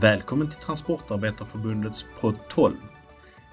Välkommen 0.00 0.50
till 0.50 0.58
Transportarbetarförbundets 0.58 2.04
podd 2.20 2.34
12. 2.48 2.74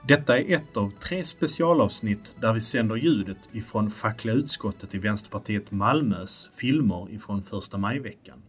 Detta 0.07 0.39
är 0.39 0.55
ett 0.55 0.77
av 0.77 0.91
tre 0.91 1.23
specialavsnitt 1.23 2.35
där 2.41 2.53
vi 2.53 2.61
sänder 2.61 2.95
ljudet 2.95 3.37
ifrån 3.51 3.91
fackliga 3.91 4.35
utskottet 4.35 4.95
i 4.95 4.97
Vänsterpartiet 4.97 5.71
Malmös 5.71 6.49
filmer 6.55 7.07
ifrån 7.11 7.41
första 7.41 7.77
majveckan. 7.77 8.41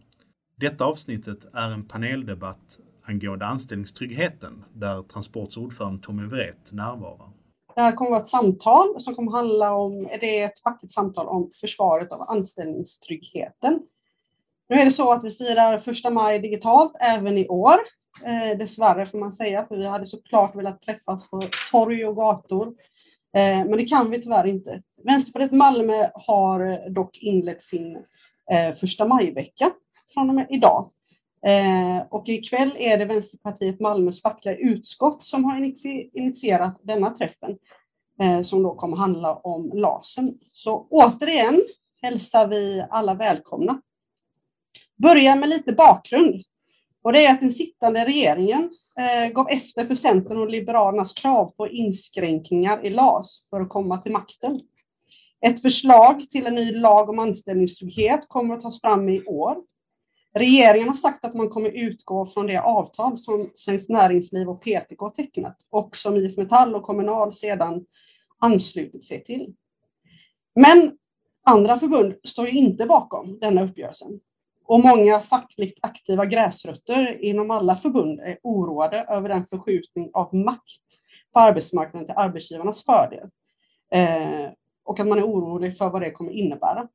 Detta 0.57 0.85
avsnittet 0.85 1.37
är 1.53 1.71
en 1.71 1.87
paneldebatt 1.87 2.79
angående 3.05 3.45
anställningstryggheten 3.45 4.63
där 4.73 5.03
Transports 5.03 5.57
ordförande 5.57 6.03
Tommy 6.03 6.23
Wret 6.23 6.73
närvarar. 6.73 7.29
Det 7.75 7.81
här 7.81 7.91
kommer 7.91 8.07
att 8.07 8.11
vara 8.11 8.21
ett 8.21 8.27
samtal 8.27 9.01
som 9.01 9.15
kommer 9.15 9.31
handla 9.31 9.73
om, 9.73 10.07
det 10.21 10.39
är 10.39 10.45
ett 10.45 10.59
fackligt 10.59 10.93
samtal 10.93 11.27
om 11.27 11.51
försvaret 11.61 12.11
av 12.11 12.21
anställningstryggheten. 12.21 13.79
Nu 14.69 14.75
är 14.75 14.85
det 14.85 14.91
så 14.91 15.11
att 15.11 15.23
vi 15.23 15.31
firar 15.31 15.77
första 15.77 16.09
maj 16.09 16.39
digitalt 16.39 16.93
även 16.99 17.37
i 17.37 17.47
år. 17.47 17.79
Eh, 18.25 18.57
dessvärre 18.57 19.05
får 19.05 19.17
man 19.17 19.33
säga, 19.33 19.65
för 19.65 19.77
vi 19.77 19.85
hade 19.85 20.05
såklart 20.05 20.55
velat 20.55 20.81
träffas 20.81 21.29
på 21.29 21.41
torg 21.71 22.05
och 22.05 22.15
gator. 22.15 22.67
Eh, 23.35 23.65
men 23.65 23.71
det 23.71 23.85
kan 23.85 24.11
vi 24.11 24.21
tyvärr 24.21 24.47
inte. 24.47 24.81
Vänsterpartiet 25.03 25.51
Malmö 25.51 26.09
har 26.13 26.89
dock 26.89 27.17
inlett 27.17 27.63
sin 27.63 27.95
eh, 28.51 28.75
första 28.75 29.07
majvecka 29.07 29.71
från 30.13 30.29
och 30.29 30.35
med 30.35 30.47
idag. 30.49 30.91
Eh, 31.45 32.07
och 32.09 32.29
ikväll 32.29 32.75
är 32.79 32.97
det 32.97 33.05
Vänsterpartiet 33.05 33.79
Malmös 33.79 34.21
fackliga 34.21 34.55
utskott 34.55 35.23
som 35.23 35.45
har 35.45 35.73
initierat 36.13 36.79
denna 36.83 37.09
träffen 37.09 37.57
eh, 38.21 38.41
som 38.41 38.63
då 38.63 38.75
kommer 38.75 38.97
handla 38.97 39.35
om 39.35 39.71
LASen. 39.73 40.37
Så 40.51 40.87
återigen 40.89 41.61
hälsar 42.01 42.47
vi 42.47 42.85
alla 42.89 43.13
välkomna. 43.13 43.81
Börja 44.97 45.35
med 45.35 45.49
lite 45.49 45.73
bakgrund. 45.73 46.43
Och 47.03 47.13
det 47.13 47.25
är 47.25 47.33
att 47.33 47.41
den 47.41 47.51
sittande 47.51 48.05
regeringen 48.05 48.69
eh, 48.99 49.33
gav 49.33 49.49
efter 49.49 49.85
för 49.85 49.95
Centern 49.95 50.37
och 50.37 50.49
Liberalernas 50.49 51.13
krav 51.13 51.51
på 51.57 51.67
inskränkningar 51.67 52.85
i 52.85 52.89
LAS 52.89 53.47
för 53.49 53.61
att 53.61 53.69
komma 53.69 53.97
till 53.97 54.11
makten. 54.11 54.59
Ett 55.45 55.61
förslag 55.61 56.29
till 56.29 56.47
en 56.47 56.55
ny 56.55 56.71
lag 56.71 57.09
om 57.09 57.19
anställningstrygghet 57.19 58.27
kommer 58.27 58.55
att 58.55 58.61
tas 58.61 58.81
fram 58.81 59.09
i 59.09 59.23
år. 59.23 59.57
Regeringen 60.33 60.87
har 60.87 60.95
sagt 60.95 61.25
att 61.25 61.33
man 61.33 61.49
kommer 61.49 61.69
utgå 61.69 62.25
från 62.25 62.47
det 62.47 62.61
avtal 62.61 63.17
som 63.17 63.51
Svenskt 63.53 63.89
Näringsliv 63.89 64.49
och 64.49 64.61
PTK 64.61 65.09
tecknat 65.15 65.57
och 65.69 65.95
som 65.95 66.17
IF 66.17 66.37
Metall 66.37 66.75
och 66.75 66.83
Kommunal 66.83 67.33
sedan 67.33 67.85
anslutit 68.39 69.05
sig 69.05 69.23
till. 69.23 69.53
Men 70.55 70.97
andra 71.45 71.79
förbund 71.79 72.15
står 72.23 72.47
ju 72.47 72.51
inte 72.51 72.85
bakom 72.85 73.39
denna 73.39 73.63
uppgörelsen. 73.63 74.19
Och 74.67 74.79
många 74.79 75.19
fackligt 75.19 75.79
aktiva 75.81 76.25
gräsrötter 76.25 77.23
inom 77.23 77.51
alla 77.51 77.75
förbund 77.75 78.19
är 78.19 78.37
oroade 78.43 79.05
över 79.09 79.29
den 79.29 79.45
förskjutning 79.47 80.09
av 80.13 80.35
makt 80.35 80.81
på 81.33 81.39
arbetsmarknaden 81.39 82.07
till 82.07 82.17
arbetsgivarnas 82.17 82.85
fördel. 82.85 83.29
Eh, 83.91 84.51
och 84.85 84.99
att 84.99 85.07
man 85.07 85.17
är 85.17 85.23
orolig 85.23 85.77
för 85.77 85.89
vad 85.89 86.01
det 86.01 86.11
kommer 86.11 86.31
innebära. 86.31 86.87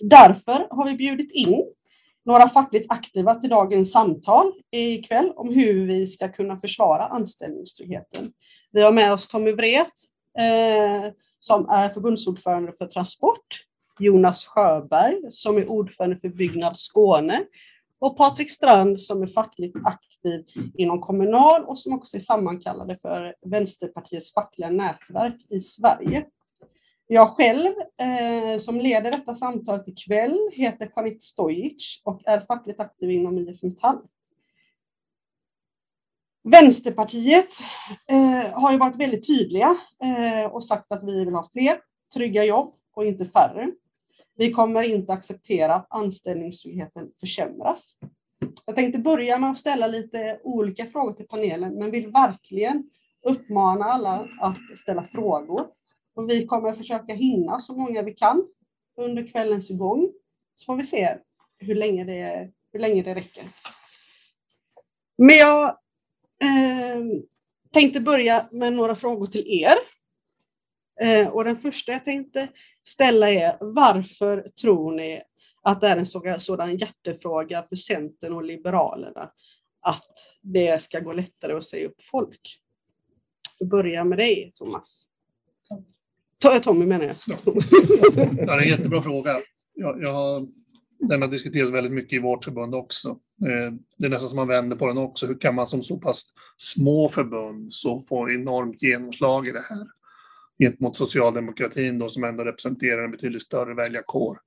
Därför 0.00 0.66
har 0.70 0.84
vi 0.84 0.94
bjudit 0.94 1.34
in 1.34 1.64
några 2.24 2.48
fackligt 2.48 2.92
aktiva 2.92 3.34
till 3.34 3.50
dagens 3.50 3.92
samtal 3.92 4.52
ikväll 4.70 5.32
om 5.36 5.54
hur 5.54 5.86
vi 5.86 6.06
ska 6.06 6.28
kunna 6.28 6.60
försvara 6.60 7.04
anställningstryggheten. 7.04 8.32
Vi 8.70 8.82
har 8.82 8.92
med 8.92 9.12
oss 9.12 9.28
Tommy 9.28 9.52
Wret 9.52 9.92
eh, 10.38 11.12
som 11.38 11.68
är 11.68 11.88
förbundsordförande 11.88 12.72
för 12.78 12.86
Transport 12.86 13.65
Jonas 13.98 14.46
Sjöberg 14.46 15.22
som 15.30 15.56
är 15.56 15.68
ordförande 15.68 16.16
för 16.16 16.28
Byggnad 16.28 16.78
Skåne 16.78 17.44
och 17.98 18.16
Patrik 18.16 18.50
Strand 18.50 19.00
som 19.00 19.22
är 19.22 19.26
fackligt 19.26 19.76
aktiv 19.84 20.44
inom 20.74 21.00
Kommunal 21.00 21.64
och 21.64 21.78
som 21.78 21.92
också 21.92 22.16
är 22.16 22.20
sammankallade 22.20 22.98
för 23.02 23.34
Vänsterpartiets 23.46 24.34
fackliga 24.34 24.70
nätverk 24.70 25.46
i 25.50 25.60
Sverige. 25.60 26.26
Jag 27.06 27.28
själv 27.28 27.72
eh, 28.00 28.58
som 28.58 28.80
leder 28.80 29.10
detta 29.10 29.34
samtal 29.34 29.80
ikväll 29.86 30.38
heter 30.52 30.86
Panit 30.86 31.22
Stojic 31.22 32.00
och 32.04 32.22
är 32.24 32.40
fackligt 32.40 32.80
aktiv 32.80 33.10
inom 33.10 33.38
IF 33.38 33.62
Metall. 33.62 33.98
Vänsterpartiet 36.44 37.48
eh, 38.08 38.60
har 38.60 38.72
ju 38.72 38.78
varit 38.78 38.96
väldigt 38.96 39.26
tydliga 39.26 39.76
eh, 40.02 40.52
och 40.52 40.64
sagt 40.64 40.92
att 40.92 41.04
vi 41.04 41.24
vill 41.24 41.34
ha 41.34 41.48
fler 41.52 41.80
trygga 42.14 42.44
jobb 42.44 42.74
och 42.94 43.06
inte 43.06 43.24
färre. 43.24 43.70
Vi 44.36 44.52
kommer 44.52 44.82
inte 44.82 45.12
acceptera 45.12 45.74
att 45.74 45.86
anställningstryggheten 45.90 47.10
försämras. 47.20 47.96
Jag 48.66 48.74
tänkte 48.74 48.98
börja 48.98 49.38
med 49.38 49.50
att 49.50 49.58
ställa 49.58 49.86
lite 49.86 50.40
olika 50.44 50.86
frågor 50.86 51.12
till 51.12 51.26
panelen, 51.26 51.74
men 51.74 51.90
vill 51.90 52.08
verkligen 52.08 52.90
uppmana 53.22 53.84
alla 53.84 54.28
att 54.40 54.78
ställa 54.78 55.06
frågor. 55.06 55.66
Och 56.14 56.30
vi 56.30 56.46
kommer 56.46 56.72
försöka 56.72 57.14
hinna 57.14 57.60
så 57.60 57.76
många 57.76 58.02
vi 58.02 58.12
kan 58.12 58.48
under 58.96 59.26
kvällens 59.26 59.70
gång. 59.70 60.12
Så 60.54 60.64
får 60.64 60.76
vi 60.76 60.84
se 60.84 61.16
hur 61.58 61.74
länge 61.74 62.04
det, 62.04 62.50
hur 62.72 62.80
länge 62.80 63.02
det 63.02 63.14
räcker. 63.14 63.44
Men 65.18 65.36
jag 65.36 65.64
eh, 66.42 67.22
tänkte 67.72 68.00
börja 68.00 68.48
med 68.52 68.72
några 68.72 68.96
frågor 68.96 69.26
till 69.26 69.44
er. 69.62 69.95
Eh, 71.00 71.28
och 71.28 71.44
den 71.44 71.56
första 71.56 71.92
jag 71.92 72.04
tänkte 72.04 72.48
ställa 72.84 73.30
är 73.30 73.56
varför 73.60 74.48
tror 74.60 74.92
ni 74.92 75.22
att 75.62 75.80
det 75.80 75.88
är 75.88 75.96
en 75.96 76.40
sådan 76.40 76.76
hjärtefråga 76.76 77.62
för 77.68 77.76
Centern 77.76 78.32
och 78.32 78.44
Liberalerna 78.44 79.30
att 79.82 80.14
det 80.42 80.82
ska 80.82 81.00
gå 81.00 81.12
lättare 81.12 81.52
att 81.52 81.64
säga 81.64 81.86
upp 81.86 82.02
folk? 82.02 82.60
Vi 83.60 83.66
börjar 83.66 84.04
med 84.04 84.18
dig, 84.18 84.52
Thomas. 84.54 85.08
Eh, 86.44 86.58
Tommy 86.58 86.86
menar 86.86 87.04
jag. 87.04 87.16
Ja. 87.26 87.36
det 88.14 88.42
är 88.42 88.62
en 88.62 88.68
jättebra 88.68 89.02
fråga. 89.02 89.40
Jag, 89.74 90.02
jag 90.02 90.12
har, 90.12 90.46
den 90.98 91.22
har 91.22 91.28
diskuterats 91.28 91.72
väldigt 91.72 91.92
mycket 91.92 92.12
i 92.12 92.18
vårt 92.18 92.44
förbund 92.44 92.74
också. 92.74 93.08
Eh, 93.42 93.74
det 93.96 94.06
är 94.06 94.10
nästan 94.10 94.28
som 94.28 94.36
man 94.36 94.48
vänder 94.48 94.76
på 94.76 94.86
den 94.86 94.98
också. 94.98 95.26
Hur 95.26 95.38
kan 95.38 95.54
man 95.54 95.66
som 95.66 95.82
så 95.82 95.98
pass 95.98 96.24
små 96.56 97.08
förbund 97.08 97.72
så 97.72 98.00
få 98.00 98.30
enormt 98.30 98.82
genomslag 98.82 99.48
i 99.48 99.52
det 99.52 99.64
här? 99.68 99.86
Gentemot 100.58 100.96
socialdemokratin 100.96 101.98
då, 101.98 102.08
som 102.08 102.24
ändå 102.24 102.44
representerar 102.44 103.04
en 103.04 103.10
betydligt 103.10 103.42
större 103.42 103.74
väljarkår. 103.74 104.38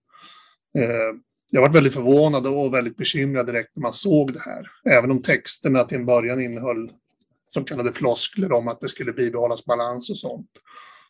Eh, 0.77 1.15
jag 1.51 1.61
var 1.61 1.69
väldigt 1.69 1.93
förvånad 1.93 2.47
och 2.47 2.73
väldigt 2.73 2.97
bekymrad 2.97 3.45
direkt 3.45 3.75
när 3.75 3.81
man 3.81 3.93
såg 3.93 4.33
det 4.33 4.39
här. 4.39 4.71
Även 4.85 5.11
om 5.11 5.21
texterna 5.21 5.83
till 5.83 5.97
en 5.97 6.05
början 6.05 6.41
innehöll 6.41 6.91
så 7.47 7.63
kallade 7.63 7.93
floskler 7.93 8.51
om 8.51 8.67
att 8.67 8.81
det 8.81 8.87
skulle 8.87 9.13
bibehållas 9.13 9.65
balans 9.65 10.09
och 10.09 10.17
sånt. 10.17 10.49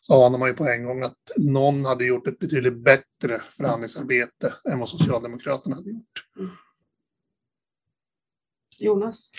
Så 0.00 0.26
anar 0.26 0.38
man 0.38 0.48
ju 0.48 0.54
på 0.54 0.68
en 0.68 0.84
gång 0.84 1.02
att 1.02 1.32
någon 1.36 1.84
hade 1.84 2.04
gjort 2.04 2.26
ett 2.26 2.38
betydligt 2.38 2.84
bättre 2.84 3.42
förhandlingsarbete 3.50 4.54
än 4.64 4.78
vad 4.78 4.88
Socialdemokraterna 4.88 5.76
hade 5.76 5.90
gjort. 5.90 6.26
Mm. 6.38 6.50
Jonas? 8.78 9.30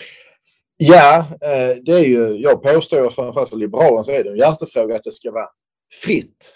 Ja, 0.84 1.26
eh, 1.40 1.76
det 1.82 1.92
är 1.92 2.04
ju, 2.04 2.36
jag 2.36 2.62
påstår 2.62 3.10
framförallt 3.10 3.50
för 3.50 3.56
Liberalerna 3.56 4.04
så 4.04 4.12
är 4.12 4.24
det 4.24 4.30
en 4.30 4.36
hjärtefråga 4.36 4.96
att 4.96 5.04
det 5.04 5.12
ska 5.12 5.30
vara 5.30 5.48
fritt 6.02 6.54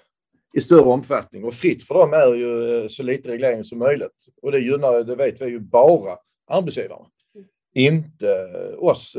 i 0.54 0.60
större 0.60 0.80
omfattning. 0.80 1.44
Och 1.44 1.54
fritt 1.54 1.86
för 1.86 1.94
dem 1.94 2.12
är 2.12 2.34
ju 2.34 2.82
eh, 2.82 2.88
så 2.88 3.02
lite 3.02 3.28
reglering 3.28 3.64
som 3.64 3.78
möjligt. 3.78 4.26
Och 4.42 4.52
det 4.52 4.58
gynnar, 4.58 5.04
det 5.04 5.14
vet 5.14 5.40
vi 5.40 5.46
ju, 5.46 5.58
bara 5.58 6.18
arbetsgivarna. 6.46 7.06
Inte 7.74 8.30
eh, 8.30 8.84
oss 8.84 9.16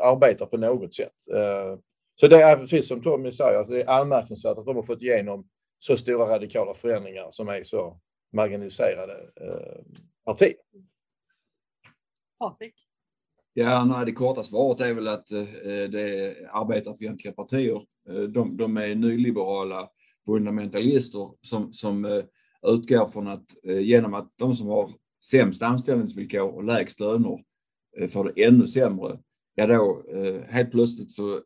arbetare 0.00 0.48
på 0.48 0.56
något 0.56 0.94
sätt. 0.94 1.14
Så 2.20 2.28
det 2.28 2.42
är 2.42 2.56
precis 2.56 2.88
som 2.88 3.02
Tommy 3.02 3.32
säger, 3.32 3.58
alltså 3.58 3.72
det 3.72 3.82
är 3.82 4.00
anmärkningsvärt 4.00 4.58
att 4.58 4.66
de 4.66 4.76
har 4.76 4.82
fått 4.82 5.02
igenom 5.02 5.48
så 5.78 5.96
stora 5.96 6.34
radikala 6.34 6.74
förändringar 6.74 7.28
som 7.30 7.48
är 7.48 7.64
så 7.64 8.00
marginaliserade 8.32 9.16
partier. 10.24 10.56
Patrik? 12.38 12.87
Ja, 13.54 13.84
nej, 13.84 14.06
det 14.06 14.12
korta 14.12 14.42
svaret 14.42 14.80
är 14.80 14.94
väl 14.94 15.08
att 15.08 15.32
eh, 15.32 15.44
det 15.64 16.00
är 16.00 16.50
arbetarfientliga 16.52 17.34
partier. 17.34 17.82
Eh, 18.08 18.22
de, 18.22 18.56
de 18.56 18.76
är 18.76 18.94
nyliberala 18.94 19.88
fundamentalister 20.26 21.30
som, 21.42 21.72
som 21.72 22.04
eh, 22.04 22.24
utgår 22.62 23.08
från 23.08 23.28
att 23.28 23.64
eh, 23.64 23.80
genom 23.80 24.14
att 24.14 24.32
de 24.36 24.54
som 24.54 24.68
har 24.68 24.90
sämst 25.24 25.62
anställningsvillkor 25.62 26.54
och 26.54 26.64
lägst 26.64 27.00
löner 27.00 27.38
eh, 27.98 28.08
får 28.08 28.24
det 28.24 28.44
ännu 28.44 28.68
sämre, 28.68 29.18
ja 29.54 29.66
då 29.66 30.02
eh, 30.12 30.40
helt 30.48 30.70
plötsligt 30.70 31.10
så, 31.10 31.40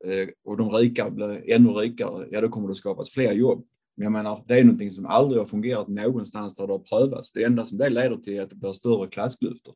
och 0.45 0.57
de 0.57 0.71
rika 0.71 1.11
blir 1.11 1.51
ännu 1.51 1.69
rikare, 1.69 2.29
ja 2.31 2.41
då 2.41 2.49
kommer 2.49 2.69
det 2.69 2.75
skapas 2.75 3.11
fler 3.11 3.33
jobb. 3.33 3.67
Men 3.97 4.05
jag 4.05 4.13
menar, 4.13 4.45
det 4.49 4.59
är 4.61 4.65
någonting 4.65 4.91
som 4.91 5.07
aldrig 5.07 5.41
har 5.41 5.47
fungerat 5.47 5.89
någonstans 5.89 6.57
där 6.57 6.67
det 6.67 6.73
har 6.73 6.79
prövats. 6.79 7.33
Det 7.33 7.45
enda 7.45 7.67
som 7.67 7.79
det 7.79 7.91
leder 7.91 8.17
till 8.17 8.39
är 8.39 8.43
att 8.43 8.51
det 8.51 8.57
blir 8.57 8.73
större 8.73 9.09
klassklyftor. 9.09 9.75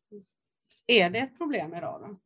Är 0.87 1.09
det 1.09 1.19
ett 1.19 1.37
problem 1.37 1.73
idag 1.73 2.01
då? 2.01 2.17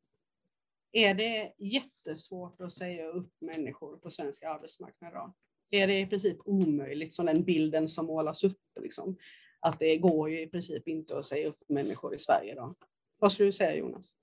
Är 0.92 1.14
det 1.14 1.54
jättesvårt 1.58 2.62
att 2.62 2.74
säga 2.74 3.08
upp 3.08 3.34
människor 3.42 3.98
på 3.98 4.12
svensk 4.12 4.44
arbetsmarknad 4.44 5.12
idag? 5.12 5.34
Är 5.72 5.88
det 5.88 6.00
i 6.00 6.06
princip 6.06 6.38
omöjligt, 6.46 7.14
som 7.14 7.26
den 7.26 7.44
bilden 7.44 7.90
som 7.90 8.06
målas 8.06 8.44
upp? 8.44 8.60
Liksom? 8.82 9.18
Att 9.60 9.80
det 9.80 9.98
går 9.98 10.30
ju 10.30 10.42
i 10.42 10.48
princip 10.48 10.88
inte 10.88 11.18
att 11.18 11.26
säga 11.26 11.48
upp 11.48 11.64
människor 11.68 12.16
i 12.16 12.20
Sverige 12.20 12.52
idag. 12.52 12.76
Vad 13.20 13.32
skulle 13.32 13.50
du 13.50 13.54
säga 13.54 13.76
Jonas? 13.76 14.16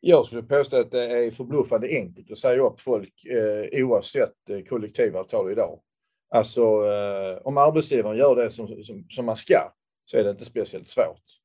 Jag 0.00 0.26
skulle 0.26 0.42
påstå 0.42 0.80
att 0.80 0.90
det 0.90 1.04
är 1.04 1.30
förbluffande 1.30 1.88
enkelt 1.88 2.30
att 2.30 2.38
säga 2.38 2.62
upp 2.62 2.80
folk 2.80 3.24
eh, 3.24 3.84
oavsett 3.84 4.50
eh, 4.50 4.60
kollektivavtal 4.60 5.52
idag. 5.52 5.80
Alltså 6.28 6.62
eh, 6.62 7.46
om 7.46 7.58
arbetsgivaren 7.58 8.18
gör 8.18 8.36
det 8.36 8.50
som, 8.50 8.84
som, 8.84 9.06
som 9.10 9.26
man 9.26 9.36
ska 9.36 9.72
så 10.04 10.16
är 10.18 10.24
det 10.24 10.30
inte 10.30 10.44
speciellt 10.44 10.88
svårt. 10.88 11.43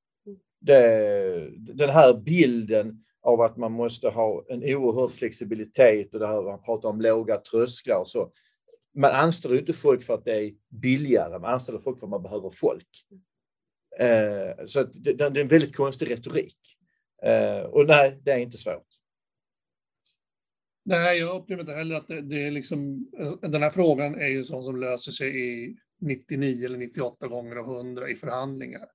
Det, 0.60 1.50
den 1.58 1.90
här 1.90 2.14
bilden 2.14 3.04
av 3.22 3.42
att 3.42 3.58
man 3.58 3.72
måste 3.72 4.10
ha 4.10 4.46
en 4.50 4.64
oerhörd 4.64 5.12
flexibilitet 5.12 6.14
och 6.14 6.20
det 6.20 6.28
här 6.28 6.42
man 6.42 6.62
pratar 6.62 6.90
om 6.90 7.02
låga 7.02 7.38
trösklar 7.38 8.00
och 8.00 8.08
så. 8.08 8.32
Man 8.96 9.12
anställer 9.12 9.60
inte 9.60 9.74
folk 9.74 10.04
för 10.04 10.14
att 10.14 10.26
det 10.26 10.36
är 10.36 10.54
billigare, 10.70 11.40
man 11.40 11.54
anställer 11.54 11.80
folk 11.80 12.00
för 12.00 12.06
att 12.06 12.12
man 12.12 12.24
behöver 12.24 12.50
folk. 12.50 13.06
Eh, 14.00 14.66
så 14.66 14.84
det, 14.84 15.14
det, 15.14 15.24
är 15.24 15.38
en 15.38 15.48
väldigt 15.48 15.76
konstig 15.76 16.12
retorik. 16.12 16.58
Eh, 17.24 17.62
och 17.62 17.88
nej, 17.88 18.20
det 18.24 18.32
är 18.32 18.38
inte 18.38 18.58
svårt. 18.58 18.88
Nej, 20.86 21.20
jag 21.20 21.42
upplever 21.42 21.62
inte 21.62 21.74
heller 21.74 21.96
att 21.96 22.08
det, 22.08 22.22
det, 22.22 22.48
är 22.48 22.52
liksom, 22.52 23.12
den 23.42 23.64
här 23.64 23.70
frågan 23.70 24.16
är 24.16 24.28
ju 24.28 24.44
sån 24.44 24.64
som 24.64 24.80
löser 24.80 25.12
sig 25.12 25.54
i 25.54 25.78
99 26.02 26.66
eller 26.66 26.78
98 26.78 27.28
gånger 27.28 27.56
av 27.56 27.66
100 27.78 28.10
i 28.10 28.16
förhandlingar. 28.16 28.88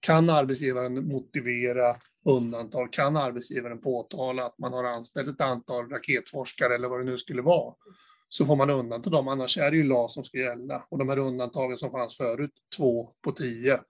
Kan 0.00 0.30
arbetsgivaren 0.30 1.08
motivera 1.08 1.94
undantag? 2.24 2.92
Kan 2.92 3.16
arbetsgivaren 3.16 3.80
påtala 3.80 4.46
att 4.46 4.58
man 4.58 4.72
har 4.72 4.84
anställt 4.84 5.28
ett 5.28 5.40
antal 5.40 5.88
raketforskare 5.88 6.74
eller 6.74 6.88
vad 6.88 7.00
det 7.00 7.04
nu 7.04 7.16
skulle 7.16 7.42
vara? 7.42 7.74
Så 8.28 8.46
får 8.46 8.56
man 8.56 8.70
undanta 8.70 9.10
dem, 9.10 9.28
annars 9.28 9.58
är 9.58 9.70
det 9.70 9.76
ju 9.76 9.82
LAS 9.82 10.14
som 10.14 10.24
ska 10.24 10.38
gälla. 10.38 10.86
Och 10.88 10.98
de 10.98 11.08
här 11.08 11.18
undantagen 11.18 11.76
som 11.76 11.90
fanns 11.90 12.16
förut, 12.16 12.52
två 12.76 13.08
på 13.22 13.32
tio, 13.32 13.80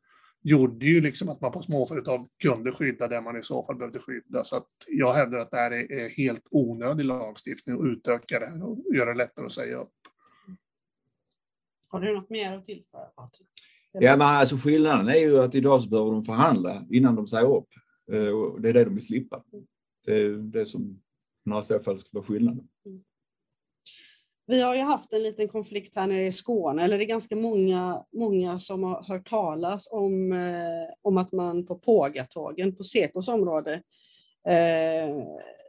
gjorde 0.42 0.86
ju 0.86 1.00
liksom 1.00 1.28
att 1.28 1.40
man 1.40 1.52
på 1.52 1.62
småföretag 1.62 2.28
kunde 2.42 2.72
skydda 2.72 3.08
det 3.08 3.20
man 3.20 3.38
i 3.38 3.42
så 3.42 3.66
fall 3.66 3.76
behövde 3.76 3.98
skydda. 3.98 4.44
Så 4.44 4.56
att 4.56 4.68
jag 4.86 5.12
hävdar 5.12 5.38
att 5.38 5.50
det 5.50 5.56
här 5.56 5.70
är 5.70 6.08
helt 6.08 6.46
onödig 6.50 7.04
lagstiftning 7.04 7.76
och 7.76 7.84
utöka 7.84 8.38
det 8.38 8.46
här 8.46 8.64
och 8.64 8.94
göra 8.94 9.10
det 9.10 9.18
lättare 9.18 9.46
att 9.46 9.52
säga 9.52 9.76
upp. 9.76 9.92
Har 11.88 12.00
du 12.00 12.14
något 12.14 12.30
mer 12.30 12.56
att 12.56 12.64
tillföra 12.64 13.04
Patrik? 13.04 13.48
Ja, 13.92 14.16
men 14.16 14.26
alltså 14.26 14.56
skillnaden 14.56 15.08
är 15.08 15.18
ju 15.18 15.38
att 15.38 15.54
idag 15.54 15.80
så 15.80 15.88
behöver 15.88 16.10
de 16.10 16.24
förhandla 16.24 16.84
innan 16.90 17.16
de 17.16 17.26
säger 17.26 17.56
upp. 17.56 17.68
Eh, 18.12 18.28
och 18.28 18.60
det 18.60 18.68
är 18.68 18.72
det 18.72 18.84
de 18.84 18.94
vill 18.94 19.06
slippa. 19.06 19.42
Det 20.06 20.12
är 20.12 20.30
det 20.30 20.66
som 20.66 21.00
i 21.60 21.62
så 21.62 21.80
fall 21.80 21.98
skulle 21.98 22.20
vara 22.20 22.24
skillnaden. 22.24 22.68
Vi 24.46 24.62
har 24.62 24.74
ju 24.74 24.82
haft 24.82 25.12
en 25.12 25.22
liten 25.22 25.48
konflikt 25.48 25.96
här 25.96 26.06
nere 26.06 26.26
i 26.26 26.32
Skåne, 26.32 26.84
eller 26.84 26.98
det 26.98 27.04
är 27.04 27.08
ganska 27.08 27.36
många, 27.36 28.04
många 28.12 28.60
som 28.60 28.82
har 28.82 29.02
hört 29.02 29.28
talas 29.28 29.88
om, 29.90 30.32
eh, 30.32 30.94
om 31.02 31.16
att 31.16 31.32
man 31.32 31.66
på 31.66 31.78
Pågatågen, 31.78 32.76
på 32.76 32.84
Sekos 32.84 33.28
område, 33.28 33.74
eh, 34.48 35.16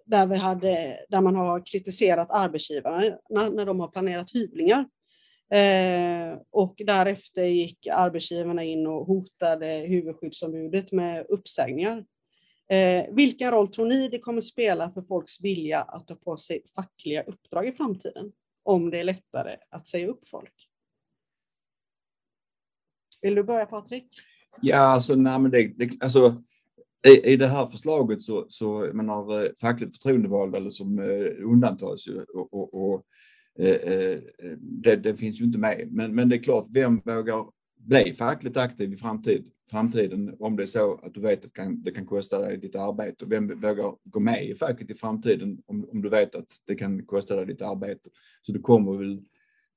där, 0.05 0.25
vi 0.27 0.37
hade, 0.37 1.05
där 1.09 1.21
man 1.21 1.35
har 1.35 1.65
kritiserat 1.65 2.31
arbetsgivarna 2.31 3.17
när 3.29 3.65
de 3.65 3.79
har 3.79 3.87
planerat 3.87 4.35
hyvlingar. 4.35 4.85
Eh, 5.51 6.37
och 6.51 6.75
därefter 6.85 7.43
gick 7.43 7.87
arbetsgivarna 7.87 8.63
in 8.63 8.87
och 8.87 9.05
hotade 9.05 9.67
huvudskyddsombudet 9.67 10.91
med 10.91 11.25
uppsägningar. 11.29 12.05
Eh, 12.69 13.05
vilken 13.11 13.51
roll 13.51 13.67
tror 13.67 13.85
ni 13.85 14.07
det 14.07 14.19
kommer 14.19 14.41
spela 14.41 14.91
för 14.91 15.01
folks 15.01 15.41
vilja 15.41 15.81
att 15.81 16.07
ta 16.07 16.15
på 16.15 16.37
sig 16.37 16.61
fackliga 16.75 17.23
uppdrag 17.23 17.67
i 17.67 17.71
framtiden? 17.71 18.31
Om 18.63 18.89
det 18.89 18.99
är 18.99 19.03
lättare 19.03 19.57
att 19.69 19.87
säga 19.87 20.07
upp 20.07 20.27
folk. 20.27 20.53
Vill 23.21 23.35
du 23.35 23.43
börja 23.43 23.65
Patrik? 23.65 24.07
Ja, 24.61 24.77
alltså, 24.77 25.15
nej, 25.15 25.39
men 25.39 25.51
det, 25.51 25.67
det, 25.67 26.03
alltså 26.03 26.43
i, 27.07 27.31
i 27.33 27.37
det 27.37 27.47
här 27.47 27.65
förslaget 27.65 28.21
så, 28.21 28.45
så 28.49 28.89
menar, 28.93 29.43
eh, 29.43 29.49
fackligt 29.61 29.95
förtroendevalda 29.95 30.57
eller 30.57 30.69
som 30.69 30.99
eh, 30.99 31.45
undantas 31.45 32.07
ju 32.07 32.23
och, 32.23 32.53
och, 32.53 32.73
och 32.73 33.05
Eh, 33.59 33.93
eh, 33.93 34.19
det, 34.59 34.95
det, 34.95 35.15
finns 35.15 35.41
ju 35.41 35.45
inte 35.45 35.57
med. 35.57 35.87
Men, 35.91 36.15
men 36.15 36.29
det 36.29 36.35
är 36.35 36.43
klart, 36.43 36.67
vem 36.69 37.01
vågar 37.05 37.45
bli 37.77 38.13
fackligt 38.13 38.57
aktiv 38.57 38.93
i 38.93 38.97
framtid, 38.97 39.51
framtiden 39.71 40.35
om 40.39 40.55
det 40.55 40.63
är 40.63 40.67
så 40.67 40.99
att 41.03 41.13
du 41.13 41.21
vet 41.21 41.39
att 41.39 41.43
det 41.43 41.61
kan, 41.61 41.81
det 41.81 41.91
kan 41.91 42.05
kosta 42.05 42.39
dig 42.39 42.57
ditt 42.57 42.75
arbete? 42.75 43.25
Vem 43.25 43.47
vågar 43.47 43.95
gå 44.03 44.19
med 44.19 44.45
i 44.45 44.55
facket 44.55 44.89
i 44.89 44.93
framtiden 44.93 45.61
om, 45.65 45.89
om 45.91 46.01
du 46.01 46.09
vet 46.09 46.35
att 46.35 46.47
det 46.67 46.75
kan 46.75 47.05
kosta 47.05 47.35
dig 47.35 47.45
ditt 47.45 47.61
arbete? 47.61 48.09
Så 48.41 48.51
det 48.51 48.59
kommer 48.59 48.97
väl, 48.97 49.21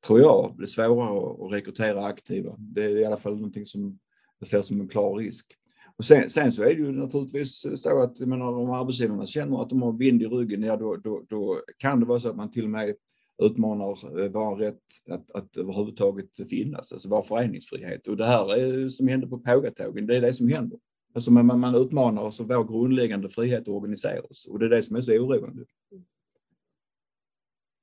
tror 0.07 0.21
jag, 0.21 0.55
bli 0.57 0.67
svårare 0.67 1.47
att 1.47 1.53
rekrytera 1.53 2.07
aktiva. 2.07 2.57
Det 2.59 2.85
är 2.85 2.97
i 2.97 3.05
alla 3.05 3.17
fall 3.17 3.35
någonting 3.35 3.67
som 3.67 3.99
jag 4.39 4.49
ser 4.49 4.63
som 4.63 4.81
en 4.81 4.89
klar 4.89 5.17
risk. 5.17 5.57
Och 5.97 6.05
sen, 6.05 6.31
sen, 6.31 6.53
så 6.53 6.63
är 6.63 6.67
det 6.67 6.81
ju 6.81 6.93
naturligtvis 6.93 7.67
så 7.77 8.03
att 8.03 8.19
menar, 8.19 8.53
om 8.53 8.71
arbetsgivarna 8.71 9.27
känner 9.27 9.63
att 9.63 9.71
de 9.71 9.83
har 9.83 9.93
vind 9.93 10.23
i 10.23 10.27
ryggen, 10.27 10.63
ja 10.63 10.77
då, 10.77 10.97
då, 10.97 11.23
då 11.29 11.61
kan 11.79 12.01
det 12.01 12.07
vara 12.07 12.21
så 12.21 12.29
att 12.29 12.37
man 12.37 12.51
till 12.51 12.65
och 12.65 12.71
med 12.71 12.95
utmanar 13.39 14.21
eh, 14.21 14.31
vår 14.31 14.57
rätt 14.57 14.79
att, 15.11 15.31
att 15.31 15.57
överhuvudtaget 15.57 16.49
finnas, 16.51 16.93
alltså 16.93 17.09
vår 17.09 17.23
föreningsfrihet. 17.23 18.09
Och 18.09 18.17
det 18.17 18.27
här 18.27 18.57
är, 18.57 18.89
som 18.89 19.09
hände 19.09 19.27
på 19.27 19.39
Pågatågen, 19.39 20.07
det 20.07 20.17
är 20.17 20.21
det 20.21 20.35
som 20.35 20.49
händer. 20.49 20.79
Alltså 21.15 21.31
man, 21.31 21.61
man 21.61 21.75
utmanar 21.75 22.25
alltså 22.25 22.45
vår 22.45 22.65
grundläggande 22.65 23.31
frihet 23.31 23.61
att 23.61 23.69
organisera 23.69 24.23
oss 24.23 24.47
och 24.47 24.59
det 24.59 24.67
är 24.67 24.71
det 24.71 24.83
som 24.83 24.97
är 24.97 25.01
så 25.01 25.13
oroande. 25.13 25.65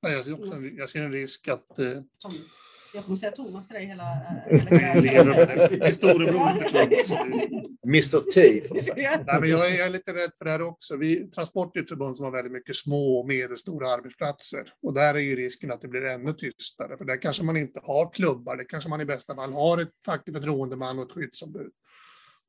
Jag 0.02 0.24
ser, 0.24 0.32
också, 0.32 0.56
jag 0.56 0.90
ser 0.90 1.02
en 1.02 1.12
risk 1.12 1.48
att 1.48 1.78
eh, 1.78 2.02
jag 2.94 3.04
kommer 3.04 3.16
säga 3.16 3.32
Thomas 3.32 3.66
till 3.66 3.74
dig 3.74 3.86
hela... 3.86 4.04
hela, 4.50 5.00
hela 5.00 5.34
Mr 7.84 8.20
T. 8.34 8.62
Nej, 8.96 9.40
men 9.40 9.50
jag, 9.50 9.70
är, 9.70 9.78
jag 9.78 9.86
är 9.86 9.90
lite 9.90 10.14
rädd 10.14 10.30
för 10.38 10.44
det 10.44 10.50
här 10.50 10.62
också. 10.62 10.96
Vi, 10.96 11.30
Transport 11.30 11.76
är 11.76 11.80
ett 11.80 11.88
förbund 11.88 12.16
som 12.16 12.24
har 12.24 12.32
väldigt 12.32 12.52
mycket 12.52 12.76
små 12.76 13.20
och 13.20 13.28
medelstora 13.28 13.90
arbetsplatser. 13.90 14.72
Och 14.82 14.94
där 14.94 15.14
är 15.14 15.18
ju 15.18 15.36
risken 15.36 15.72
att 15.72 15.80
det 15.80 15.88
blir 15.88 16.04
ännu 16.04 16.32
tystare. 16.32 16.96
För 16.96 17.04
där 17.04 17.22
kanske 17.22 17.44
man 17.44 17.56
inte 17.56 17.80
har 17.82 18.12
klubbar. 18.12 18.56
Det 18.56 18.64
kanske 18.64 18.90
man 18.90 19.00
i 19.00 19.04
bästa 19.04 19.34
fall 19.34 19.52
har 19.52 19.78
ett 19.78 19.92
facklig 20.06 20.36
förtroendeman 20.36 20.98
och 20.98 21.04
ett 21.04 21.12
skyddsombud. 21.12 21.72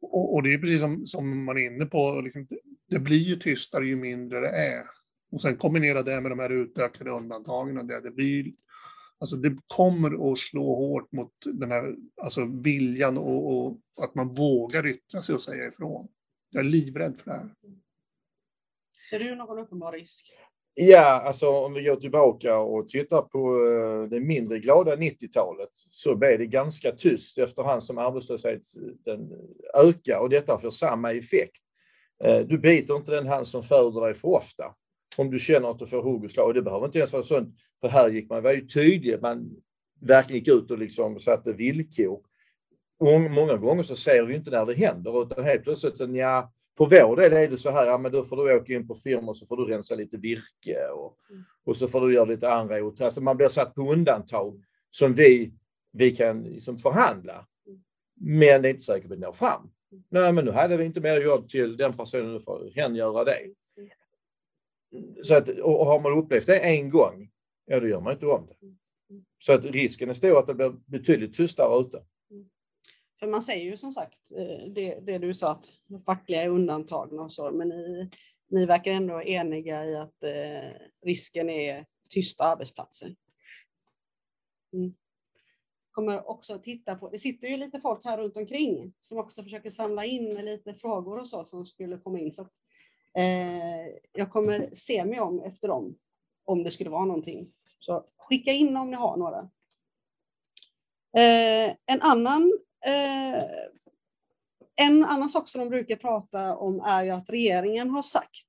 Och, 0.01 0.33
och 0.33 0.43
det 0.43 0.53
är 0.53 0.57
precis 0.57 0.81
som, 0.81 1.05
som 1.05 1.45
man 1.45 1.57
är 1.57 1.65
inne 1.65 1.85
på, 1.85 2.21
liksom, 2.21 2.47
det 2.89 2.99
blir 2.99 3.17
ju 3.17 3.35
tystare 3.35 3.85
ju 3.85 3.95
mindre 3.95 4.39
det 4.39 4.49
är. 4.49 4.83
Och 5.31 5.41
sen 5.41 5.57
kombinera 5.57 6.03
det 6.03 6.21
med 6.21 6.31
de 6.31 6.39
här 6.39 6.49
utökade 6.49 7.11
undantagen 7.11 7.77
och 7.77 7.85
det, 7.85 8.01
det 8.01 8.11
blir 8.11 8.53
Alltså 9.21 9.35
det 9.35 9.57
kommer 9.67 10.31
att 10.31 10.37
slå 10.37 10.75
hårt 10.75 11.11
mot 11.11 11.31
den 11.45 11.71
här 11.71 11.95
alltså 12.21 12.45
viljan 12.45 13.17
och, 13.17 13.57
och, 13.57 13.77
att 14.01 14.15
man 14.15 14.33
vågar 14.33 14.87
yttra 14.87 15.21
sig 15.21 15.35
och 15.35 15.41
säga 15.41 15.67
ifrån. 15.67 16.07
Jag 16.49 16.65
är 16.65 16.69
livrädd 16.69 17.19
för 17.19 17.31
det 17.31 17.37
här. 17.37 17.49
Ser 19.09 19.19
du 19.19 19.35
någon 19.35 19.59
uppenbar 19.59 19.91
risk? 19.91 20.33
Ja, 20.73 21.21
alltså 21.21 21.49
om 21.49 21.73
vi 21.73 21.83
går 21.83 21.95
tillbaka 21.95 22.57
och 22.57 22.89
tittar 22.89 23.21
på 23.21 23.67
eh, 23.67 24.09
det 24.09 24.19
mindre 24.19 24.59
glada 24.59 24.95
90-talet 24.95 25.69
så 25.73 26.15
blev 26.15 26.39
det 26.39 26.45
ganska 26.45 26.91
tyst 26.91 27.37
efterhand 27.37 27.83
som 27.83 27.97
arbetslösheten 27.97 29.31
ökar 29.73 30.19
och 30.19 30.29
detta 30.29 30.59
får 30.59 30.71
samma 30.71 31.13
effekt. 31.13 31.61
Eh, 32.23 32.39
du 32.39 32.57
biter 32.57 32.95
inte 32.95 33.11
den 33.11 33.27
hand 33.27 33.47
som 33.47 33.63
föder 33.63 34.01
dig 34.01 34.13
för 34.13 34.27
ofta 34.27 34.75
om 35.17 35.31
du 35.31 35.39
känner 35.39 35.71
att 35.71 35.79
du 35.79 35.87
får 35.87 36.03
hugg 36.03 36.23
och 36.23 36.31
slag. 36.31 36.47
Och 36.47 36.53
det 36.53 36.61
behöver 36.61 36.85
inte 36.85 36.97
ens 36.97 37.13
vara 37.13 37.23
sånt, 37.23 37.55
för 37.81 37.87
här 37.87 38.09
gick 38.09 38.29
man, 38.29 38.43
var 38.43 38.51
ju 38.51 38.67
tydlig, 38.67 39.21
man 39.21 39.49
verkligen 39.99 40.39
gick 40.39 40.53
ut 40.53 40.71
och 40.71 40.79
liksom 40.79 41.19
satte 41.19 41.53
villkor. 41.53 42.21
Och 42.99 43.21
många 43.21 43.57
gånger 43.57 43.83
så 43.83 43.95
ser 43.95 44.23
vi 44.23 44.35
inte 44.35 44.51
när 44.51 44.65
det 44.65 44.73
händer, 44.73 45.23
utan 45.23 45.43
helt 45.43 45.63
plötsligt 45.63 45.97
så 45.97 46.09
ja, 46.15 46.51
för 46.77 46.85
vår 46.85 47.15
del 47.15 47.33
är 47.33 47.47
det 47.47 47.57
så 47.57 47.71
här, 47.71 47.85
ja 47.85 47.97
men 47.97 48.11
då 48.11 48.23
får 48.23 48.37
du 48.37 48.55
åka 48.55 48.73
in 48.73 48.87
på 48.87 48.95
firma 48.95 49.27
och 49.27 49.37
så 49.37 49.45
får 49.45 49.57
du 49.57 49.65
rensa 49.65 49.95
lite 49.95 50.17
virke 50.17 50.87
och, 50.95 51.17
mm. 51.29 51.43
och 51.65 51.77
så 51.77 51.87
får 51.87 52.07
du 52.07 52.13
göra 52.13 52.25
lite 52.25 52.51
andra 52.51 52.83
åtgärder. 52.83 53.05
Alltså 53.05 53.21
man 53.21 53.37
blir 53.37 53.47
satt 53.47 53.75
på 53.75 53.91
undantag 53.91 54.63
som 54.91 55.13
vi, 55.13 55.53
vi 55.91 56.11
kan 56.11 56.43
liksom 56.43 56.79
förhandla. 56.79 57.47
Men 58.15 58.61
det 58.61 58.67
är 58.67 58.69
inte 58.69 58.83
säkert 58.83 59.05
att 59.05 59.17
vi 59.17 59.21
når 59.21 59.33
fram. 59.33 59.71
Nej, 60.09 60.33
men 60.33 60.45
nu 60.45 60.51
hade 60.51 60.77
vi 60.77 60.85
inte 60.85 61.01
mer 61.01 61.21
jobb 61.21 61.49
till 61.49 61.77
den 61.77 61.97
personen, 61.97 62.33
nu 62.33 62.39
får 62.39 62.71
hen 62.75 62.95
göra 62.95 63.23
det. 63.23 63.39
Så 65.23 65.35
att, 65.35 65.49
och 65.49 65.85
har 65.85 65.99
man 65.99 66.17
upplevt 66.17 66.45
det 66.45 66.59
en 66.59 66.89
gång, 66.89 67.29
ja 67.65 67.79
då 67.79 67.87
gör 67.87 68.01
man 68.01 68.13
inte 68.13 68.25
om 68.25 68.47
det. 68.47 68.55
Så 69.39 69.53
att 69.53 69.65
risken 69.65 70.09
är 70.09 70.13
stor 70.13 70.39
att 70.39 70.47
det 70.47 70.53
blir 70.53 70.69
betydligt 70.85 71.35
tystare 71.35 71.81
ute. 71.81 72.03
För 73.19 73.27
man 73.27 73.41
säger 73.41 73.65
ju 73.65 73.77
som 73.77 73.91
sagt 73.91 74.17
eh, 74.37 74.71
det, 74.73 74.99
det 74.99 75.17
du 75.17 75.33
sa 75.33 75.51
att 75.51 75.71
fackliga 76.05 76.41
är 76.41 76.49
undantagna 76.49 77.21
och 77.21 77.33
så, 77.33 77.51
men 77.51 77.69
ni, 77.69 78.09
ni 78.49 78.65
verkar 78.65 78.91
ändå 78.91 79.21
eniga 79.21 79.85
i 79.85 79.95
att 79.95 80.23
eh, 80.23 80.71
risken 81.05 81.49
är 81.49 81.85
tysta 82.09 82.43
arbetsplatser. 82.43 83.15
Mm. 84.73 84.93
Kommer 85.91 86.29
också 86.29 86.59
titta 86.59 86.95
på, 86.95 87.09
det 87.09 87.19
sitter 87.19 87.47
ju 87.47 87.57
lite 87.57 87.79
folk 87.79 88.05
här 88.05 88.17
runt 88.17 88.37
omkring 88.37 88.93
som 89.01 89.17
också 89.17 89.43
försöker 89.43 89.69
samla 89.69 90.05
in 90.05 90.45
lite 90.45 90.73
frågor 90.73 91.19
och 91.19 91.29
så 91.29 91.45
som 91.45 91.65
skulle 91.65 91.97
komma 91.97 92.19
in. 92.19 92.33
Så 92.33 92.47
Eh, 93.17 93.87
jag 94.13 94.31
kommer 94.31 94.69
se 94.73 95.05
mig 95.05 95.19
om 95.19 95.43
efter 95.43 95.67
dem, 95.67 95.95
om 96.45 96.63
det 96.63 96.71
skulle 96.71 96.89
vara 96.89 97.05
någonting. 97.05 97.53
Så 97.79 98.05
skicka 98.17 98.51
in 98.51 98.77
om 98.77 98.89
ni 98.91 98.95
har 98.95 99.17
några. 99.17 99.39
Eh, 101.17 101.75
en 101.85 102.01
annan 102.01 102.53
eh, 102.85 103.43
en 104.75 105.05
annan 105.05 105.29
sak 105.29 105.49
som 105.49 105.59
de 105.59 105.69
brukar 105.69 105.95
prata 105.95 106.57
om 106.57 106.79
är 106.79 107.03
ju 107.03 107.09
att 107.09 107.29
regeringen 107.29 107.89
har 107.89 108.03
sagt 108.03 108.47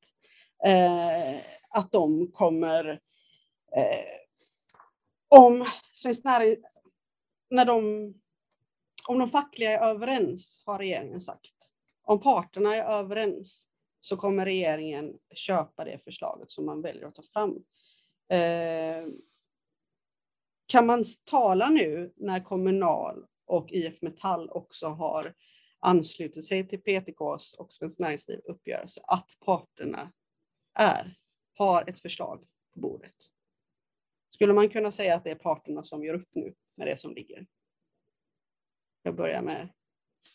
eh, 0.65 1.41
att 1.69 1.93
de 1.93 2.33
kommer, 2.33 2.91
eh, 3.77 4.19
om 5.29 5.67
Svenskt 5.93 6.25
när 7.51 7.65
de, 7.65 7.83
om 9.09 9.19
de 9.19 9.29
fackliga 9.29 9.71
är 9.71 9.91
överens, 9.91 10.63
har 10.67 10.79
regeringen 10.79 11.21
sagt. 11.21 11.53
Om 12.03 12.21
parterna 12.21 12.77
är 12.77 12.85
överens 12.85 13.67
så 14.03 14.17
kommer 14.17 14.45
regeringen 14.45 15.19
köpa 15.35 15.85
det 15.85 15.99
förslaget 16.05 16.51
som 16.51 16.67
man 16.67 16.83
väljer 16.83 17.07
att 17.07 17.15
ta 17.15 17.23
fram. 17.23 17.65
Eh, 18.29 19.07
kan 20.67 20.87
man 20.87 21.05
tala 21.25 21.69
nu 21.69 22.13
när 22.17 22.41
Kommunal 22.41 23.27
och 23.47 23.73
IF 23.73 24.03
Metall 24.03 24.51
också 24.51 24.87
har 24.87 25.35
anslutit 25.81 26.47
sig 26.47 26.69
till 26.69 26.83
PTKs 26.83 27.55
och 27.55 27.73
Svenskt 27.73 28.01
Näringsliv 28.01 28.41
uppgörelse 28.45 29.01
att 29.07 29.31
parterna 29.45 30.13
är, 30.79 31.19
har 31.55 31.85
ett 31.89 31.99
förslag 31.99 32.47
på 32.75 32.81
bordet? 32.81 33.17
Skulle 34.35 34.53
man 34.53 34.69
kunna 34.69 34.91
säga 34.91 35.15
att 35.15 35.25
det 35.25 35.31
är 35.31 35.35
parterna 35.35 35.83
som 35.83 36.05
gör 36.05 36.15
upp 36.15 36.29
nu 36.33 36.55
med 36.77 36.87
det 36.87 36.97
som 36.97 37.15
ligger? 37.15 37.47
Jag 39.03 39.17
börjar 39.17 39.43
med 39.43 39.69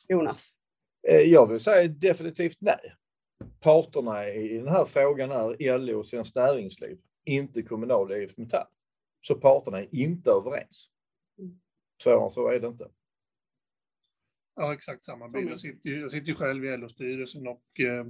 Jonas. 0.08 0.50
Eh, 1.08 1.20
jag 1.22 1.48
vill 1.48 1.60
säga 1.60 1.88
definitivt 1.88 2.58
nej. 2.62 2.96
Parterna 3.60 4.30
i 4.30 4.58
den 4.58 4.68
här 4.68 4.86
frågan 4.86 5.32
är 5.32 5.78
LO 5.78 6.00
och 6.00 6.08
Svenskt 6.08 6.36
Näringsliv, 6.36 6.98
inte 7.26 7.62
Kommunal 7.62 8.12
och 8.12 8.18
IF 8.18 8.38
Metall. 8.38 8.68
Så 9.22 9.36
parterna 9.36 9.80
är 9.80 9.96
inte 9.96 10.30
överens. 10.30 10.90
Mm. 11.40 11.60
Svårare 12.04 12.32
så 12.32 12.48
är 12.48 12.60
det 12.60 12.68
inte. 12.68 12.88
Ja, 14.56 14.74
exakt 14.74 15.06
samma 15.06 15.30
bild. 15.30 15.52
Jag 15.52 15.60
sitter, 15.60 15.90
ju, 15.90 16.00
jag 16.00 16.12
sitter 16.12 16.28
ju 16.28 16.36
själv 16.36 16.66
i 16.66 16.78
LO-styrelsen 16.78 17.48
och 17.48 17.80
eh, 17.80 18.06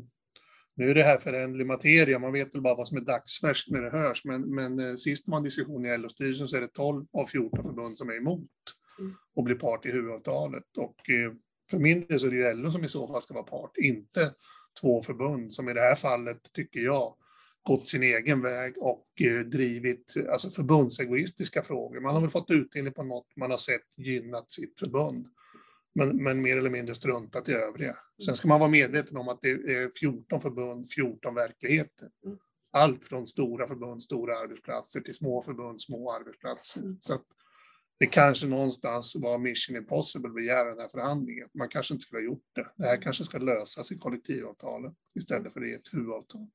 nu 0.74 0.90
är 0.90 0.96
det 0.96 1.04
här 1.04 1.18
föränderlig 1.18 1.66
materia. 1.66 2.20
Man 2.20 2.34
vet 2.34 2.56
väl 2.56 2.62
bara 2.62 2.76
vad 2.76 2.88
som 2.88 2.98
är 2.98 3.02
dagsfärskt 3.02 3.72
när 3.72 3.82
det 3.82 3.90
hörs. 3.90 4.26
Men, 4.26 4.56
men 4.56 4.80
eh, 4.80 4.96
sist 4.96 5.28
man 5.28 5.44
diskussion 5.44 5.86
i 5.86 5.98
LO-styrelsen 5.98 6.48
så 6.48 6.58
är 6.58 6.62
det 6.62 6.68
12 6.68 7.06
av 7.14 7.26
14 7.26 7.64
förbund 7.64 7.98
som 7.98 8.10
är 8.10 8.18
emot 8.18 8.50
Mm. 9.00 9.16
och 9.36 9.44
blir 9.44 9.56
part 9.56 9.86
i 9.86 9.92
huvudavtalet. 9.92 10.78
Och 10.78 11.10
eh, 11.10 11.34
för 11.72 11.80
min 11.80 12.08
del 12.08 12.20
så 12.20 12.28
är 12.28 12.32
det 12.32 12.38
ju 12.38 12.54
LO 12.54 12.72
som 12.72 12.84
i 12.84 12.88
så 12.88 13.08
fall 13.08 13.22
ska 13.22 13.34
vara 13.34 13.44
part, 13.44 13.78
inte 13.78 14.34
två 14.82 15.02
förbund 15.02 15.54
som 15.54 15.70
i 15.70 15.74
det 15.74 15.82
här 15.82 15.96
fallet, 15.96 16.54
tycker 16.54 16.80
jag, 16.80 17.16
gått 17.64 17.88
sin 17.88 18.04
egen 18.04 18.42
väg 18.42 18.78
och 18.78 19.22
eh, 19.22 19.40
drivit 19.40 20.14
alltså 20.32 20.50
förbundsegoistiska 20.50 21.64
frågor. 21.64 22.00
Man 22.00 22.14
har 22.14 22.22
väl 22.22 22.30
fått 22.30 22.52
utdelning 22.52 22.94
på 22.94 23.04
något 23.04 23.36
man 23.36 23.52
har 23.52 23.58
sett 23.58 23.98
gynnat 23.98 24.52
sitt 24.52 24.80
förbund. 24.80 25.28
Men, 25.96 26.24
men 26.24 26.42
mer 26.42 26.58
eller 26.58 26.70
mindre 26.70 26.96
struntat 26.96 27.50
i 27.50 27.54
övriga. 27.54 27.98
Sen 28.26 28.36
ska 28.36 28.48
man 28.48 28.60
vara 28.60 28.70
medveten 28.70 29.18
om 29.18 29.30
att 29.30 29.40
det 29.42 29.50
är 29.50 30.00
14 30.00 30.42
förbund, 30.42 30.92
14 30.92 31.36
verkligheter. 31.36 32.10
Mm. 32.26 32.38
Allt 32.72 33.06
från 33.06 33.28
stora 33.28 33.68
förbund, 33.68 34.04
stora 34.04 34.40
arbetsplatser 34.40 35.02
till 35.02 35.16
små 35.16 35.42
förbund, 35.42 35.82
små 35.82 36.12
arbetsplatser. 36.12 36.82
Mm. 36.82 36.98
Så 37.02 37.14
det 38.00 38.08
kanske 38.08 38.48
någonstans 38.48 39.16
var 39.16 39.38
mission 39.38 39.75
impossible 39.75 40.27
att 40.27 40.36
begära 40.36 40.70
den 40.70 40.80
här 40.80 40.88
förhandlingen. 40.88 41.50
Man 41.54 41.70
kanske 41.70 41.94
inte 41.94 42.04
skulle 42.04 42.22
ha 42.22 42.25
gjort 42.25 42.46
det. 42.56 42.68
Det 42.75 42.86
här 42.86 43.01
kanske 43.01 43.24
ska 43.24 43.38
lösas 43.38 43.92
i 43.92 43.98
kollektivavtalet 43.98 44.94
istället 45.16 45.54
för 45.54 45.66
i 45.66 45.74
ett 45.74 45.94
huvudavtal. 45.94 46.48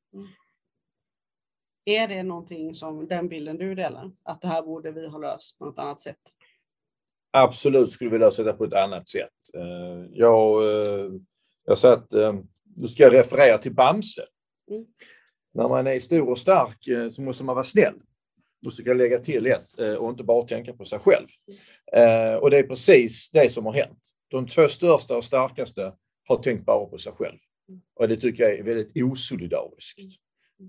Är 1.85 2.09
det 2.09 2.23
någonting 2.23 2.75
som 2.75 3.09
den 3.09 3.29
bilden 3.29 3.59
du 3.59 3.75
delar? 3.75 4.13
Att 4.23 4.41
det 4.41 4.49
här 4.49 4.63
borde 4.63 4.93
vi 4.93 5.09
ha 5.09 5.19
löst 5.19 5.59
på 5.59 5.65
något 5.65 5.79
annat 5.79 6.01
sätt? 6.01 6.21
Absolut 7.31 7.91
skulle 7.91 8.11
vi 8.11 8.19
lösa 8.19 8.43
det 8.43 8.53
på 8.53 8.65
ett 8.65 8.73
annat 8.75 9.09
sätt. 9.09 9.33
Eh, 9.55 10.07
Jag, 10.13 10.63
eh, 10.63 11.13
jag 11.65 11.79
sa 11.79 11.93
att 11.93 12.13
eh, 12.13 12.35
nu 12.77 12.89
ska 12.89 13.03
jag 13.03 13.13
referera 13.13 13.59
till 13.59 13.75
Bamse. 13.75 14.27
Mm. 14.71 14.87
När 15.55 15.69
man 15.69 15.87
är 15.87 15.99
stor 15.99 16.31
och 16.31 16.39
stark 16.39 17.13
så 17.15 17.23
måste 17.23 17.45
man 17.45 17.55
vara 17.55 17.65
snäll. 17.65 17.95
Och 18.67 18.73
så 18.73 18.83
ska 18.83 18.91
jag 18.91 18.97
lägga 18.97 19.19
till 19.19 19.47
ett 19.47 19.79
eh, 19.79 19.95
och 19.95 20.11
inte 20.11 20.25
bara 20.25 20.47
tänka 20.47 20.73
på 20.73 20.85
sig 20.85 20.99
själv. 20.99 21.27
Eh, 21.93 22.35
Och 22.35 22.51
det 22.51 22.59
är 22.59 22.63
precis 22.63 23.31
det 23.31 23.51
som 23.53 23.67
har 23.67 23.73
hänt. 23.73 23.99
De 24.29 24.47
två 24.49 24.69
största 24.69 25.17
och 25.17 25.25
starkaste 25.25 25.93
har 26.29 26.37
tänkt 26.37 26.65
bara 26.67 26.87
på 26.87 26.99
sig 26.99 27.13
själv. 27.13 27.39
Och 27.95 28.09
det 28.09 28.17
tycker 28.17 28.43
jag 28.43 28.59
är 28.59 28.63
väldigt 28.63 29.03
osolidariskt. 29.05 29.99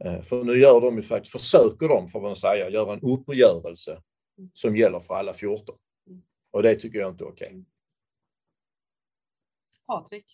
Eh, 0.05 0.21
För 0.21 0.43
nu 0.43 0.59
gör 0.59 0.81
de 0.81 0.95
ju 0.97 1.03
faktiskt, 1.03 1.31
försöker 1.31 1.87
de, 1.87 2.07
får 2.07 2.21
man 2.21 2.35
säga, 2.35 2.69
göra 2.69 2.93
en 2.93 3.01
uppgörelse 3.01 4.01
som 4.53 4.77
gäller 4.77 4.99
för 4.99 5.13
alla 5.15 5.33
14. 5.33 5.75
Och 6.51 6.63
det 6.63 6.75
tycker 6.75 6.99
jag 6.99 7.11
inte 7.11 7.23
är 7.23 7.27
okej. 7.27 7.63
Patrik? 9.87 10.25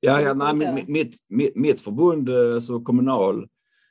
Ja, 0.00 0.14
Kan 0.14 0.24
ja 0.24 0.52
nej, 0.52 0.72
mitt, 0.88 1.18
mitt, 1.28 1.54
mitt, 1.56 1.82
förbund, 1.82 2.28
alltså 2.30 2.80
Kommunal, 2.80 3.48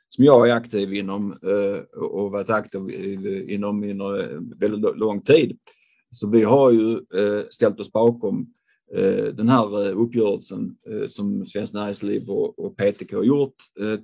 som 0.10 0.24
jag 0.24 0.50
är 0.50 0.54
aktiv 0.54 0.94
inom 0.94 1.32
eh, 1.32 2.00
och 2.00 2.32
varit 2.32 2.50
aktiv 2.50 2.90
inom 3.50 3.84
under 3.84 4.56
väldigt 4.60 4.98
lång 4.98 5.22
tid. 5.22 5.58
Så 6.10 6.30
vi 6.30 6.44
har 6.44 6.72
ju 6.72 6.92
eh, 6.94 7.46
ställt 7.50 7.80
oss 7.80 7.92
bakom 7.92 8.54
eh, 8.96 9.26
den 9.26 9.50
här 9.50 9.90
uppgörelsen 9.90 10.76
som 11.08 11.48
Svenskt 11.48 11.74
Näringsliv 11.74 12.30
och, 12.30 12.78
PTK 12.78 13.16
har 13.16 13.24
gjort 13.24 13.56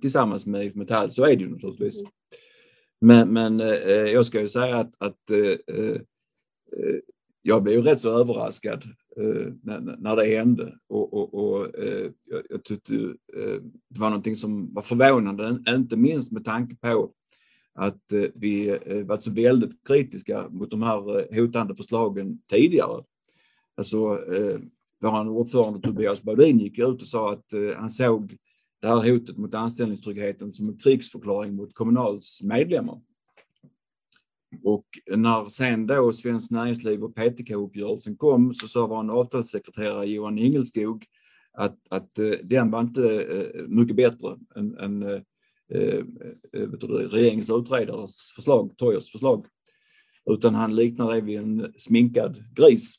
tillsammans 0.01 0.46
med 0.46 0.65
IF 0.65 0.75
Metall. 0.75 1.12
Så 1.12 1.24
är 1.24 1.36
det 1.36 1.43
ju 1.43 1.50
naturligtvis. 1.50 2.01
Mm. 2.01 2.12
Men, 3.01 3.34
men 3.34 3.60
jag 4.08 4.25
ska 4.25 4.41
ju 4.41 4.48
säga 4.48 4.75
att, 4.75 4.93
att 4.98 5.20
jag 7.41 7.63
blev 7.63 7.84
rätt 7.84 8.01
så 8.01 8.20
överraskad 8.20 8.84
Eh, 9.18 9.53
när, 9.63 9.98
när 9.98 10.15
det 10.15 10.25
hände. 10.25 10.77
Och, 10.88 11.13
och, 11.13 11.34
och 11.34 11.80
eh, 11.80 12.12
jag, 12.25 12.41
jag 12.50 12.63
tyckte 12.63 12.96
eh, 13.38 13.62
det 13.89 14.00
var 14.00 14.10
någonting 14.10 14.36
som 14.36 14.74
var 14.74 14.82
förvånande, 14.82 15.60
inte 15.70 15.96
minst 15.96 16.32
med 16.32 16.46
tanke 16.46 16.75
på 16.75 17.12
att 17.74 18.01
vi 18.34 18.80
varit 19.06 19.24
så 19.24 19.32
väldigt 19.32 19.88
kritiska 19.88 20.50
mot 20.50 20.70
de 20.70 20.84
här 20.84 21.36
hotande 21.41 21.75
förslagen 21.75 22.41
tidigare. 22.50 23.03
Alltså, 23.77 23.98
vår 25.01 25.30
ordförande 25.30 25.82
Tobias 25.82 26.24
Baudin 26.24 26.60
gick 26.60 26.80
ut 26.80 27.01
och 27.01 27.08
sa 27.08 27.34
att 27.34 27.46
han 27.77 27.91
såg 27.91 28.38
det 28.82 28.88
här 28.88 29.12
hotet 29.12 29.38
mot 29.38 29.53
anställningstryggheten 29.53 30.53
som 30.53 30.70
en 30.70 30.77
krigsförklaring 30.77 31.56
mot 31.56 31.74
Kommunals 31.74 32.41
medlemmar. 32.44 33.01
Och 34.63 34.86
när 35.17 35.50
sen 35.50 35.88
då 35.88 36.13
Svenskt 36.13 36.51
Näringsliv 36.51 37.03
och 37.03 37.15
PTK-uppgörelsen 37.15 38.17
kom 38.17 38.53
så 38.53 38.67
sa 38.67 38.88
vår 38.88 39.12
avtalssekreterare 39.12 40.05
Johan 40.05 40.38
Ingelskog 40.38 41.05
att, 41.53 41.77
att 41.89 42.20
eh, 42.20 42.29
den 42.43 42.72
var 42.72 42.81
inte 42.81 43.24
eh, 43.24 43.67
mycket 43.67 43.96
bättre 43.96 44.38
än, 44.55 44.77
än 44.77 45.03
eh, 45.03 45.22
eh, 45.74 46.03
regeringens 47.12 47.50
utredares 47.50 48.31
förslag, 48.36 48.77
Toyers 48.77 49.12
förslag. 49.12 49.46
Utan 50.25 50.55
han 50.55 50.75
liknar 50.75 51.13
det 51.13 51.22
vid 51.22 51.39
en 51.39 51.74
sminkad 51.77 52.43
gris. 52.55 52.96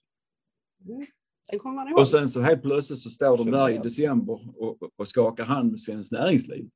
Ihåg. 1.90 1.99
Och 1.99 2.09
sen 2.09 2.28
så 2.28 2.40
helt 2.40 2.62
plötsligt 2.62 2.99
så 2.99 3.11
står 3.11 3.37
de 3.37 3.50
där 3.50 3.71
i 3.71 3.78
december 3.78 4.61
och, 4.62 4.78
och 4.97 5.09
skakar 5.09 5.44
hand 5.44 5.71
med 5.71 5.80
Svenskt 5.80 6.12
Näringsliv. 6.12 6.68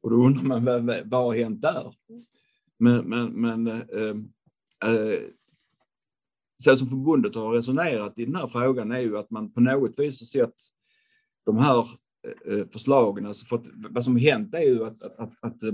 Och 0.00 0.10
då 0.10 0.16
undrar 0.16 0.42
man 0.42 0.64
vad, 0.64 1.10
vad, 1.10 1.24
har 1.24 1.34
hänt 1.34 1.62
där? 1.62 1.94
Men, 2.80 3.08
men, 3.08 3.40
men 3.40 3.66
eh, 3.66 4.16
eh, 4.90 5.20
så 6.56 6.76
som 6.76 6.88
förbundet 6.88 7.34
har 7.34 7.52
resonerat 7.52 8.18
i 8.18 8.24
den 8.24 8.34
här 8.34 8.46
frågan 8.46 8.92
är 8.92 9.00
ju 9.00 9.18
att 9.18 9.30
man 9.30 9.52
på 9.52 9.60
något 9.60 9.98
vis 9.98 10.20
har 10.20 10.26
sett 10.26 10.56
de 11.46 11.58
här 11.58 11.86
eh, 12.46 12.66
förslagen. 12.72 13.26
Alltså 13.26 13.46
för 13.46 13.56
att, 13.56 13.66
vad 13.90 14.04
som 14.04 14.12
har 14.12 14.20
hänt 14.20 14.54
är 14.54 14.60
ju 14.60 14.84
att, 14.84 15.02
att, 15.02 15.18
att, 15.18 15.32
att, 15.40 15.62
eh, 15.62 15.72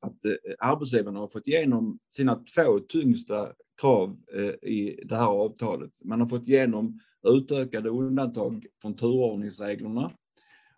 att 0.00 0.24
eh, 0.24 0.32
arbetsgivarna 0.58 1.18
har 1.18 1.28
fått 1.28 1.48
igenom 1.48 1.98
sina 2.08 2.44
två 2.54 2.78
tyngsta 2.78 3.52
krav 3.80 4.16
eh, 4.34 4.70
i 4.70 5.02
det 5.04 5.16
här 5.16 5.26
avtalet. 5.26 5.92
Man 6.04 6.20
har 6.20 6.28
fått 6.28 6.48
igenom 6.48 7.00
utökade 7.28 7.90
undantag 7.90 8.66
från 8.82 8.96
turordningsreglerna 8.96 10.12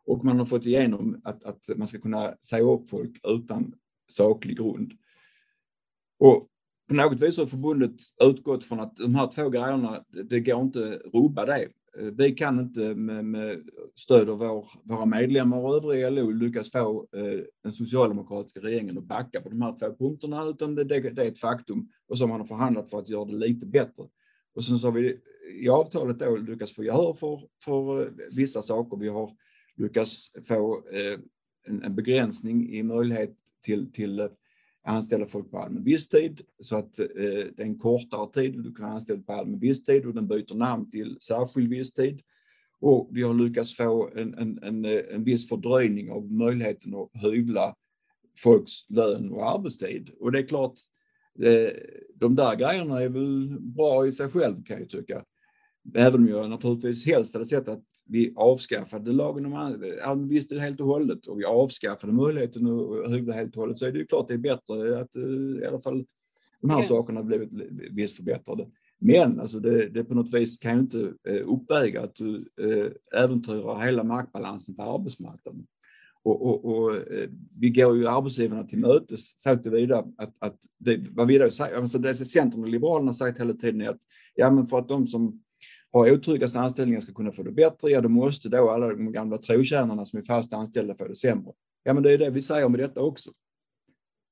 och 0.06 0.24
man 0.24 0.38
har 0.38 0.46
fått 0.46 0.66
igenom 0.66 1.20
att, 1.24 1.44
att 1.44 1.68
man 1.76 1.88
ska 1.88 1.98
kunna 1.98 2.36
säga 2.36 2.62
upp 2.62 2.88
folk 2.88 3.20
utan 3.22 3.74
saklig 4.08 4.56
grund. 4.56 4.92
Och 6.18 6.48
på 6.88 6.94
något 6.94 7.22
vis 7.22 7.38
har 7.38 7.46
förbundet 7.46 7.94
utgått 8.22 8.64
från 8.64 8.80
att 8.80 8.96
de 8.96 9.14
här 9.14 9.26
två 9.26 9.48
grejerna, 9.48 10.04
det 10.30 10.40
går 10.40 10.60
inte 10.60 11.00
att 11.04 11.14
rubba 11.14 11.46
det. 11.46 11.68
Eh, 11.98 12.06
vi 12.06 12.30
kan 12.30 12.60
inte 12.60 12.94
med, 12.94 13.24
med 13.24 13.68
stöd 13.94 14.30
av 14.30 14.38
vår, 14.38 14.66
våra 14.84 15.06
medlemmar 15.06 15.58
och 15.58 15.76
övriga 15.76 16.10
LO 16.10 16.30
lyckas 16.30 16.70
få 16.70 17.06
eh, 17.16 17.40
den 17.62 17.72
socialdemokratiska 17.72 18.60
regeringen 18.60 18.98
att 18.98 19.04
backa 19.04 19.40
på 19.40 19.48
de 19.48 19.62
här 19.62 19.78
två 19.78 19.96
punkterna, 19.96 20.44
utan 20.44 20.74
det, 20.74 20.84
det, 20.84 21.00
det 21.00 21.22
är 21.22 21.28
ett 21.28 21.40
faktum. 21.40 21.88
Och 22.08 22.18
så 22.18 22.26
har 22.26 22.38
man 22.38 22.46
förhandlat 22.46 22.90
för 22.90 22.98
att 22.98 23.08
göra 23.08 23.24
det 23.24 23.36
lite 23.36 23.66
bättre. 23.66 24.04
Och 24.54 24.64
sen 24.64 24.78
så 24.78 24.86
har 24.86 24.92
vi 24.92 25.20
i 25.60 25.68
avtalet 25.68 26.18
då 26.18 26.36
lyckats 26.36 26.74
få 26.74 26.84
gehör 26.84 27.12
för, 27.12 27.40
för 27.64 28.02
eh, 28.02 28.08
vissa 28.36 28.62
saker. 28.62 28.96
Vi 28.96 29.08
har 29.08 29.30
lyckats 29.76 30.30
få 30.48 30.88
eh, 30.88 31.18
en, 31.66 31.82
en 31.82 31.94
begränsning 31.94 32.68
i 32.70 32.82
möjlighet 32.82 33.34
till, 33.64 33.92
till 33.92 34.20
eh, 34.20 34.26
anställa 34.84 35.26
folk 35.26 35.50
på 35.50 35.58
allmän 35.58 35.84
visstid 35.84 36.40
så 36.60 36.76
att 36.76 36.98
eh, 36.98 37.06
det 37.16 37.58
är 37.58 37.62
en 37.62 37.78
kortare 37.78 38.32
tid 38.32 38.62
du 38.62 38.74
kan 38.74 38.90
anställa 38.90 39.22
på 39.22 39.32
allmän 39.32 39.58
visstid 39.58 40.06
och 40.06 40.14
den 40.14 40.28
byter 40.28 40.54
namn 40.54 40.90
till 40.90 41.16
särskild 41.20 41.70
visstid. 41.70 42.22
Och 42.80 43.08
vi 43.12 43.22
har 43.22 43.34
lyckats 43.34 43.76
få 43.76 44.10
en, 44.14 44.34
en, 44.34 44.58
en, 44.62 44.84
en 44.84 45.24
viss 45.24 45.48
fördröjning 45.48 46.10
av 46.10 46.32
möjligheten 46.32 46.94
att 46.94 47.22
hyvla 47.22 47.74
folks 48.38 48.90
lön 48.90 49.30
och 49.30 49.50
arbetstid. 49.50 50.10
Och 50.20 50.32
det 50.32 50.38
är 50.38 50.46
klart, 50.46 50.74
eh, 51.42 51.70
de 52.14 52.34
där 52.34 52.56
grejerna 52.56 53.02
är 53.02 53.08
väl 53.08 53.60
bra 53.60 54.06
i 54.06 54.12
sig 54.12 54.30
själv 54.30 54.64
kan 54.64 54.78
jag 54.78 54.90
tycka. 54.90 55.24
Även 55.94 56.20
om 56.20 56.28
jag 56.28 56.50
naturligtvis 56.50 57.06
helst 57.06 57.34
hade 57.34 57.46
sett 57.46 57.68
att 57.68 57.84
vi 58.06 58.32
avskaffade 58.36 59.12
lagen 59.12 59.46
om 60.04 60.28
visst 60.28 60.52
helt 60.52 60.80
och 60.80 60.86
hållet 60.86 61.26
och 61.26 61.40
vi 61.40 61.44
avskaffade 61.44 62.12
möjligheten 62.12 62.66
att 62.66 63.10
hyvla 63.10 63.34
helt 63.34 63.56
och 63.56 63.60
hållet 63.60 63.78
så 63.78 63.86
är 63.86 63.92
det 63.92 63.98
ju 63.98 64.06
klart 64.06 64.28
det 64.28 64.34
är 64.34 64.38
bättre 64.38 65.00
att 65.00 65.16
eh, 65.16 65.62
i 65.62 65.66
alla 65.68 65.80
fall 65.80 66.04
de 66.60 66.70
här 66.70 66.82
sakerna 66.82 67.22
blivit 67.22 67.50
visst 67.90 68.16
förbättrade. 68.16 68.66
Men 68.98 69.40
alltså 69.40 69.60
det, 69.60 69.88
det 69.88 70.04
på 70.04 70.14
något 70.14 70.34
vis 70.34 70.58
kan 70.58 70.74
ju 70.74 70.80
inte 70.80 71.12
eh, 71.28 71.42
uppväga 71.46 72.02
att 72.02 72.14
du 72.14 72.48
äventyrar 73.16 73.80
hela 73.80 74.04
maktbalansen 74.04 74.74
på 74.74 74.82
arbetsmarknaden. 74.82 75.66
Och, 76.24 76.46
och, 76.46 76.64
och, 76.64 76.96
eh, 76.96 77.28
vi 77.58 77.70
går 77.70 77.96
ju 77.96 78.08
arbetsgivarna 78.08 78.64
till 78.64 78.78
mötes 78.78 79.42
så 79.42 79.56
tillvida 79.56 79.98
att, 80.16 80.34
att 80.38 80.58
det, 80.78 81.06
vad 81.10 81.26
vi 81.26 81.38
då 81.38 81.50
säger, 81.50 81.76
alltså 81.76 81.98
det 81.98 82.14
Centern 82.14 82.62
och 82.62 82.68
Liberalerna 82.68 83.12
sagt 83.12 83.40
hela 83.40 83.54
tiden 83.54 83.80
är 83.80 83.88
att 83.88 84.00
ja, 84.34 84.50
men 84.50 84.66
för 84.66 84.78
att 84.78 84.88
de 84.88 85.06
som 85.06 85.43
har 85.94 86.10
otryggaste 86.10 86.60
anställningar 86.60 87.00
ska 87.00 87.12
kunna 87.12 87.32
få 87.32 87.42
det 87.42 87.52
bättre, 87.52 87.90
ja 87.90 88.00
då 88.00 88.08
måste 88.08 88.48
då 88.48 88.70
alla 88.70 88.88
de 88.88 89.12
gamla 89.12 89.38
trotjänarna 89.38 90.04
som 90.04 90.18
är 90.18 90.24
fast 90.24 90.52
anställda 90.52 90.94
få 90.94 91.08
det 91.08 91.16
sämre. 91.16 91.52
Ja, 91.82 91.94
men 91.94 92.02
det 92.02 92.12
är 92.12 92.18
det 92.18 92.30
vi 92.30 92.42
säger 92.42 92.68
med 92.68 92.80
detta 92.80 93.00
också. 93.00 93.30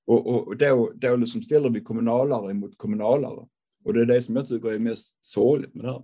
Och, 0.06 0.26
och 0.26 0.56
då, 0.56 0.92
då 0.94 1.16
liksom 1.16 1.42
ställer 1.42 1.70
vi 1.70 1.80
kommunalare 1.80 2.54
mot 2.54 2.78
kommunalare. 2.78 3.46
Och 3.84 3.94
det 3.94 4.00
är 4.00 4.04
det 4.04 4.22
som 4.22 4.36
jag 4.36 4.48
tycker 4.48 4.72
är 4.72 4.78
mest 4.78 5.26
sorgligt 5.26 5.74
med 5.74 5.84
det 5.84 5.92
här. 5.92 6.02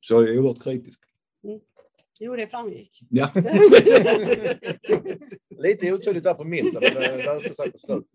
Så 0.00 0.14
jag 0.14 0.28
är 0.28 0.38
oerhört 0.38 0.62
kritisk. 0.62 1.00
Mm. 1.44 1.60
Jo, 2.18 2.36
det 2.36 2.46
framgick. 2.46 3.02
Ja. 3.08 3.30
Lite 5.58 5.92
otydligt 5.92 6.24
där 6.24 6.34
på 6.34 6.44
mitten, 6.44 6.82
men 6.82 6.94
det 6.94 7.24
löste 7.24 7.54
sig 7.54 7.72
på 7.72 7.78
slutet. 7.78 8.10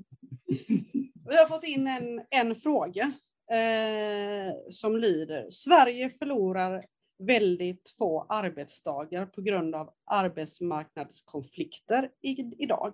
Vi 1.30 1.38
har 1.38 1.48
fått 1.48 1.64
in 1.64 1.88
en, 1.88 2.22
en 2.30 2.56
fråga 2.56 3.12
eh, 3.52 4.54
som 4.70 4.98
lyder 4.98 5.50
Sverige 5.50 6.10
förlorar 6.10 6.86
väldigt 7.20 7.96
få 7.98 8.26
arbetsdagar 8.30 9.26
på 9.26 9.42
grund 9.42 9.76
av 9.76 9.94
arbetsmarknadskonflikter 10.06 12.12
i, 12.22 12.64
idag. 12.64 12.94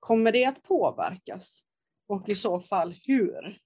Kommer 0.00 0.32
det 0.32 0.44
att 0.44 0.62
påverkas? 0.62 1.64
Och 2.06 2.28
i 2.28 2.34
så 2.34 2.60
fall 2.60 2.94
hur? 3.04 3.58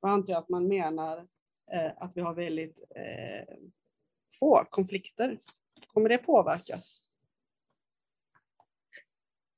Jag 0.00 0.10
antar 0.10 0.34
att 0.34 0.48
man 0.48 0.68
menar 0.68 1.26
eh, 1.72 1.92
att 1.96 2.12
vi 2.14 2.20
har 2.20 2.34
väldigt 2.34 2.78
eh, 2.78 3.54
få 4.38 4.64
konflikter. 4.70 5.40
Kommer 5.86 6.08
det 6.08 6.18
påverkas? 6.18 7.02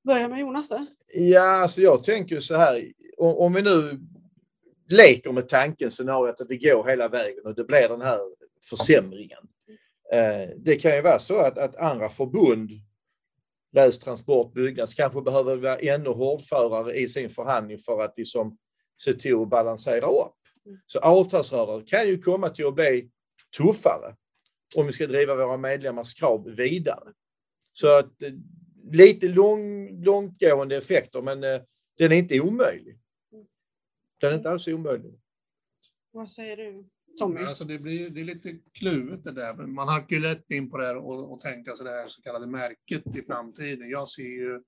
Börja 0.03 0.29
med 0.29 0.41
Jonas 0.41 0.69
där. 0.69 0.87
Ja, 1.15 1.63
alltså 1.63 1.81
jag 1.81 2.05
tänker 2.05 2.41
så 2.41 2.57
här. 2.57 2.93
Om 3.19 3.53
vi 3.53 3.63
nu 3.63 4.01
leker 4.89 5.33
med 5.33 5.49
tanken 5.49 5.91
scenariot 5.91 6.41
att 6.41 6.49
det 6.49 6.57
går 6.57 6.89
hela 6.89 7.09
vägen 7.09 7.47
och 7.47 7.55
det 7.55 7.65
blir 7.65 7.89
den 7.89 8.01
här 8.01 8.21
försämringen. 8.71 9.49
Eh, 10.13 10.49
det 10.57 10.77
kan 10.77 10.97
ju 10.97 11.01
vara 11.01 11.19
så 11.19 11.39
att, 11.41 11.59
att 11.59 11.77
andra 11.77 12.09
förbund, 12.09 12.71
läs 13.73 13.99
transport, 13.99 14.55
byggnads, 14.55 14.95
kanske 14.95 15.23
behöver 15.23 15.57
vara 15.57 15.79
ännu 15.79 16.09
hårdförare 16.09 16.95
i 16.95 17.09
sin 17.09 17.31
förhandling 17.31 17.79
för 17.79 18.03
att 18.03 18.19
liksom 18.19 18.59
se 19.03 19.15
till 19.15 19.35
att 19.35 19.49
balansera 19.49 20.07
upp. 20.07 20.35
Så 20.87 20.99
avtalsrörelser 20.99 21.87
kan 21.87 22.07
ju 22.07 22.23
komma 22.23 22.49
till 22.49 22.67
att 22.67 22.75
bli 22.75 23.11
tuffare 23.57 24.17
om 24.77 24.87
vi 24.87 24.93
ska 24.93 25.07
driva 25.07 25.35
våra 25.35 25.57
medlemmars 25.57 26.15
krav 26.15 26.45
vidare. 26.45 27.13
Så 27.73 27.99
att 27.99 28.23
eh, 28.23 28.33
lite 28.93 29.29
lång, 29.29 29.89
långtgående 30.05 30.77
effekter, 30.77 31.23
men 31.23 31.45
eh, 31.45 31.61
den 31.99 32.13
är 32.13 32.17
inte 32.17 32.41
omöjlig. 32.41 32.99
Den 34.21 34.33
är 34.33 34.37
inte 34.37 34.51
alls 34.51 34.69
omöjlig. 34.69 35.21
Vad 36.11 36.31
säger 36.31 36.57
du? 36.57 36.89
Tommy? 37.19 37.41
Alltså 37.41 37.65
det, 37.65 37.79
blir, 37.79 38.11
det 38.11 38.21
är 38.21 38.25
lite 38.25 38.59
kluvet 38.73 39.25
det 39.25 39.33
där. 39.33 39.55
Man 39.55 39.89
har 39.89 40.05
ju 40.09 40.21
lätt 40.21 40.51
in 40.51 40.71
på 40.71 40.79
det 40.79 40.87
här 40.87 40.97
och, 40.97 41.33
och 41.33 41.41
tänka 41.41 41.77
sig 41.77 41.87
det 41.87 41.93
här 41.93 42.09
så 42.09 42.23
kallade 42.23 42.47
märket 42.47 43.17
i 43.17 43.23
framtiden. 43.23 43.91
Jag 43.91 44.09
ser 44.09 44.23
ju 44.23 44.63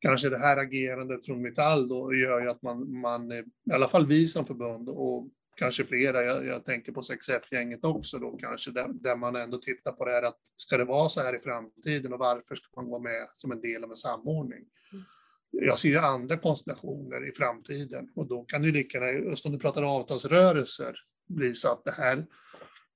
kanske 0.00 0.28
det 0.28 0.38
här 0.38 0.56
agerandet 0.56 1.26
från 1.26 1.42
Metall 1.42 1.88
då 1.88 2.14
gör 2.14 2.40
ju 2.40 2.50
att 2.50 2.62
man, 2.62 3.00
man 3.00 3.32
i 3.32 3.44
alla 3.72 3.88
fall 3.88 4.06
vi 4.06 4.26
som 4.26 4.46
förbund 4.46 4.88
och 4.88 5.28
kanske 5.56 5.84
flera, 5.84 6.22
jag, 6.22 6.46
jag 6.46 6.64
tänker 6.64 6.92
på 6.92 7.00
6F-gänget 7.00 7.84
också 7.84 8.18
då 8.18 8.36
kanske, 8.36 8.70
där, 8.70 8.88
där, 8.92 9.16
man 9.16 9.36
ändå 9.36 9.58
tittar 9.58 9.92
på 9.92 10.04
det 10.04 10.12
här 10.12 10.22
att 10.22 10.40
ska 10.56 10.76
det 10.76 10.84
vara 10.84 11.08
så 11.08 11.20
här 11.20 11.36
i 11.36 11.40
framtiden 11.40 12.12
och 12.12 12.18
varför 12.18 12.54
ska 12.54 12.80
man 12.80 12.90
vara 12.90 13.02
med 13.02 13.28
som 13.32 13.52
en 13.52 13.60
del 13.60 13.84
av 13.84 13.90
en 13.90 13.96
samordning? 13.96 14.64
Mm. 14.92 15.04
Jag 15.52 15.78
ser 15.78 15.88
ju 15.88 15.98
andra 15.98 16.36
konstellationer 16.36 17.28
i 17.28 17.32
framtiden 17.32 18.08
och 18.14 18.26
då 18.26 18.44
kan 18.44 18.60
det 18.60 18.66
ju 18.66 18.72
lika 18.72 18.98
gärna, 18.98 19.30
just 19.30 19.46
om 19.46 19.52
du 19.52 19.58
pratar 19.58 19.82
avtalsrörelser, 19.82 20.96
bli 21.28 21.54
så 21.54 21.72
att 21.72 21.84
det 21.84 21.92
här, 21.92 22.26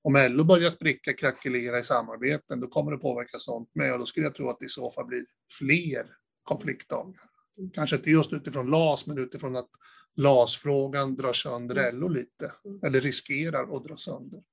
om 0.01 0.27
LO 0.29 0.43
börjar 0.43 0.69
spricka, 0.69 1.13
krackelera 1.13 1.79
i 1.79 1.83
samarbeten, 1.83 2.59
då 2.59 2.67
kommer 2.67 2.91
det 2.91 2.97
påverka 2.97 3.37
sånt 3.37 3.69
med 3.75 3.93
och 3.93 3.99
då 3.99 4.05
skulle 4.05 4.25
jag 4.25 4.35
tro 4.35 4.49
att 4.49 4.59
det 4.59 4.65
i 4.65 4.69
så 4.69 4.91
fall 4.91 5.05
blir 5.05 5.25
fler 5.59 6.05
konfliktdagar. 6.43 7.21
Kanske 7.73 7.95
inte 7.95 8.09
just 8.09 8.33
utifrån 8.33 8.69
LAS, 8.69 9.07
men 9.07 9.17
utifrån 9.17 9.55
att 9.55 9.69
LAS-frågan 10.15 11.15
drar 11.15 11.33
sönder 11.33 11.75
mm. 11.75 11.99
LO 11.99 12.07
lite, 12.07 12.51
eller 12.83 13.01
riskerar 13.01 13.77
att 13.77 13.83
dra 13.83 13.97
sönder. 13.97 14.43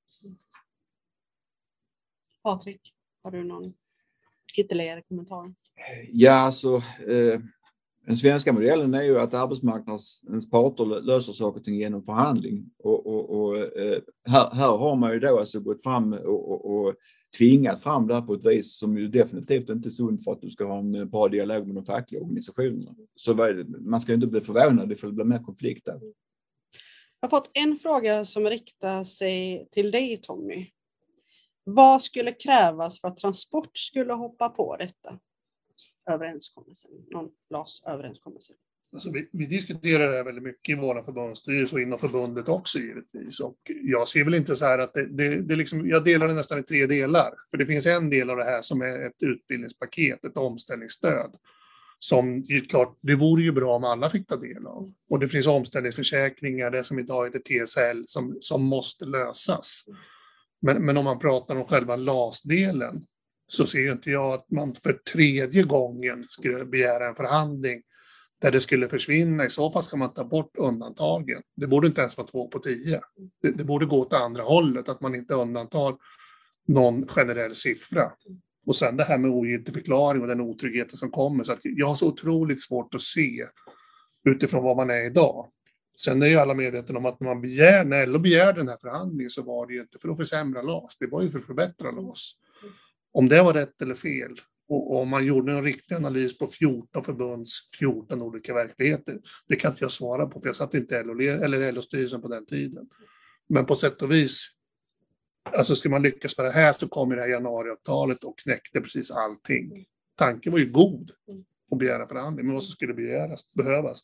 Patrik, 2.42 2.94
har 3.22 3.30
du 3.30 3.44
någon 3.44 3.74
ytterligare 4.56 5.02
kommentar? 5.02 5.54
Ja, 6.12 6.32
alltså 6.32 6.82
eh, 7.08 7.40
den 8.06 8.16
svenska 8.16 8.52
modellen 8.52 8.94
är 8.94 9.02
ju 9.02 9.18
att 9.18 9.34
arbetsmarknadens 9.34 10.50
parter 10.50 10.84
löser 10.84 11.32
saker 11.32 11.60
och 11.60 11.64
ting 11.64 11.74
genom 11.74 12.04
förhandling. 12.04 12.70
Och, 12.78 13.06
och, 13.06 13.30
och 13.30 13.58
eh, 13.58 13.98
här, 14.28 14.54
här, 14.54 14.76
har 14.76 14.96
man 14.96 15.12
ju 15.12 15.20
då 15.20 15.38
alltså 15.38 15.60
gått 15.60 15.82
fram 15.82 16.12
och, 16.12 16.74
och, 16.74 16.94
tvingat 17.38 17.82
fram 17.82 18.06
det 18.06 18.14
här 18.14 18.20
på 18.20 18.34
ett 18.34 18.46
vis 18.46 18.78
som 18.78 18.98
ju 18.98 19.08
definitivt 19.08 19.70
inte 19.70 19.88
är 19.88 19.90
sunt 19.90 20.24
för 20.24 20.32
att 20.32 20.40
du 20.40 20.50
ska 20.50 20.64
ha 20.64 20.78
en 20.78 20.94
eh, 20.94 21.04
bra 21.04 21.28
dialog 21.28 21.66
med 21.66 21.76
de 21.76 21.84
fackliga 21.84 22.22
organisationerna. 22.22 22.94
Så 23.16 23.34
man 23.80 24.00
ska 24.00 24.14
inte 24.14 24.26
bli 24.26 24.40
förvånad 24.40 24.92
ifall 24.92 25.10
det 25.10 25.14
blir 25.14 25.24
mer 25.24 25.44
konflikter. 25.44 26.00
Jag 27.20 27.28
har 27.28 27.38
fått 27.38 27.50
en 27.54 27.76
fråga 27.76 28.24
som 28.24 28.46
riktar 28.46 29.04
sig 29.04 29.68
till 29.72 29.90
dig 29.90 30.20
Tommy. 30.22 30.66
Vad 31.64 32.02
skulle 32.02 32.32
krävas 32.32 33.00
för 33.00 33.08
att 33.08 33.16
Transport 33.16 33.78
skulle 33.78 34.12
hoppa 34.12 34.48
på 34.48 34.76
detta? 34.76 35.18
Överenskommelsen, 36.10 36.90
någon 37.10 37.30
LAS-överenskommelse. 37.50 38.52
Alltså 38.94 39.10
vi, 39.10 39.28
vi, 39.32 39.46
diskuterar 39.46 40.10
det 40.10 40.16
här 40.16 40.24
väldigt 40.24 40.44
mycket 40.44 40.76
i 40.76 40.80
våra 40.80 41.02
förbundsstyrelse 41.02 41.74
och 41.74 41.80
inom 41.80 41.98
förbundet 41.98 42.48
också 42.48 42.78
givetvis. 42.78 43.40
Och 43.40 43.58
jag 43.82 44.08
ser 44.08 44.24
väl 44.24 44.34
inte 44.34 44.56
så 44.56 44.64
här 44.66 44.78
att 44.78 44.94
det, 44.94 45.06
det, 45.06 45.40
det 45.40 45.56
liksom, 45.56 45.88
jag 45.88 46.04
delar 46.04 46.28
det 46.28 46.34
nästan 46.34 46.58
i 46.58 46.62
tre 46.62 46.86
delar. 46.86 47.34
För 47.50 47.58
det 47.58 47.66
finns 47.66 47.86
en 47.86 48.10
del 48.10 48.30
av 48.30 48.36
det 48.36 48.44
här 48.44 48.60
som 48.60 48.82
är 48.82 49.06
ett 49.06 49.22
utbildningspaket, 49.22 50.24
ett 50.24 50.36
omställningsstöd. 50.36 51.36
Som 51.98 52.40
ju 52.40 52.60
klart, 52.60 52.98
det 53.00 53.14
vore 53.14 53.42
ju 53.42 53.52
bra 53.52 53.76
om 53.76 53.84
alla 53.84 54.10
fick 54.10 54.28
ta 54.28 54.36
del 54.36 54.66
av. 54.66 54.92
Och 55.10 55.18
det 55.18 55.28
finns 55.28 55.46
omställningsförsäkringar, 55.46 56.70
det 56.70 56.84
som 56.84 56.98
idag 56.98 57.24
heter 57.24 57.64
TSL, 57.64 58.04
som, 58.06 58.38
som 58.40 58.64
måste 58.64 59.04
lösas. 59.04 59.84
Men, 60.62 60.84
men 60.84 60.96
om 60.96 61.04
man 61.04 61.18
pratar 61.18 61.56
om 61.56 61.64
själva 61.64 61.96
LAS-delen 61.96 63.06
så 63.54 63.66
ser 63.66 63.78
ju 63.78 63.92
inte 63.92 64.10
jag 64.10 64.34
att 64.34 64.50
man 64.50 64.74
för 64.74 64.92
tredje 64.92 65.62
gången 65.62 66.24
skulle 66.28 66.64
begära 66.64 67.08
en 67.08 67.14
förhandling 67.14 67.82
där 68.40 68.50
det 68.50 68.60
skulle 68.60 68.88
försvinna. 68.88 69.44
I 69.44 69.50
så 69.50 69.70
fall 69.70 69.82
ska 69.82 69.96
man 69.96 70.14
ta 70.14 70.24
bort 70.24 70.56
undantagen. 70.58 71.42
Det 71.56 71.66
borde 71.66 71.86
inte 71.86 72.00
ens 72.00 72.16
vara 72.16 72.26
två 72.26 72.48
på 72.48 72.58
tio. 72.58 73.00
Det, 73.42 73.50
det 73.50 73.64
borde 73.64 73.86
gå 73.86 74.00
åt 74.00 74.12
andra 74.12 74.42
hållet, 74.42 74.88
att 74.88 75.00
man 75.00 75.14
inte 75.14 75.34
undantar 75.34 75.96
någon 76.66 77.08
generell 77.08 77.54
siffra. 77.54 78.12
Och 78.66 78.76
sen 78.76 78.96
det 78.96 79.04
här 79.04 79.18
med 79.18 79.30
ogiltigförklaring 79.30 80.22
och 80.22 80.28
den 80.28 80.40
otryggheten 80.40 80.96
som 80.96 81.10
kommer. 81.10 81.44
Så 81.44 81.52
att 81.52 81.60
jag 81.62 81.86
har 81.86 81.94
så 81.94 82.08
otroligt 82.08 82.62
svårt 82.62 82.94
att 82.94 83.02
se 83.02 83.46
utifrån 84.24 84.64
vad 84.64 84.76
man 84.76 84.90
är 84.90 85.06
idag. 85.06 85.48
Sen 86.04 86.22
är 86.22 86.26
ju 86.26 86.36
alla 86.36 86.54
medvetna 86.54 86.98
om 86.98 87.06
att 87.06 87.20
när, 87.20 87.28
man 87.28 87.40
begär, 87.40 87.84
när 87.84 88.06
LO 88.06 88.18
begärde 88.18 88.60
den 88.60 88.68
här 88.68 88.78
förhandlingen 88.80 89.30
så 89.30 89.42
var 89.42 89.66
det 89.66 89.74
ju 89.74 89.80
inte 89.80 89.98
för 89.98 90.08
att 90.08 90.16
försämra 90.16 90.62
LAS, 90.62 90.96
det 90.98 91.06
var 91.06 91.22
ju 91.22 91.30
för 91.30 91.38
att 91.38 91.44
förbättra 91.44 91.90
LAS. 91.90 92.32
Om 93.14 93.28
det 93.28 93.42
var 93.42 93.54
rätt 93.54 93.82
eller 93.82 93.94
fel, 93.94 94.34
och 94.68 95.00
om 95.00 95.08
man 95.08 95.26
gjorde 95.26 95.52
en 95.52 95.64
riktig 95.64 95.94
analys 95.94 96.38
på 96.38 96.48
14 96.48 97.04
förbunds 97.04 97.68
14 97.78 98.22
olika 98.22 98.54
verkligheter, 98.54 99.18
det 99.48 99.56
kan 99.56 99.70
inte 99.70 99.84
jag 99.84 99.90
svara 99.90 100.26
på, 100.26 100.40
för 100.40 100.48
jag 100.48 100.56
satt 100.56 100.74
inte 100.74 101.02
LO, 101.02 101.20
eller 101.20 101.72
LO-styrelsen 101.72 102.22
på 102.22 102.28
den 102.28 102.46
tiden. 102.46 102.88
Men 103.48 103.66
på 103.66 103.76
sätt 103.76 104.02
och 104.02 104.12
vis, 104.12 104.46
alltså 105.42 105.74
ska 105.74 105.88
man 105.88 106.02
lyckas 106.02 106.38
med 106.38 106.46
det 106.46 106.52
här 106.52 106.72
så 106.72 106.88
kommer 106.88 107.16
det 107.16 107.22
här 107.22 107.28
januariavtalet 107.28 108.24
och 108.24 108.38
knäckte 108.38 108.80
precis 108.80 109.10
allting. 109.10 109.84
Tanken 110.16 110.52
var 110.52 110.58
ju 110.58 110.70
god 110.70 111.10
att 111.70 111.78
begära 111.78 112.08
förhandling, 112.08 112.46
men 112.46 112.54
vad 112.54 112.64
som 112.64 112.72
skulle 112.72 112.94
begäras, 112.94 113.52
behövas. 113.52 114.02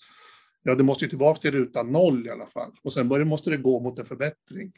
Ja, 0.63 0.75
det 0.75 0.85
måste 0.85 1.05
ju 1.05 1.09
tillbaka 1.09 1.41
till 1.41 1.51
ruta 1.51 1.83
noll 1.83 2.27
i 2.27 2.31
alla 2.31 2.47
fall. 2.47 2.73
Och 2.83 2.93
sen 2.93 3.29
måste 3.29 3.51
det 3.51 3.57
gå 3.57 3.81
mot 3.81 3.99
en 3.99 4.05
förbättring. 4.05 4.73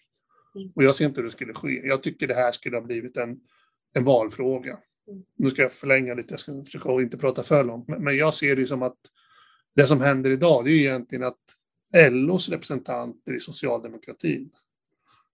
Och 0.74 0.84
jag 0.84 0.94
ser 0.94 1.06
inte 1.06 1.20
hur 1.20 1.24
det 1.24 1.30
skulle 1.30 1.54
ske. 1.54 1.86
Jag 1.86 2.02
tycker 2.02 2.26
det 2.26 2.34
här 2.34 2.52
skulle 2.52 2.76
ha 2.76 2.82
blivit 2.82 3.16
en, 3.16 3.40
en 3.92 4.04
valfråga. 4.04 4.78
Mm. 5.08 5.22
Nu 5.36 5.50
ska 5.50 5.62
jag 5.62 5.72
förlänga 5.72 6.14
lite, 6.14 6.32
jag 6.32 6.40
ska 6.40 6.64
försöka 6.64 6.92
inte 6.92 7.18
prata 7.18 7.42
för 7.42 7.64
långt, 7.64 7.88
men, 7.88 8.16
jag 8.16 8.34
ser 8.34 8.56
det 8.56 8.66
som 8.66 8.82
att 8.82 8.98
det 9.74 9.86
som 9.86 10.00
händer 10.00 10.30
idag, 10.30 10.64
det 10.64 10.70
är 10.70 10.78
egentligen 10.78 11.24
att 11.24 11.38
LOs 12.10 12.48
representanter 12.48 13.34
i 13.34 13.38
socialdemokratin 13.38 14.50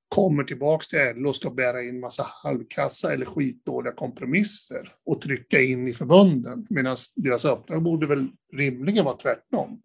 kommer 0.08 0.44
tillbaks 0.44 0.88
till 0.88 0.98
LO 1.14 1.28
och 1.28 1.36
ska 1.36 1.50
bära 1.50 1.82
in 1.82 2.00
massa 2.00 2.22
halvkassa 2.22 3.12
eller 3.12 3.26
skitdåliga 3.26 3.92
kompromisser 3.92 4.94
och 5.04 5.20
trycka 5.20 5.60
in 5.60 5.88
i 5.88 5.94
förbunden. 5.94 6.66
Medan 6.70 6.96
deras 7.16 7.44
uppdrag 7.44 7.82
borde 7.82 8.06
väl 8.06 8.28
rimligen 8.52 9.04
vara 9.04 9.16
tvärtom. 9.16 9.82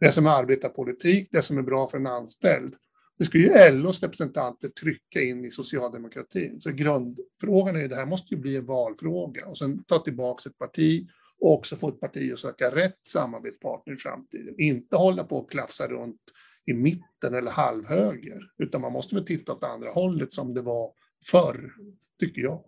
Det 0.00 0.12
som 0.12 0.26
är 0.26 0.30
arbetarpolitik, 0.30 1.28
det 1.32 1.42
som 1.42 1.58
är 1.58 1.62
bra 1.62 1.88
för 1.88 1.98
en 1.98 2.06
anställd, 2.06 2.74
det 3.18 3.24
ska 3.24 3.38
ju 3.38 3.70
LOs 3.70 4.02
representanter 4.02 4.68
trycka 4.68 5.22
in 5.22 5.44
i 5.44 5.50
socialdemokratin. 5.50 6.60
Så 6.60 6.70
grundfrågan 6.70 7.76
är 7.76 7.80
ju, 7.80 7.88
det 7.88 7.96
här 7.96 8.06
måste 8.06 8.34
ju 8.34 8.40
bli 8.40 8.56
en 8.56 8.66
valfråga 8.66 9.46
och 9.46 9.58
sen 9.58 9.84
ta 9.84 9.98
tillbaka 9.98 10.48
ett 10.48 10.58
parti 10.58 11.08
och 11.38 11.52
också 11.52 11.76
få 11.76 11.88
ett 11.88 12.00
parti 12.00 12.32
att 12.32 12.38
söka 12.38 12.74
rätt 12.74 12.98
samarbetspartner 13.02 13.94
i 13.94 13.96
framtiden. 13.96 14.54
Inte 14.58 14.96
hålla 14.96 15.24
på 15.24 15.36
och 15.36 15.50
klafsa 15.50 15.88
runt 15.88 16.20
i 16.64 16.72
mitten 16.72 17.34
eller 17.34 17.50
halvhöger, 17.50 18.50
utan 18.58 18.80
man 18.80 18.92
måste 18.92 19.14
väl 19.14 19.26
titta 19.26 19.52
åt 19.52 19.64
andra 19.64 19.90
hållet 19.90 20.32
som 20.32 20.54
det 20.54 20.62
var 20.62 20.92
förr, 21.24 21.72
tycker 22.20 22.42
jag. 22.42 22.64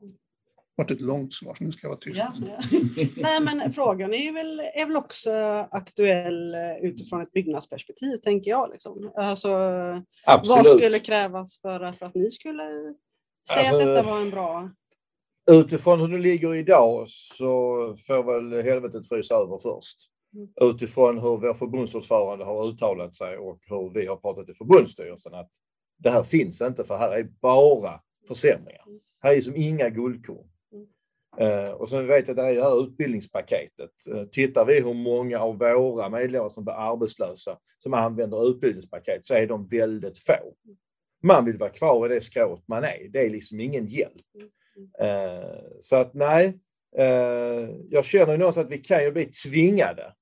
Varit 0.77 0.91
ett 0.91 1.01
långt 1.01 1.33
svar, 1.35 1.55
så 1.55 1.65
nu 1.65 1.73
ska 1.73 1.85
jag 1.85 1.91
vara 1.91 2.01
tyst. 2.01 2.19
Ja, 2.19 2.33
ja. 2.47 2.79
Nej, 3.17 3.41
men 3.41 3.73
frågan 3.73 4.15
är 4.15 4.33
väl, 4.33 4.61
är 4.61 4.87
väl 4.87 4.97
också 4.97 5.31
aktuell 5.71 6.55
eh, 6.55 6.77
utifrån 6.83 7.23
ett 7.23 7.33
byggnadsperspektiv, 7.33 8.17
tänker 8.17 8.51
jag. 8.51 8.71
Liksom. 8.73 9.13
Alltså, 9.17 9.49
vad 10.27 10.67
skulle 10.67 10.99
krävas 10.99 11.61
för 11.61 11.81
att, 11.81 11.99
för 11.99 12.07
att 12.07 12.15
ni 12.15 12.31
skulle 12.31 12.95
säga 13.49 13.71
Alltså, 13.71 13.77
att 13.77 13.83
detta 13.83 14.03
var 14.03 14.21
en 14.21 14.31
bra... 14.31 14.71
Utifrån 15.51 16.01
hur 16.01 16.09
det 16.09 16.19
ligger 16.19 16.55
idag 16.55 17.09
så 17.09 17.47
får 18.07 18.23
väl 18.23 18.63
helvetet 18.63 19.09
frysa 19.09 19.35
över 19.35 19.59
först. 19.59 19.99
Mm. 20.35 20.49
Utifrån 20.71 21.19
hur 21.19 21.37
vår 21.37 21.55
förbundsordförande 21.55 22.45
har 22.45 22.69
uttalat 22.69 23.17
sig 23.17 23.39
och 23.39 23.61
hur 23.67 23.91
vi 23.95 24.07
har 24.07 24.17
pratat 24.17 24.49
i 24.49 24.55
förbundsstyrelsen 24.55 25.35
att 25.35 25.51
det 25.99 26.11
här 26.11 26.23
finns 26.23 26.61
inte 26.61 26.85
för 26.85 26.97
här 26.97 27.11
är 27.11 27.23
bara 27.23 28.01
försämringar. 28.29 28.85
Här 29.23 29.37
är 29.37 29.41
som 29.41 29.57
inga 29.57 29.89
guldkorn. 29.89 30.49
Eh, 31.39 31.71
och 31.71 31.89
sen 31.89 32.07
vet 32.07 32.29
jag 32.29 32.39
att 32.39 32.45
det 32.45 32.53
är 32.53 32.55
det 32.55 32.63
här 32.63 32.83
utbildningspaketet. 32.85 33.91
Eh, 34.11 34.25
tittar 34.25 34.65
vi 34.65 34.81
hur 34.81 34.95
många 34.95 35.41
av 35.41 35.59
våra 35.59 36.09
medlemmar 36.09 36.49
som 36.49 36.65
blir 36.65 36.75
arbetslösa 36.75 37.59
som 37.79 37.95
använder 37.95 38.51
utbildningspaket 38.51 39.27
så 39.27 39.35
är 39.35 39.47
de 39.47 39.67
väldigt 39.67 40.19
få. 40.19 40.55
Man 41.23 41.45
vill 41.45 41.59
vara 41.59 41.71
kvar 41.71 42.07
i 42.07 42.15
det 42.15 42.21
skrået 42.21 42.69
man 42.69 42.85
är. 42.85 43.09
Det 43.09 43.21
är 43.21 43.31
liksom 43.31 43.61
ingen 43.61 43.87
hjälp. 43.87 44.27
Eh, 44.99 45.61
så 45.81 45.97
att 45.97 46.15
nej, 46.15 46.59
jag 47.91 48.05
känner 48.05 48.33
ju 48.33 48.39
någonstans 48.39 48.67
att 48.67 48.73
vi 48.73 48.79
kan 48.79 49.05
ju 49.05 49.13
bli 49.13 49.25
tvingade 49.25 50.15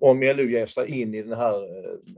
om 0.00 0.22
LO 0.22 0.42
ger 0.42 0.66
sig 0.66 1.00
in 1.00 1.14
i 1.14 1.22
den 1.22 1.38
här 1.38 1.68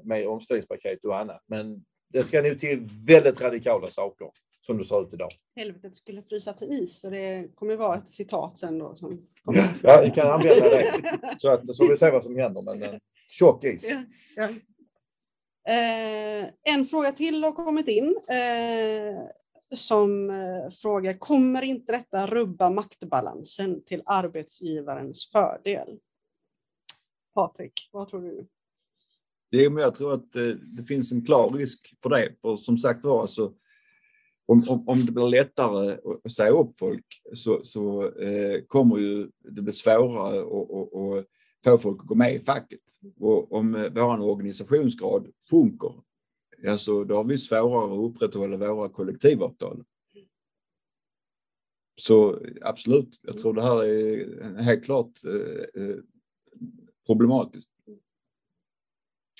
med 0.05 0.29
omställningspaket 0.29 1.05
och 1.05 1.18
annat. 1.18 1.42
Men 1.47 1.85
det 2.09 2.25
ska 2.25 2.42
nog 2.42 2.61
till 2.61 2.88
väldigt 3.07 3.40
radikala 3.40 3.90
saker 3.90 4.31
som 4.66 4.79
det 4.79 4.85
ser 4.85 5.03
ut 5.03 5.14
idag. 5.14 5.31
Helvetet 5.57 5.96
skulle 5.96 6.22
frysa 6.22 6.53
till 6.53 6.68
is, 6.68 7.00
så 7.00 7.11
det 7.11 7.48
kommer 7.55 7.77
vara 7.77 7.96
ett 7.96 8.09
citat 8.09 8.59
sen 8.59 8.79
då. 8.79 8.94
Som 8.94 9.27
kommer. 9.42 9.62
Ja, 9.83 10.00
vi 10.05 10.11
kan 10.11 10.31
använda 10.31 10.68
det. 10.68 11.37
Så 11.38 11.48
att 11.48 11.77
så 11.77 11.88
vi 11.88 11.96
ser 11.96 12.12
vad 12.12 12.24
som 12.24 12.37
händer. 12.37 12.62
Men 12.62 12.83
eh, 12.83 12.94
tjock 13.29 13.64
is. 13.64 13.90
Ja, 13.90 14.03
ja. 14.37 14.48
Eh, 15.72 16.50
en 16.62 16.87
fråga 16.87 17.12
till 17.12 17.44
har 17.44 17.53
kommit 17.53 17.88
in. 17.88 18.16
Eh, 18.29 19.27
som 19.77 20.31
eh, 20.31 20.70
frågar, 20.70 21.18
kommer 21.18 21.62
inte 21.62 21.92
detta 21.92 22.27
rubba 22.27 22.70
maktbalansen 22.70 23.85
till 23.85 24.03
arbetsgivarens 24.07 25.31
fördel? 25.33 25.98
Patrik, 27.35 27.88
vad 27.92 28.09
tror 28.09 28.22
du? 28.22 28.46
Det 29.50 29.70
men 29.70 29.83
jag 29.83 29.94
tror 29.94 30.14
att 30.14 30.37
eh, 30.37 30.46
det 30.46 30.85
finns 30.85 31.12
en 31.12 31.24
klar 31.24 31.50
risk 31.50 31.94
för 32.03 32.11
det. 32.11 32.35
För 32.42 32.57
som 32.57 32.79
sagt 32.79 33.05
var, 33.05 33.20
alltså, 33.20 33.53
om, 34.46 34.64
om, 34.68 34.88
om 34.88 35.07
det 35.07 35.12
blir 35.12 35.28
lättare 35.28 35.92
att- 36.24 36.33
säga 36.33 36.50
upp 36.50 36.78
folk 36.78 37.04
så, 37.35 37.64
så 37.64 38.12
eh, 38.18 38.61
kommer 38.66 38.98
ju 38.98 39.30
det 39.38 39.62
bli 39.62 39.72
svårare 39.72 40.40
att- 40.40 41.26
få 41.64 41.78
folk 41.78 42.00
att 42.00 42.07
gå 42.07 42.14
med 42.14 42.35
i 42.35 42.38
facket. 42.38 42.80
Och 43.20 43.52
om 43.52 43.74
eh, 43.74 43.92
vår 43.94 44.20
organisationsgrad 44.20 45.28
sjunker, 45.50 45.94
alltså, 46.68 47.04
då 47.04 47.16
har 47.16 47.24
vi 47.24 47.38
svårare 47.38 47.92
att 47.94 48.11
upprätthålla 48.11 48.57
våra 48.57 48.88
kollektivavtal. 48.88 49.85
Så 52.00 52.40
absolut, 52.61 53.18
jag 53.22 53.38
tror 53.38 53.52
det 53.54 53.62
här 53.62 53.85
är 53.85 54.62
helt 54.62 54.85
klart 54.85 55.11
eh, 55.24 55.83
eh, 55.83 55.96
problematiskt. 57.07 57.70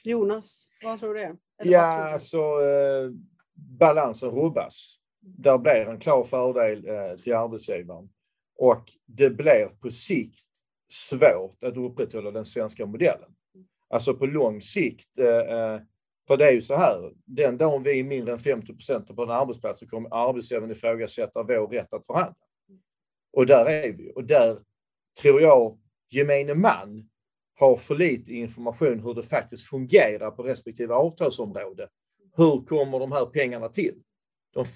Jonas, 0.05 0.69
vad 0.83 1.01
tror 1.01 1.15
du? 1.15 1.21
Eller 1.21 1.37
Ja, 1.73 1.97
tror 1.97 2.05
du? 2.07 2.13
alltså 2.13 2.39
eh, 2.39 3.11
balansen 3.55 4.31
rubbas. 4.31 4.99
Där 5.21 5.59
blir 5.59 5.89
en 5.89 5.99
klar 5.99 6.25
fördel 6.25 6.89
eh, 6.89 7.17
till 7.17 7.35
arbetsgivaren. 7.35 8.09
Och 8.57 8.93
det 9.07 9.31
blir 9.31 9.67
på 9.81 9.91
sikt 9.91 10.49
svårt 10.89 11.63
att 11.63 11.77
upprätthålla 11.77 12.31
den 12.31 12.45
svenska 12.45 12.87
modellen. 12.87 13.31
Alltså 13.89 14.15
på 14.15 14.27
lång 14.27 14.63
sikt, 14.63 15.19
eh, 15.19 15.27
eh 15.27 15.81
för 16.27 16.37
det 16.37 16.49
är 16.49 16.53
ju 16.53 16.63
så 16.63 16.77
här, 16.77 17.13
den 17.25 17.59
dagen 17.59 17.83
vi 17.83 18.01
är 18.01 18.05
mindre 18.05 18.33
än 18.33 18.39
50 18.39 18.67
procent 18.67 19.17
på 19.17 19.23
en 19.23 19.31
arbetsplats 19.31 19.81
så 19.81 19.87
kommer 19.87 20.29
arbetsgivaren 20.29 20.71
ifrågasätta 20.71 21.43
vår 21.43 21.67
rätt 21.67 21.93
att 21.93 22.07
förhandla. 22.07 22.35
Och 23.33 23.47
där 23.47 23.67
är 23.67 23.93
vi. 23.93 24.13
Och 24.15 24.25
där 24.25 24.59
tror 25.21 25.41
jag 25.41 25.79
gemene 26.11 26.55
man 26.55 27.11
har 27.55 27.77
för 27.77 27.95
lite 27.95 28.33
information 28.33 29.01
hur 29.01 29.15
det 29.15 29.23
faktiskt 29.23 29.69
fungerar 29.69 30.31
på 30.31 30.43
respektive 30.43 30.95
avtalsområde. 30.95 31.89
Hur 32.37 32.67
kommer 32.67 32.99
de 32.99 33.13
här 33.13 33.27
pengarna 33.27 33.69
till? 33.69 33.95
De, 34.55 34.67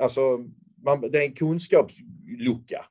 alltså, 0.00 0.44
man, 0.84 1.00
det 1.00 1.18
är 1.18 1.26
en 1.26 1.34
kunskapslucka. 1.34 2.86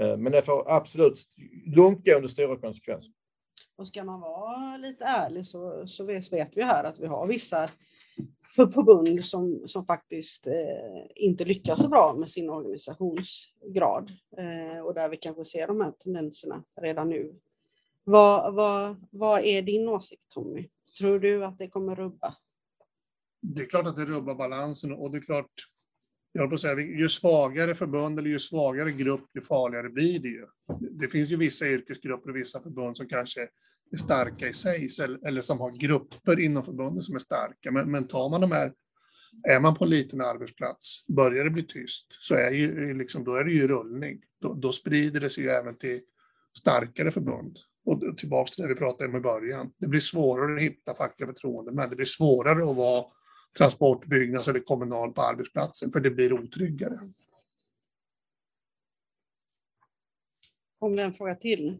Eh, 0.00 0.16
men 0.16 0.32
det 0.32 0.42
får 0.42 0.70
absolut 0.70 1.18
långtgående 1.66 2.28
stora 2.28 2.56
konsekvenser. 2.56 3.12
Och 3.76 3.86
ska 3.86 4.04
man 4.04 4.20
vara 4.20 4.76
lite 4.76 5.04
ärlig 5.04 5.46
så, 5.46 5.86
så 5.86 6.04
vet, 6.04 6.32
vet 6.32 6.56
vi 6.56 6.62
här 6.62 6.84
att 6.84 6.98
vi 6.98 7.06
har 7.06 7.26
vissa 7.26 7.70
för 8.56 8.66
förbund 8.66 9.26
som, 9.26 9.62
som 9.66 9.86
faktiskt 9.86 10.46
eh, 10.46 11.06
inte 11.14 11.44
lyckas 11.44 11.82
så 11.82 11.88
bra 11.88 12.14
med 12.18 12.30
sin 12.30 12.50
organisationsgrad. 12.50 14.12
Eh, 14.38 14.80
och 14.80 14.94
där 14.94 15.08
vi 15.08 15.16
kanske 15.16 15.44
ser 15.44 15.66
de 15.66 15.80
här 15.80 15.90
tendenserna 15.90 16.64
redan 16.80 17.08
nu. 17.08 17.34
Vad, 18.04 18.54
vad, 18.54 18.96
vad 19.10 19.44
är 19.44 19.62
din 19.62 19.88
åsikt 19.88 20.30
Tommy? 20.30 20.68
Tror 20.98 21.18
du 21.18 21.44
att 21.44 21.58
det 21.58 21.68
kommer 21.68 21.96
rubba? 21.96 22.36
Det 23.54 23.62
är 23.62 23.66
klart 23.66 23.86
att 23.86 23.96
det 23.96 24.04
rubbar 24.04 24.34
balansen 24.34 24.92
och 24.92 25.10
det 25.10 25.18
är 25.18 25.22
klart, 25.22 25.50
jag 26.32 26.50
på 26.50 26.58
säga, 26.58 26.80
ju 26.80 27.08
svagare 27.08 27.74
förbund 27.74 28.18
eller 28.18 28.30
ju 28.30 28.38
svagare 28.38 28.92
grupp, 28.92 29.30
ju 29.34 29.40
farligare 29.40 29.88
blir 29.88 30.18
det 30.18 30.28
ju. 30.28 30.46
Det 30.90 31.08
finns 31.08 31.32
ju 31.32 31.36
vissa 31.36 31.66
yrkesgrupper 31.66 32.30
och 32.30 32.36
vissa 32.36 32.62
förbund 32.62 32.96
som 32.96 33.08
kanske 33.08 33.48
är 33.92 33.96
starka 33.96 34.48
i 34.48 34.52
sig 34.52 34.88
eller 35.02 35.26
eller 35.26 35.40
som 35.40 35.60
har 35.60 35.70
grupper 35.70 36.40
inom 36.40 36.64
förbunden 36.64 37.02
som 37.02 37.14
är 37.14 37.18
starka. 37.18 37.70
Men, 37.70 37.90
men 37.90 38.08
tar 38.08 38.28
man 38.28 38.40
de 38.40 38.52
här, 38.52 38.72
är 39.48 39.60
man 39.60 39.74
på 39.74 39.84
en 39.84 39.90
liten 39.90 40.20
arbetsplats, 40.20 41.06
börjar 41.06 41.44
det 41.44 41.50
bli 41.50 41.62
tyst, 41.62 42.06
så 42.10 42.34
är 42.34 42.50
ju, 42.50 42.94
liksom, 42.94 43.24
då 43.24 43.34
är 43.34 43.44
det 43.44 43.52
ju 43.52 43.68
rullning. 43.68 44.20
Då, 44.40 44.54
då 44.54 44.72
sprider 44.72 45.20
det 45.20 45.30
sig 45.30 45.44
ju 45.44 45.50
även 45.50 45.76
till 45.76 46.00
starkare 46.56 47.10
förbund. 47.10 47.58
Och 47.84 48.18
tillbaka 48.18 48.50
till 48.50 48.62
det 48.62 48.68
vi 48.68 48.74
pratade 48.74 49.10
om 49.10 49.16
i 49.16 49.20
början. 49.20 49.72
Det 49.78 49.86
blir 49.86 50.00
svårare 50.00 50.56
att 50.56 50.62
hitta 50.62 50.94
fackliga 50.94 51.26
förtroendemän. 51.26 51.90
Det 51.90 51.96
blir 51.96 52.06
svårare 52.06 52.70
att 52.70 52.76
vara 52.76 53.04
transport, 53.58 54.06
byggnads 54.06 54.48
eller 54.48 54.60
kommunal 54.60 55.12
på 55.12 55.22
arbetsplatsen, 55.22 55.92
för 55.92 56.00
det 56.00 56.10
blir 56.10 56.32
otryggare. 56.32 57.00
Är 60.80 60.98
en 60.98 61.12
fråga 61.12 61.34
till. 61.34 61.78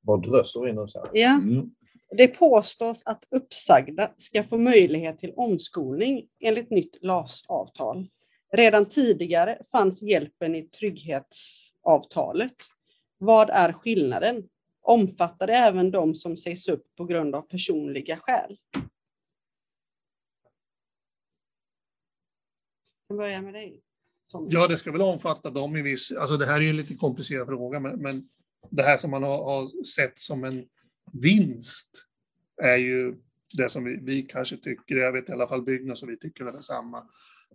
Vad 0.00 0.22
drösser 0.22 0.68
in 0.68 0.88
så. 0.88 0.98
här. 0.98 1.10
Ja. 1.12 1.34
Mm. 1.34 1.70
Det 2.16 2.28
påstås 2.28 3.02
att 3.04 3.24
uppsagda 3.30 4.10
ska 4.16 4.44
få 4.44 4.58
möjlighet 4.58 5.18
till 5.18 5.32
omskolning 5.36 6.28
enligt 6.40 6.70
nytt 6.70 6.98
LAS-avtal. 7.02 8.08
Redan 8.52 8.86
tidigare 8.86 9.58
fanns 9.72 10.02
hjälpen 10.02 10.54
i 10.54 10.62
trygghetsavtalet. 10.62 12.56
Vad 13.18 13.50
är 13.50 13.72
skillnaden? 13.72 14.48
Omfattar 14.82 15.46
det 15.46 15.54
även 15.54 15.90
de 15.90 16.14
som 16.14 16.36
sägs 16.36 16.68
upp 16.68 16.96
på 16.96 17.04
grund 17.04 17.34
av 17.34 17.42
personliga 17.42 18.16
skäl? 18.16 18.58
Kan 23.10 23.16
börja 23.16 23.42
med 23.42 23.54
dig. 23.54 23.80
Tommy. 24.30 24.48
Ja, 24.50 24.68
det 24.68 24.78
ska 24.78 24.92
väl 24.92 25.00
omfatta 25.00 25.50
dem 25.50 25.76
i 25.76 25.82
viss... 25.82 26.12
Alltså 26.12 26.36
det 26.36 26.46
här 26.46 26.56
är 26.56 26.60
ju 26.60 26.70
en 26.70 26.76
lite 26.76 26.94
komplicerad 26.94 27.46
fråga, 27.46 27.80
men, 27.80 28.02
men 28.02 28.28
det 28.70 28.82
här 28.82 28.96
som 28.96 29.10
man 29.10 29.22
har, 29.22 29.44
har 29.44 29.84
sett 29.84 30.18
som 30.18 30.44
en 30.44 30.64
vinst 31.12 32.06
är 32.62 32.76
ju 32.76 33.14
det 33.52 33.68
som 33.68 33.84
vi, 33.84 33.98
vi 34.02 34.22
kanske 34.22 34.56
tycker, 34.56 34.96
jag 34.96 35.12
vet 35.12 35.28
i 35.28 35.32
alla 35.32 35.48
fall 35.48 35.62
Byggnads 35.62 36.02
och 36.02 36.08
vi 36.08 36.16
tycker 36.16 36.44
det 36.44 36.50
är 36.50 36.54
detsamma. 36.54 37.06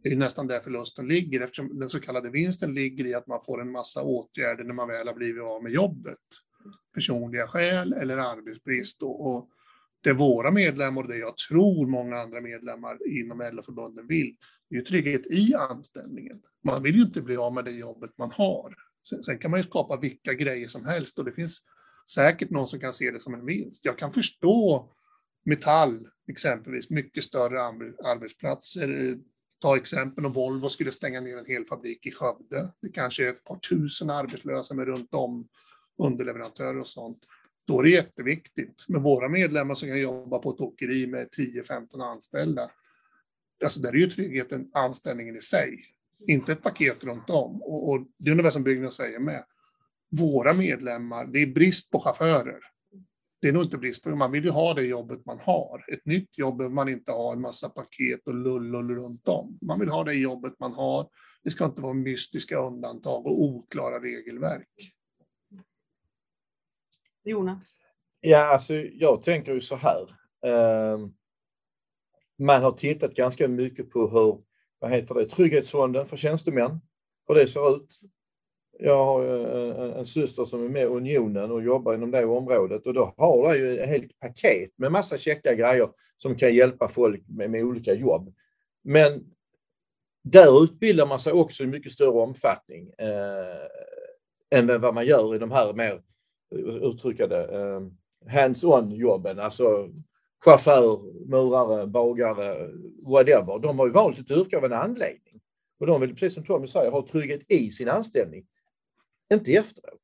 Det 0.04 0.10
är 0.10 0.16
nästan 0.16 0.48
där 0.48 0.60
förlusten 0.60 1.08
ligger 1.08 1.42
eftersom 1.42 1.80
den 1.80 1.90
så 1.90 2.00
kallade 2.00 2.30
vinsten 2.30 2.74
ligger 2.74 3.06
i 3.06 3.14
att 3.14 3.28
man 3.28 3.42
får 3.42 3.62
en 3.62 3.72
massa 3.72 4.02
åtgärder 4.02 4.64
när 4.64 4.74
man 4.74 4.88
väl 4.88 5.08
har 5.08 5.16
blivit 5.16 5.44
av 5.44 5.64
med 5.64 5.72
jobbet. 5.72 6.20
Personliga 6.94 7.48
skäl 7.48 7.94
eller 7.94 8.18
arbetsbrist. 8.18 9.04
Och, 9.04 9.28
och 9.28 9.50
det 10.06 10.14
våra 10.14 10.52
medlemmar 10.52 11.02
och 11.02 11.08
det 11.08 11.18
jag 11.18 11.38
tror 11.38 11.88
många 11.88 12.18
andra 12.18 12.42
medlemmar 12.42 12.98
inom 13.08 13.50
LO-förbunden 13.54 14.08
vill, 14.08 14.36
det 14.70 14.76
är 14.76 14.80
ju 14.80 14.86
trygghet 14.86 15.28
i 15.28 15.56
anställningen. 15.56 16.42
Man 16.64 16.84
vill 16.84 16.96
ju 16.96 17.02
inte 17.02 17.22
bli 17.22 17.38
av 17.38 17.54
med 17.54 17.66
det 17.66 17.72
jobbet 17.72 18.12
man 18.18 18.32
har. 18.32 18.76
Sen, 19.10 19.24
sen, 19.24 19.40
kan 19.40 19.52
man 19.52 19.60
ju 19.60 19.64
skapa 19.64 19.98
vilka 19.98 20.34
grejer 20.34 20.68
som 20.68 20.86
helst 20.86 21.20
och 21.20 21.26
det 21.26 21.32
finns 21.32 21.64
säkert 22.10 22.50
någon 22.50 22.68
som 22.68 22.80
kan 22.80 22.94
se 22.94 23.12
det 23.12 23.20
som 23.20 23.34
en 23.34 23.46
vinst. 23.46 23.86
Jag 23.86 23.98
kan 23.98 24.12
förstå 24.12 24.90
Metall 25.46 26.08
exempelvis, 26.28 26.90
mycket 26.90 27.24
större 27.24 27.64
arbetsplatser. 27.64 29.18
Ta 29.62 29.78
exempel 29.78 30.26
om 30.26 30.34
Volvo 30.34 30.70
skulle 30.70 30.92
stänga 30.92 31.22
ner 31.22 31.38
en 31.38 31.46
hel 31.46 31.66
fabrik 31.66 32.06
i 32.06 32.12
Skövde. 32.12 32.72
Det 32.82 32.90
kanske 32.90 33.26
är 33.26 33.30
ett 33.30 33.44
par 33.44 33.60
tusen 33.60 34.10
arbetslösa 34.10 34.74
med 34.74 34.86
runt 34.86 35.14
om 35.14 35.48
underleverantörer 35.98 36.80
och 36.80 36.88
sånt. 36.88 37.20
Då 37.68 37.80
är 37.80 37.84
det 37.84 37.90
jätteviktigt 37.90 38.86
med 38.88 39.02
våra 39.02 39.30
medlemmar 39.30 39.76
som 39.76 39.90
kan 39.90 40.00
jobba 40.00 40.40
på 40.40 40.50
ett 40.52 40.62
åkeri 40.62 41.08
med 41.08 41.28
10-15 41.38 42.04
anställda. 42.04 42.72
Alltså 43.64 43.80
där 43.80 43.90
är 43.90 43.98
ju 43.98 44.10
tryggheten 44.10 44.70
anställningen 44.74 45.38
i 45.38 45.42
sig, 45.42 45.86
inte 46.28 46.52
ett 46.52 46.64
paket 46.64 47.04
runt 47.04 47.30
om. 47.30 47.62
Och, 47.62 47.90
och 47.90 48.08
det 48.18 48.30
är 48.30 48.32
ungefär 48.32 48.50
som 48.50 48.64
Byggnads 48.64 48.98
säger 48.98 49.20
med. 49.20 49.46
Våra 50.10 50.54
medlemmar, 50.54 51.26
det 51.26 51.40
är 51.40 51.48
brist 51.48 51.92
på 51.92 52.00
chaufförer. 52.00 52.60
Det 53.42 53.48
är 53.48 53.54
nog 53.54 53.64
inte 53.64 53.78
brist 53.78 54.04
på, 54.04 54.10
man 54.10 54.32
vill 54.32 54.44
ju 54.44 54.50
ha 54.50 54.74
det 54.74 54.82
jobbet 54.82 55.26
man 55.26 55.40
har. 55.40 55.86
Ett 55.94 56.06
nytt 56.06 56.38
jobb 56.38 56.58
behöver 56.58 56.76
man 56.76 56.90
inte 56.90 57.12
ha 57.12 57.34
en 57.34 57.42
massa 57.42 57.70
paket 57.70 58.28
och 58.28 58.36
lull 58.36 58.96
runt 58.96 59.28
om. 59.28 59.58
Man 59.62 59.80
vill 59.80 59.90
ha 59.90 60.04
det 60.04 60.14
jobbet 60.14 60.54
man 60.60 60.74
har. 60.74 61.08
Det 61.44 61.52
ska 61.52 61.66
inte 61.66 61.82
vara 61.82 61.94
mystiska 61.94 62.58
undantag 62.58 63.26
och 63.26 63.44
oklara 63.44 64.00
regelverk. 64.00 64.96
Jonas? 67.26 67.78
Ja, 68.22 68.54
alltså 68.54 68.74
jag 68.74 69.24
tänker 69.24 69.54
ju 69.54 69.62
så 69.62 69.76
här. 69.76 70.16
Ehm, 70.46 71.14
man 72.38 72.64
har 72.64 72.72
tittat 72.72 73.14
ganska 73.14 73.48
mycket 73.48 73.90
på 73.90 74.08
hur, 74.08 74.44
vad 74.80 74.92
heter 74.92 75.16
det, 75.16 75.26
Trygghetsfonden 75.26 76.08
för 76.08 76.18
tjänstemän, 76.18 76.82
hur 77.28 77.36
det 77.36 77.48
ser 77.48 77.76
ut. 77.76 78.00
Jag 78.80 79.06
har 79.06 79.26
eh, 79.26 79.98
en, 79.98 80.06
syster 80.06 80.46
som 80.46 80.66
är 80.66 80.70
med 80.70 80.82
i 80.82 80.86
Unionen 80.86 81.52
och 81.52 81.64
jobbar 81.64 81.94
inom 81.94 82.12
det 82.12 82.26
området 82.26 82.86
och 82.86 82.94
då 82.94 83.14
har 83.18 83.54
de 83.54 83.58
ju 83.58 83.80
ett 83.80 83.90
helt 83.90 84.20
paket 84.20 84.72
med 84.76 84.92
massa 84.92 85.18
käcka 85.18 85.56
grejer 85.56 85.90
som 86.18 86.36
kan 86.36 86.56
hjälpa 86.56 86.88
folk 86.88 87.24
med, 87.28 87.50
med 87.50 87.64
olika 87.64 87.94
jobb. 87.94 88.34
Men 88.84 89.24
där 90.24 90.64
utbildar 90.64 91.06
man 91.06 91.20
sig 91.20 91.34
också 91.34 91.64
i 91.64 91.68
mycket 91.68 91.92
större 91.92 92.10
omfattning 92.10 92.90
eh, 92.98 94.60
än 94.60 94.82
vad 94.82 94.94
man 94.94 95.06
gör 95.06 95.36
i 95.36 95.40
de 95.40 95.52
här 95.52 95.74
mer 95.74 96.02
uttrycka 96.60 97.28
det, 97.28 97.48
eh, 97.48 97.82
hands-on 98.32 98.92
jobben, 98.92 99.40
alltså 99.40 99.90
chaufför, 100.46 100.98
murare, 101.30 101.88
bagare, 101.88 102.72
whatever. 103.02 103.60
De 103.60 103.80
har 103.80 103.86
ju 103.86 103.92
valt 103.92 104.20
ett 104.20 104.32
yrke 104.32 104.58
av 104.58 104.66
en 104.66 104.74
anledning. 104.74 105.42
Och 105.80 105.88
de 105.88 106.02
vill, 106.02 106.16
precis 106.16 106.34
som 106.34 106.46
Tommy 106.46 106.68
säger, 106.68 106.92
ha 106.92 107.08
trygghet 107.08 107.42
i 107.48 107.72
sin 107.72 107.90
anställning, 107.90 108.48
inte 109.34 109.52
efteråt. 109.52 110.02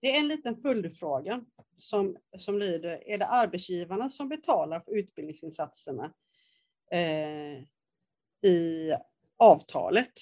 Det 0.00 0.10
är 0.10 0.20
en 0.20 0.28
liten 0.28 0.56
följdfråga 0.56 1.44
som, 1.78 2.16
som 2.38 2.58
lyder, 2.58 3.08
är 3.08 3.18
det 3.18 3.26
arbetsgivarna 3.26 4.08
som 4.08 4.28
betalar 4.28 4.80
för 4.80 4.96
utbildningsinsatserna 4.96 6.12
eh, 6.90 7.62
i 8.50 8.92
avtalet? 9.36 10.12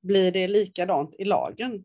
Blir 0.00 0.32
det 0.32 0.48
likadant 0.48 1.14
i 1.18 1.24
lagen? 1.24 1.84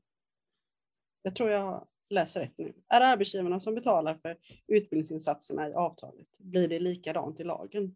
Jag 1.22 1.36
tror 1.36 1.50
jag 1.50 1.88
läser 2.14 2.40
rätt 2.40 2.58
nu. 2.58 2.74
Är 2.88 3.00
det 3.00 3.06
arbetsgivarna 3.06 3.60
som 3.60 3.76
betalar 3.76 4.16
för 4.22 4.38
utbildningsinsatserna 4.68 5.70
i 5.70 5.74
avtalet? 5.74 6.28
Blir 6.40 6.68
det 6.68 6.80
likadant 6.80 7.40
i 7.40 7.44
lagen? 7.44 7.96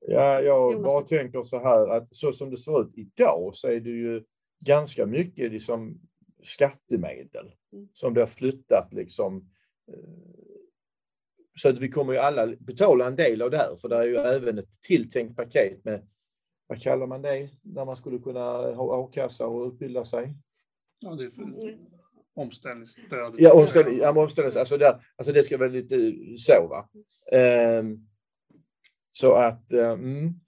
Ja, 0.00 0.40
jag 0.40 0.72
Jonas. 0.72 0.92
bara 0.92 1.02
tänker 1.02 1.42
så 1.42 1.58
här 1.58 1.88
att 1.88 2.14
så 2.14 2.32
som 2.32 2.50
det 2.50 2.56
ser 2.56 2.82
ut 2.82 2.98
idag 2.98 3.50
så 3.54 3.68
är 3.68 3.80
det 3.80 3.90
ju 3.90 4.24
ganska 4.60 5.06
mycket 5.06 5.52
liksom 5.52 6.00
skattemedel 6.42 7.52
mm. 7.72 7.88
som 7.94 8.14
det 8.14 8.20
har 8.20 8.26
flyttat 8.26 8.92
liksom. 8.92 9.50
Eh, 9.88 10.30
så 11.56 11.68
att 11.68 11.78
vi 11.78 11.88
kommer 11.88 12.12
ju 12.12 12.18
alla 12.18 12.46
betala 12.46 13.06
en 13.06 13.16
del 13.16 13.42
av 13.42 13.50
det 13.50 13.56
här, 13.56 13.76
för 13.76 13.88
det 13.88 13.96
är 13.96 14.04
ju 14.04 14.16
även 14.16 14.58
ett 14.58 14.82
tilltänkt 14.82 15.36
paket 15.36 15.84
med, 15.84 16.08
vad 16.66 16.82
kallar 16.82 17.06
man 17.06 17.22
det, 17.22 17.50
där 17.62 17.84
man 17.84 17.96
skulle 17.96 18.18
kunna 18.18 18.74
ha 18.74 19.04
a-kassa 19.04 19.46
och 19.46 19.66
utbilda 19.66 20.04
sig? 20.04 20.34
Ja, 21.00 21.14
det 21.14 21.24
är 21.24 21.30
för 21.30 21.42
mm. 21.42 21.78
omställningsstöd. 22.34 23.34
Ja, 23.38 23.52
omställning, 23.52 23.98
ja, 23.98 24.22
omställnings, 24.22 24.56
alltså, 24.56 24.76
där, 24.76 25.04
alltså 25.16 25.32
det 25.32 25.42
ska 25.42 25.58
vara 25.58 25.68
lite 25.68 26.14
så. 26.38 26.68
Va? 26.68 26.88
Um, 27.78 28.08
så 29.10 29.34
att 29.34 29.72
um, 29.72 30.40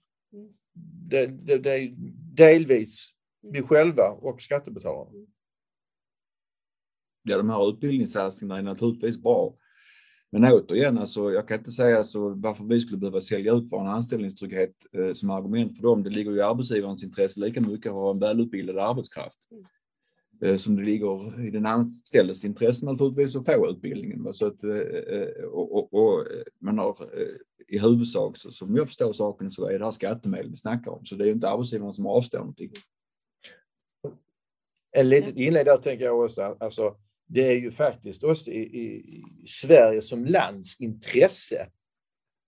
det, 1.09 1.27
det, 1.27 1.57
det, 1.57 1.79
är 1.79 1.93
delvis 2.35 3.09
vi 3.41 3.61
själva 3.61 4.09
och 4.09 4.41
skattebetalare. 4.41 5.25
Ja, 7.23 7.37
de 7.37 7.49
här 7.49 7.69
utbildningssatsningarna 7.69 8.59
är 8.59 8.63
naturligtvis 8.63 9.21
bra. 9.21 9.57
Men 10.31 10.45
återigen, 10.45 10.97
alltså, 10.97 11.31
jag 11.31 11.47
kan 11.47 11.57
inte 11.57 11.71
säga 11.71 11.97
alltså, 11.97 12.29
varför 12.29 12.63
vi 12.63 12.79
skulle 12.79 12.97
behöva 12.97 13.21
sälja 13.21 13.53
ut 13.53 13.67
vår 13.71 13.87
anställningstrygghet 13.87 14.75
eh, 14.91 15.13
som 15.13 15.29
argument 15.29 15.77
för 15.77 15.83
dem. 15.83 16.03
Det 16.03 16.09
ligger 16.09 16.31
ju 16.31 16.37
i 16.37 16.41
arbetsgivarens 16.41 17.03
intresse 17.03 17.39
lika 17.39 17.61
mycket 17.61 17.89
att 17.89 17.95
ha 17.95 18.11
en 18.11 18.19
välutbildad 18.19 18.77
arbetskraft. 18.77 19.37
Eh, 20.43 20.57
som 20.57 20.75
det 20.75 20.83
ligger 20.83 21.45
i 21.47 21.49
den 21.49 21.65
anställdes 21.65 22.45
intresse 22.45 22.85
naturligtvis 22.85 23.35
att 23.35 23.45
få 23.45 23.69
utbildningen. 23.69 24.33
Så 24.33 24.47
att, 24.47 24.63
eh, 24.63 24.77
eh, 24.77 25.43
och, 25.43 25.75
och, 25.75 25.93
och 25.93 26.27
man 26.59 26.77
har 26.77 26.97
i 27.67 27.79
huvudsak, 27.79 28.37
så, 28.37 28.51
som 28.51 28.75
jag 28.75 28.87
förstår 28.87 29.13
saken, 29.13 29.51
så 29.51 29.69
är 29.69 29.79
det 29.79 29.85
här 29.85 29.91
skattemedel 29.91 30.49
vi 30.49 30.55
snackar 30.55 30.91
om. 30.91 31.05
Så 31.05 31.15
det 31.15 31.27
är 31.27 31.31
inte 31.31 31.49
arbetsgivaren 31.49 31.93
som 31.93 32.07
avstår 32.07 32.39
någonting. 32.39 32.71
En 34.91 35.09
liten 35.09 35.37
inlägg 35.37 35.65
där 35.65 35.77
tänker 35.77 36.05
jag 36.05 36.19
också, 36.19 36.57
alltså, 36.59 36.95
det 37.27 37.47
är 37.47 37.55
ju 37.55 37.71
faktiskt 37.71 38.23
också 38.23 38.51
i, 38.51 38.61
i 39.43 39.47
Sverige 39.47 40.01
som 40.01 40.25
lands 40.25 40.81
intresse 40.81 41.67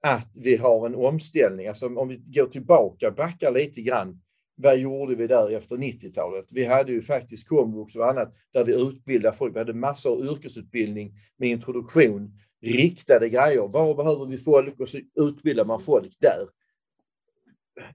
att 0.01 0.31
vi 0.33 0.55
har 0.55 0.85
en 0.85 0.95
omställning. 0.95 1.67
Alltså 1.67 1.85
om 1.85 2.07
vi 2.07 2.17
går 2.17 2.47
tillbaka, 2.47 3.11
backar 3.11 3.51
lite 3.51 3.81
grann 3.81 4.21
vad 4.55 4.77
gjorde 4.77 5.15
vi 5.15 5.27
där 5.27 5.51
efter 5.51 5.77
90-talet? 5.77 6.45
Vi 6.49 6.65
hade 6.65 6.91
ju 6.91 7.01
faktiskt 7.01 7.47
komvux 7.47 7.95
och 7.95 8.09
annat 8.09 8.33
där 8.51 8.65
vi 8.65 8.81
utbildade 8.81 9.37
folk. 9.37 9.55
Vi 9.55 9.59
hade 9.59 9.73
massor 9.73 10.11
av 10.11 10.25
yrkesutbildning 10.25 11.13
med 11.37 11.49
introduktion, 11.49 12.39
riktade 12.61 13.29
grejer. 13.29 13.67
Var 13.67 13.95
behöver 13.95 14.25
vi 14.25 14.37
folk? 14.37 14.79
Och 14.79 14.89
så 14.89 14.99
utbildar 15.15 15.65
man 15.65 15.79
folk 15.79 16.15
där. 16.19 16.47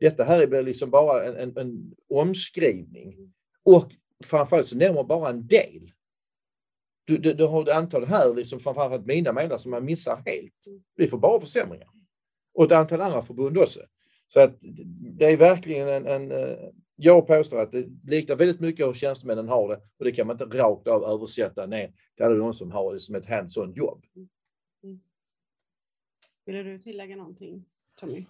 Detta 0.01 0.25
här 0.25 0.55
är 0.55 0.63
liksom 0.63 0.91
bara 0.91 1.25
en, 1.25 1.37
en, 1.37 1.57
en 1.57 1.95
omskrivning. 2.09 3.33
Och 3.63 3.93
framförallt 4.25 4.69
så 4.69 4.77
nämner 4.77 4.95
man 4.95 5.07
bara 5.07 5.31
en 5.31 5.47
del. 5.47 5.93
Du, 7.05 7.19
du, 7.19 7.35
du 7.35 7.47
har 7.47 7.63
ett 7.63 7.77
antal 7.77 8.05
här, 8.05 8.35
liksom 8.35 8.61
framförallt 8.61 9.07
mina 9.07 9.33
medlemmar, 9.33 9.59
som 9.59 9.71
man 9.71 9.85
missar 9.85 10.23
helt. 10.27 10.65
Vi 10.97 11.09
får 11.09 11.19
bara 11.19 11.41
försämringar. 11.41 11.89
Och 12.55 12.65
ett 12.65 12.73
antal 12.73 13.01
andra 13.01 13.23
förbund 13.23 13.59
också. 13.59 13.81
Så 14.33 14.41
att 14.41 14.59
det 15.19 15.33
är 15.33 15.37
verkligen 15.37 15.89
en, 15.89 16.07
en 16.07 16.33
eh, 16.33 16.59
jag 16.97 17.27
påstår 17.27 17.61
att 17.61 17.73
det 17.73 17.87
liknar 18.05 18.37
väldigt 18.37 18.61
mycket 18.61 18.87
hur 18.87 18.95
tjänstemännen 18.95 19.49
har 19.49 19.69
det 19.69 19.81
och 19.99 20.05
det 20.05 20.13
kan 20.13 20.27
man 20.27 20.41
inte 20.43 20.59
rakt 20.59 20.87
av 20.87 21.05
översätta 21.05 21.67
ner 21.67 21.93
till 22.17 22.25
alla 22.25 22.35
de 22.35 22.55
som 22.55 22.71
har 22.71 22.93
det 22.93 23.01
som 23.01 23.15
ett 23.15 23.27
hands-on 23.27 23.73
jobb. 23.73 24.05
Mm. 24.85 25.01
Vill 26.47 26.65
du 26.65 26.79
tillägga 26.79 27.17
någonting, 27.17 27.65
Tommy? 28.01 28.27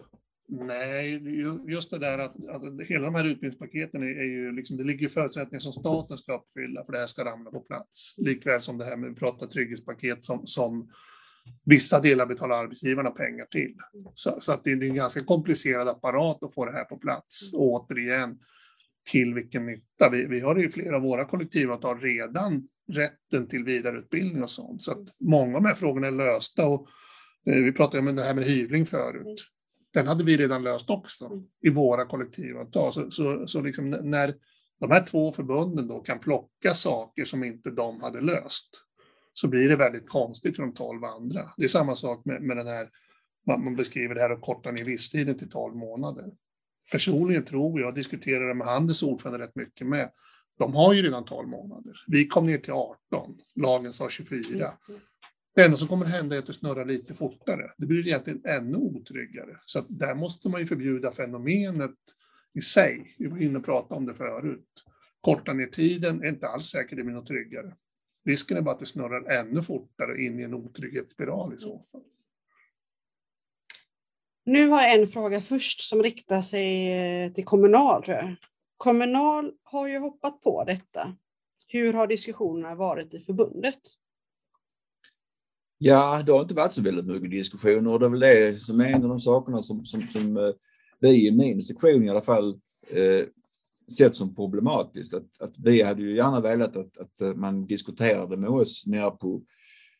Nej, 0.47 1.21
just 1.67 1.91
det 1.91 1.99
där 1.99 2.19
att, 2.19 2.47
att 2.49 2.87
hela 2.87 3.05
de 3.05 3.15
här 3.15 3.25
utbildningspaketen 3.25 4.03
är, 4.03 4.19
är 4.19 4.23
ju 4.23 4.51
liksom, 4.51 4.77
det 4.77 4.83
ligger 4.83 5.07
förutsättningar 5.07 5.59
som 5.59 5.73
staten 5.73 6.17
ska 6.17 6.37
uppfylla 6.37 6.83
för 6.83 6.93
det 6.93 6.99
här 6.99 7.05
ska 7.05 7.25
ramla 7.25 7.51
på 7.51 7.59
plats. 7.59 8.13
Likväl 8.17 8.61
som 8.61 8.77
det 8.77 8.85
här 8.85 8.95
med, 8.95 9.09
vi 9.09 9.15
pratar 9.15 9.47
trygghetspaket 9.47 10.23
som, 10.23 10.47
som 10.47 10.91
Vissa 11.65 11.99
delar 11.99 12.25
betalar 12.25 12.63
arbetsgivarna 12.63 13.11
pengar 13.11 13.45
till. 13.45 13.75
Så, 14.13 14.37
så 14.41 14.51
att 14.51 14.63
det 14.63 14.71
är 14.71 14.83
en 14.83 14.95
ganska 14.95 15.23
komplicerad 15.23 15.87
apparat 15.87 16.43
att 16.43 16.53
få 16.53 16.65
det 16.65 16.71
här 16.71 16.83
på 16.83 16.97
plats. 16.97 17.53
Och 17.53 17.61
återigen, 17.61 18.39
till 19.11 19.33
vilken 19.33 19.65
nytta? 19.65 20.09
Vi, 20.09 20.25
vi 20.25 20.39
har 20.39 20.65
i 20.65 20.69
flera 20.69 20.95
av 20.95 21.01
våra 21.01 21.25
kollektivavtal 21.25 21.99
redan 21.99 22.67
rätten 22.91 23.47
till 23.47 23.63
vidareutbildning 23.63 24.43
och 24.43 24.49
sånt. 24.49 24.81
Så 24.81 24.91
att 24.91 25.19
många 25.19 25.57
av 25.57 25.63
de 25.63 25.67
här 25.67 25.75
frågorna 25.75 26.07
är 26.07 26.11
lösta. 26.11 26.65
Och, 26.65 26.87
eh, 27.45 27.55
vi 27.55 27.71
pratade 27.71 28.09
om 28.09 28.15
det 28.15 28.23
här 28.23 28.33
med 28.33 28.43
hyvling 28.43 28.85
förut. 28.85 29.47
Den 29.93 30.07
hade 30.07 30.23
vi 30.23 30.37
redan 30.37 30.63
löst 30.63 30.89
också 30.89 31.43
i 31.61 31.69
våra 31.69 32.05
kollektivavtal. 32.05 32.93
Så, 32.93 33.11
så, 33.11 33.47
så 33.47 33.61
liksom 33.61 33.89
när 33.89 34.35
de 34.79 34.91
här 34.91 35.05
två 35.05 35.31
förbunden 35.31 35.87
då 35.87 35.99
kan 35.99 36.19
plocka 36.19 36.73
saker 36.73 37.25
som 37.25 37.43
inte 37.43 37.71
de 37.71 38.01
hade 38.01 38.21
löst 38.21 38.69
så 39.33 39.47
blir 39.47 39.69
det 39.69 39.75
väldigt 39.75 40.09
konstigt 40.09 40.55
för 40.55 40.63
de 40.63 40.73
12 40.73 41.03
andra. 41.03 41.51
Det 41.57 41.63
är 41.63 41.67
samma 41.67 41.95
sak 41.95 42.25
med, 42.25 42.41
med 42.41 42.57
den 42.57 42.67
här, 42.67 42.89
man 43.45 43.75
beskriver 43.75 44.15
det 44.15 44.21
här 44.21 44.29
att 44.29 44.41
korta 44.41 44.71
ner 44.71 44.85
visstiden 44.85 45.37
till 45.37 45.49
12 45.49 45.75
månader. 45.75 46.31
Personligen 46.91 47.45
tror 47.45 47.81
jag, 47.81 47.95
diskuterar 47.95 48.47
det 48.47 48.53
med 48.53 48.67
Handels 48.67 49.03
ordförande 49.03 49.43
rätt 49.45 49.55
mycket 49.55 49.87
med, 49.87 50.11
de 50.57 50.75
har 50.75 50.93
ju 50.93 51.01
redan 51.01 51.25
12 51.25 51.49
månader. 51.49 51.93
Vi 52.07 52.27
kom 52.27 52.45
ner 52.45 52.57
till 52.57 52.73
18, 52.73 52.97
lagen 53.55 53.93
sa 53.93 54.09
24. 54.09 54.73
Det 55.55 55.63
enda 55.63 55.77
som 55.77 55.87
kommer 55.87 56.05
hända 56.05 56.35
är 56.35 56.39
att 56.39 56.45
det 56.45 56.53
snurrar 56.53 56.85
lite 56.85 57.13
fortare. 57.13 57.71
Det 57.77 57.85
blir 57.85 58.07
egentligen 58.07 58.41
ännu 58.45 58.77
otryggare. 58.77 59.57
Så 59.65 59.79
att 59.79 59.85
där 59.89 60.15
måste 60.15 60.49
man 60.49 60.61
ju 60.61 60.67
förbjuda 60.67 61.11
fenomenet 61.11 61.95
i 62.53 62.61
sig. 62.61 63.15
Vi 63.17 63.27
var 63.27 63.37
inne 63.37 63.59
och 63.59 63.65
pratade 63.65 63.95
om 63.95 64.05
det 64.05 64.13
förut. 64.13 64.67
Korta 65.21 65.53
ner 65.53 65.67
tiden 65.67 66.23
är 66.23 66.29
inte 66.29 66.47
alls 66.47 66.65
säkert 66.65 66.97
det 66.97 67.03
blir 67.03 67.15
något 67.15 67.27
tryggare. 67.27 67.75
Risken 68.25 68.57
är 68.57 68.61
bara 68.61 68.73
att 68.73 68.79
det 68.79 68.85
snurrar 68.85 69.31
ännu 69.31 69.61
fortare 69.61 70.23
in 70.23 70.39
i 70.39 70.43
en 70.43 70.53
otrygghetsspiral 70.53 71.53
i 71.53 71.57
så 71.57 71.79
fall. 71.91 72.01
Nu 74.45 74.67
har 74.67 74.81
jag 74.81 75.01
en 75.01 75.07
fråga 75.07 75.41
först 75.41 75.81
som 75.81 76.03
riktar 76.03 76.41
sig 76.41 76.93
eh, 77.23 77.33
till 77.33 77.45
Kommunal. 77.45 78.03
Tror 78.03 78.17
jag. 78.17 78.35
Kommunal 78.77 79.51
har 79.63 79.87
ju 79.87 79.99
hoppat 79.99 80.41
på 80.41 80.63
detta. 80.63 81.15
Hur 81.67 81.93
har 81.93 82.07
diskussionerna 82.07 82.75
varit 82.75 83.13
i 83.13 83.19
förbundet? 83.19 83.79
Ja, 85.77 86.23
det 86.25 86.31
har 86.31 86.41
inte 86.41 86.53
varit 86.53 86.73
så 86.73 86.81
väldigt 86.81 87.05
mycket 87.05 87.31
diskussioner 87.31 87.91
och 87.91 87.99
det 87.99 88.05
är 88.05 88.09
väl 88.09 88.19
det 88.19 88.61
som 88.61 88.81
är 88.81 88.85
en 88.85 89.03
av 89.03 89.09
de 89.09 89.19
sakerna 89.19 89.63
som, 89.63 89.85
som, 89.85 90.07
som 90.07 90.37
eh, 90.37 90.53
vi 90.99 91.27
i 91.27 91.31
min 91.31 91.63
sektion 91.63 92.03
i 92.03 92.09
alla 92.09 92.21
fall 92.21 92.59
eh, 92.87 93.25
sett 93.97 94.15
som 94.15 94.35
problematiskt. 94.35 95.13
Att, 95.13 95.41
att 95.41 95.53
vi 95.57 95.81
hade 95.81 96.01
ju 96.01 96.15
gärna 96.15 96.39
velat 96.39 96.75
att, 96.75 96.97
att 96.97 97.21
eh, 97.21 97.33
man 97.33 97.65
diskuterade 97.65 98.37
med 98.37 98.49
oss 98.49 98.83
nere 98.87 99.11
på 99.11 99.41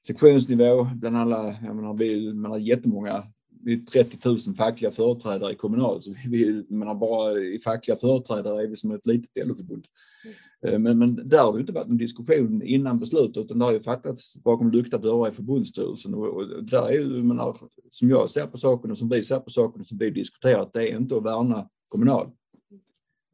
sektionsnivå 0.08 0.88
bland 0.96 1.18
alla, 1.18 1.56
jag 1.66 1.76
menar, 1.76 1.94
vi 1.94 2.34
man 2.34 2.52
har 2.52 2.58
jättemånga 2.58 3.24
vi 3.64 3.74
är 3.74 3.80
30 3.80 4.30
000 4.30 4.56
fackliga 4.58 4.92
företrädare 4.92 5.52
i 5.52 5.56
Kommunal, 5.56 6.02
så 6.02 6.14
vi, 6.28 6.66
menar 6.70 6.96
bara 6.96 7.40
i 7.40 7.60
fackliga 7.60 7.98
företrädare 7.98 8.64
är 8.64 8.68
vi 8.68 8.76
som 8.76 8.92
ett 8.92 9.06
litet 9.06 9.48
LO-förbund. 9.48 9.86
Mm. 10.24 10.74
Eh, 10.74 10.80
men, 10.80 10.98
men 10.98 11.30
där 11.30 11.44
har 11.44 11.54
det 11.54 11.60
inte 11.60 11.74
varit 11.74 11.88
någon 11.88 11.98
diskussion 11.98 12.62
innan 12.62 13.00
beslutet, 13.00 13.46
utan 13.46 13.60
det 13.60 13.66
har 13.66 13.72
ju 13.72 13.82
fattats 13.82 14.44
bakom 14.44 14.72
lyckta 14.72 14.98
dörrar 14.98 15.30
i 15.30 15.34
förbundsstyrelsen. 15.34 16.14
Och, 16.14 16.28
och 16.28 16.64
där 16.64 16.88
är 16.88 16.94
ju, 16.94 17.24
menar, 17.24 17.58
som 17.90 18.10
jag 18.10 18.32
ser 18.32 18.48
på 18.48 18.58
saken 18.58 18.92
och 18.92 18.98
som 18.98 19.10
vi 19.10 19.24
ser 19.24 19.40
på 19.40 19.50
saken 19.50 19.82
och 19.82 19.88
som 19.88 19.98
vi 19.98 20.10
diskuterat, 20.10 20.74
det 20.74 20.92
är 20.92 20.98
inte 20.98 21.18
att 21.18 21.24
värna 21.24 21.70
Kommunal. 21.88 22.32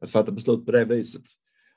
Att 0.00 0.10
fatta 0.10 0.32
beslut 0.32 0.66
på 0.66 0.72
det 0.72 0.84
viset. 0.84 1.24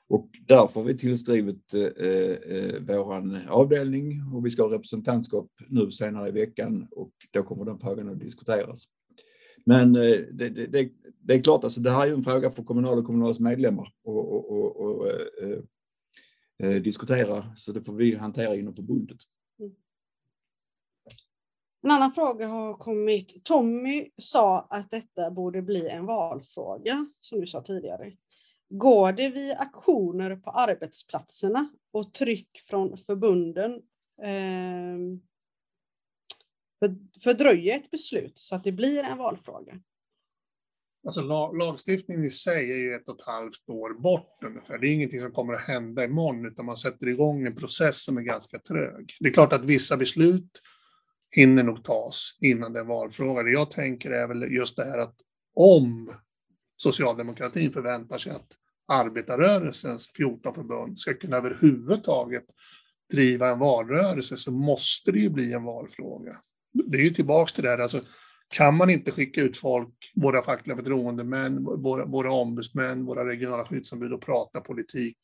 Och 0.08 0.30
därför 0.46 0.80
har 0.80 0.86
vi 0.86 0.98
tillskrivit 0.98 1.74
eh, 1.74 2.06
eh, 2.06 2.80
vår 2.80 3.38
avdelning 3.48 4.22
och 4.34 4.46
vi 4.46 4.50
ska 4.50 4.62
ha 4.62 4.74
representantskap 4.74 5.50
nu 5.68 5.90
senare 5.90 6.28
i 6.28 6.32
veckan 6.32 6.88
och 6.90 7.12
då 7.30 7.42
kommer 7.42 7.64
den 7.64 7.78
frågan 7.78 8.08
att 8.08 8.20
diskuteras. 8.20 8.84
Men 9.66 9.96
eh, 9.96 10.18
det, 10.32 10.48
det, 10.48 10.88
det, 11.20 11.34
är 11.34 11.42
klart, 11.42 11.64
alltså, 11.64 11.80
det 11.80 11.90
här 11.90 12.02
är 12.02 12.06
ju 12.06 12.14
en 12.14 12.22
fråga 12.22 12.50
för 12.50 12.62
kommunal 12.62 12.98
och 12.98 13.06
kommunals 13.06 13.40
medlemmar 13.40 13.84
att 13.84 14.14
eh, 15.40 15.48
eh, 15.48 16.70
eh, 16.70 16.82
diskutera, 16.82 17.44
så 17.56 17.72
det 17.72 17.82
får 17.82 17.92
vi 17.92 18.14
hantera 18.14 18.56
inom 18.56 18.74
förbundet. 18.74 19.18
En 21.84 21.90
annan 21.90 22.12
fråga 22.12 22.46
har 22.46 22.74
kommit. 22.74 23.44
Tommy 23.44 24.10
sa 24.16 24.66
att 24.70 24.90
detta 24.90 25.30
borde 25.30 25.62
bli 25.62 25.88
en 25.88 26.06
valfråga, 26.06 27.06
som 27.20 27.40
du 27.40 27.46
sa 27.46 27.62
tidigare. 27.62 28.12
Går 28.68 29.12
det 29.12 29.28
via 29.28 29.56
aktioner 29.56 30.36
på 30.36 30.50
arbetsplatserna 30.50 31.68
och 31.92 32.14
tryck 32.14 32.60
från 32.68 32.98
förbunden 32.98 33.72
eh, 34.22 35.18
för, 36.78 37.20
fördröja 37.20 37.76
ett 37.76 37.90
beslut 37.90 38.38
så 38.38 38.54
att 38.54 38.64
det 38.64 38.72
blir 38.72 39.02
en 39.02 39.18
valfråga? 39.18 39.80
Alltså 41.06 41.22
lagstiftningen 41.52 42.24
i 42.24 42.30
sig 42.30 42.72
är 42.72 42.76
ju 42.76 42.94
ett 42.94 43.08
och 43.08 43.20
ett 43.20 43.26
halvt 43.26 43.68
år 43.68 44.00
bort 44.00 44.44
ungefär. 44.44 44.78
Det 44.78 44.88
är 44.88 44.92
ingenting 44.92 45.20
som 45.20 45.32
kommer 45.32 45.54
att 45.54 45.66
hända 45.66 46.04
imorgon, 46.04 46.46
utan 46.46 46.64
man 46.64 46.76
sätter 46.76 47.08
igång 47.08 47.46
en 47.46 47.56
process 47.56 48.04
som 48.04 48.16
är 48.16 48.22
ganska 48.22 48.58
trög. 48.58 49.16
Det 49.20 49.28
är 49.28 49.32
klart 49.32 49.52
att 49.52 49.64
vissa 49.64 49.96
beslut 49.96 50.60
hinner 51.32 51.62
nog 51.62 51.84
tas 51.84 52.38
innan 52.40 52.72
det 52.72 52.80
är 52.80 52.84
valfråga. 52.84 53.42
Det 53.42 53.50
jag 53.50 53.70
tänker 53.70 54.10
är 54.10 54.26
väl 54.26 54.52
just 54.52 54.76
det 54.76 54.84
här 54.84 54.98
att 54.98 55.16
om 55.54 56.14
socialdemokratin 56.76 57.72
förväntar 57.72 58.18
sig 58.18 58.32
att 58.32 58.48
arbetarrörelsens 58.88 60.10
14 60.16 60.54
förbund 60.54 60.98
ska 60.98 61.14
kunna 61.14 61.36
överhuvudtaget 61.36 62.44
driva 63.10 63.48
en 63.48 63.58
valrörelse 63.58 64.36
så 64.36 64.52
måste 64.52 65.12
det 65.12 65.18
ju 65.18 65.28
bli 65.28 65.52
en 65.52 65.64
valfråga. 65.64 66.36
Det 66.86 66.98
är 66.98 67.02
ju 67.02 67.10
tillbaks 67.10 67.52
till 67.52 67.64
det 67.64 67.70
här, 67.70 67.78
alltså, 67.78 68.00
kan 68.48 68.76
man 68.76 68.90
inte 68.90 69.10
skicka 69.10 69.40
ut 69.40 69.56
folk, 69.56 70.12
våra 70.14 70.42
fackliga 70.42 70.76
förtroendemän, 70.76 71.64
våra, 71.64 72.04
våra 72.04 72.32
ombudsmän, 72.32 73.04
våra 73.04 73.28
regionala 73.28 73.64
skyddsombud 73.64 74.12
och 74.12 74.22
prata 74.22 74.60
politik, 74.60 75.16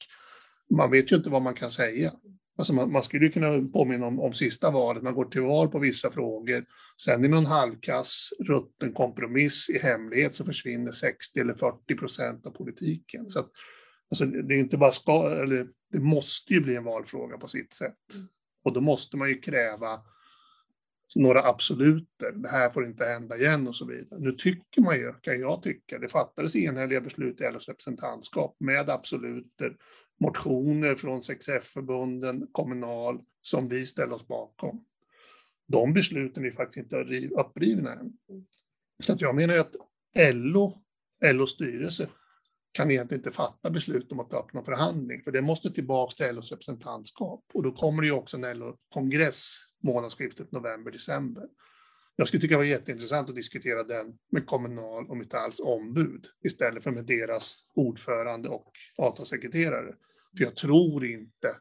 man 0.70 0.90
vet 0.90 1.12
ju 1.12 1.16
inte 1.16 1.30
vad 1.30 1.42
man 1.42 1.54
kan 1.54 1.70
säga. 1.70 2.12
Alltså 2.58 2.74
man, 2.74 2.92
man 2.92 3.02
skulle 3.02 3.28
kunna 3.28 3.68
påminna 3.72 4.06
om, 4.06 4.20
om 4.20 4.32
sista 4.32 4.70
valet, 4.70 5.02
man 5.02 5.14
går 5.14 5.24
till 5.24 5.42
val 5.42 5.68
på 5.68 5.78
vissa 5.78 6.10
frågor, 6.10 6.64
sen 7.00 7.24
i 7.24 7.28
någon 7.28 7.46
halvkass 7.46 8.32
rutten 8.38 8.92
kompromiss 8.92 9.70
i 9.70 9.78
hemlighet 9.78 10.34
så 10.34 10.44
försvinner 10.44 10.90
60 10.90 11.40
eller 11.40 11.54
40 11.54 11.96
procent 11.96 12.46
av 12.46 12.50
politiken. 12.50 13.28
Så 13.28 13.40
att, 13.40 13.50
alltså 14.10 14.24
det 14.26 14.54
är 14.54 14.58
inte 14.58 14.76
bara 14.76 14.90
ska, 14.90 15.30
eller 15.30 15.68
det 15.92 16.00
måste 16.00 16.54
ju 16.54 16.60
bli 16.60 16.76
en 16.76 16.84
valfråga 16.84 17.38
på 17.38 17.48
sitt 17.48 17.72
sätt. 17.72 17.94
Och 18.64 18.72
då 18.72 18.80
måste 18.80 19.16
man 19.16 19.28
ju 19.28 19.40
kräva 19.40 20.00
några 21.16 21.44
absoluter. 21.44 22.32
Det 22.32 22.48
här 22.48 22.70
får 22.70 22.86
inte 22.86 23.04
hända 23.04 23.36
igen 23.36 23.68
och 23.68 23.74
så 23.74 23.86
vidare. 23.86 24.20
Nu 24.20 24.32
tycker 24.32 24.80
man 24.80 24.96
ju, 24.96 25.12
kan 25.12 25.40
jag 25.40 25.62
tycka, 25.62 25.98
det 25.98 26.08
fattades 26.08 26.56
enhälliga 26.56 27.00
beslut 27.00 27.40
i 27.40 27.50
LOs 27.52 27.68
representantskap 27.68 28.56
med 28.60 28.90
absoluter 28.90 29.76
motioner 30.18 30.94
från 30.94 31.20
6F-förbunden, 31.20 32.46
Kommunal, 32.52 33.20
som 33.40 33.68
vi 33.68 33.86
ställer 33.86 34.12
oss 34.12 34.26
bakom. 34.26 34.84
De 35.66 35.92
besluten 35.92 36.44
är 36.44 36.50
faktiskt 36.50 36.84
inte 36.84 37.28
upprivna 37.28 37.92
än. 37.92 38.12
Så 39.04 39.12
att 39.12 39.20
jag 39.20 39.34
menar 39.34 39.54
att 39.54 39.76
LO, 40.32 40.78
LOs 41.24 41.50
styrelse, 41.50 42.08
kan 42.72 42.90
egentligen 42.90 43.20
inte 43.20 43.30
fatta 43.30 43.70
beslut 43.70 44.12
om 44.12 44.20
att 44.20 44.30
ta 44.30 44.38
upp 44.38 44.52
någon 44.52 44.64
förhandling, 44.64 45.22
för 45.22 45.32
det 45.32 45.42
måste 45.42 45.70
tillbaka 45.70 46.10
till 46.10 46.34
LOs 46.34 46.50
representantskap. 46.50 47.44
Och 47.54 47.62
då 47.62 47.72
kommer 47.72 48.02
det 48.02 48.06
ju 48.06 48.12
också 48.12 48.36
en 48.36 48.58
LO-kongress 48.58 49.58
månadsskiftet 49.82 50.52
november-december. 50.52 51.48
Jag 52.16 52.28
skulle 52.28 52.40
tycka 52.40 52.54
det 52.54 52.58
var 52.58 52.64
jätteintressant 52.64 53.28
att 53.28 53.36
diskutera 53.36 53.84
den 53.84 54.18
med 54.30 54.46
Kommunal 54.46 55.10
och 55.10 55.16
Metalls 55.16 55.60
ombud 55.60 56.26
istället 56.44 56.84
för 56.84 56.90
med 56.90 57.04
deras 57.04 57.54
ordförande 57.74 58.48
och 58.48 58.72
avtalssekreterare. 58.96 59.94
För 60.38 60.44
jag 60.44 60.56
tror 60.56 61.06
inte 61.06 61.56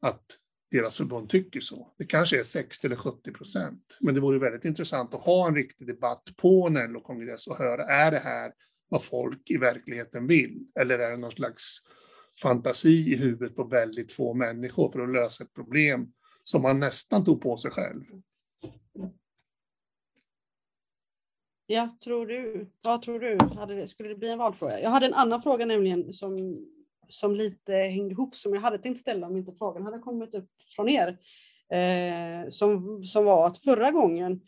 att 0.00 0.24
deras 0.70 0.96
förbund 0.96 1.28
tycker 1.28 1.60
så. 1.60 1.94
Det 1.98 2.04
kanske 2.04 2.38
är 2.38 2.42
60 2.42 2.86
eller 2.86 2.96
70 2.96 3.32
procent. 3.32 3.96
Men 4.00 4.14
det 4.14 4.20
vore 4.20 4.38
väldigt 4.38 4.64
intressant 4.64 5.14
att 5.14 5.22
ha 5.22 5.48
en 5.48 5.54
riktig 5.54 5.86
debatt 5.86 6.22
på 6.36 6.66
en 6.66 6.92
LO-kongress 6.92 7.46
och 7.46 7.56
höra, 7.56 7.84
är 7.84 8.10
det 8.10 8.18
här 8.18 8.52
vad 8.88 9.04
folk 9.04 9.50
i 9.50 9.56
verkligheten 9.56 10.26
vill? 10.26 10.66
Eller 10.80 10.98
är 10.98 11.10
det 11.10 11.16
någon 11.16 11.30
slags 11.30 11.78
fantasi 12.42 13.12
i 13.12 13.16
huvudet 13.16 13.56
på 13.56 13.64
väldigt 13.64 14.12
få 14.12 14.34
människor 14.34 14.90
för 14.90 15.00
att 15.00 15.12
lösa 15.12 15.44
ett 15.44 15.54
problem 15.54 16.12
som 16.42 16.62
man 16.62 16.80
nästan 16.80 17.24
tog 17.24 17.42
på 17.42 17.56
sig 17.56 17.70
själv? 17.70 18.02
Ja, 21.66 21.96
tror 22.04 22.26
du? 22.26 22.70
Vad 22.84 23.02
tror 23.02 23.20
du? 23.20 23.38
Hade 23.38 23.74
det, 23.74 23.88
skulle 23.88 24.08
det 24.08 24.14
bli 24.14 24.30
en 24.30 24.38
valfråga? 24.38 24.80
Jag 24.80 24.90
hade 24.90 25.06
en 25.06 25.14
annan 25.14 25.42
fråga 25.42 25.66
nämligen 25.66 26.12
som 26.12 26.58
som 27.12 27.34
lite 27.34 27.72
hängde 27.72 28.12
ihop 28.12 28.36
som 28.36 28.54
jag 28.54 28.60
hade 28.60 28.78
tänkt 28.78 29.00
ställa 29.00 29.26
om 29.26 29.36
inte 29.36 29.52
frågan 29.58 29.82
hade 29.82 29.98
kommit 29.98 30.34
upp 30.34 30.50
från 30.76 30.88
er. 30.88 31.18
Eh, 31.72 32.48
som, 32.48 33.02
som 33.02 33.24
var 33.24 33.46
att 33.46 33.58
förra 33.58 33.90
gången 33.90 34.40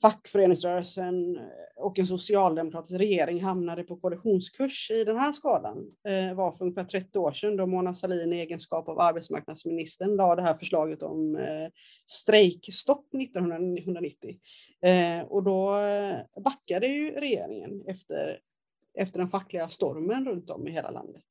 fackföreningsrörelsen 0.00 1.38
och 1.76 1.98
en 1.98 2.06
socialdemokratisk 2.06 3.00
regering 3.00 3.42
hamnade 3.42 3.84
på 3.84 3.96
koalitionskurs 3.96 4.90
i 4.90 5.04
den 5.04 5.16
här 5.16 5.32
skalan 5.32 5.78
eh, 6.08 6.34
var 6.34 6.52
för 6.52 6.64
ungefär 6.64 6.84
30 6.84 7.18
år 7.18 7.32
sedan 7.32 7.56
då 7.56 7.66
Mona 7.66 7.94
Sahlin 7.94 8.32
i 8.32 8.40
egenskap 8.40 8.88
av 8.88 9.00
arbetsmarknadsministern 9.00 10.16
lade 10.16 10.42
det 10.42 10.46
här 10.48 10.54
förslaget 10.54 11.02
om 11.02 11.36
eh, 11.36 11.68
strejkstopp 12.06 13.14
1990. 13.14 14.36
Eh, 14.82 15.20
och 15.20 15.42
då 15.42 15.76
eh, 15.76 16.42
backade 16.42 16.86
ju 16.86 17.10
regeringen 17.10 17.82
efter, 17.86 18.40
efter 18.94 19.18
den 19.18 19.28
fackliga 19.28 19.68
stormen 19.68 20.24
runt 20.24 20.50
om 20.50 20.68
i 20.68 20.70
hela 20.70 20.90
landet. 20.90 21.24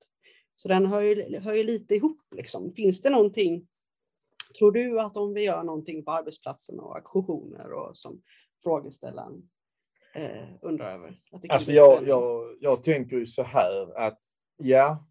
Så 0.56 0.68
den 0.68 0.86
hör 0.86 1.02
ju, 1.02 1.40
hör 1.40 1.54
ju 1.54 1.64
lite 1.64 1.96
ihop. 1.96 2.22
Liksom. 2.36 2.74
Finns 2.74 3.02
det 3.02 3.10
någonting, 3.10 3.68
tror 4.58 4.72
du 4.72 5.00
att 5.00 5.18
om 5.18 5.34
vi 5.34 5.44
gör 5.44 5.64
någonting 5.64 6.06
på 6.06 6.12
arbetsplatsen 6.12 6.80
och 6.80 6.98
aktioner 6.98 7.72
och 7.72 7.98
som 7.98 8.22
frågeställaren 8.64 9.50
eh, 10.16 10.48
undrar 10.62 10.94
över? 10.94 11.20
alltså 11.50 11.72
jag, 11.72 12.08
jag, 12.08 12.58
jag 12.60 12.84
tänker 12.84 13.18
ju 13.18 13.26
så 13.26 13.44
här 13.44 13.98
att 13.98 14.22
ja, 14.58 15.08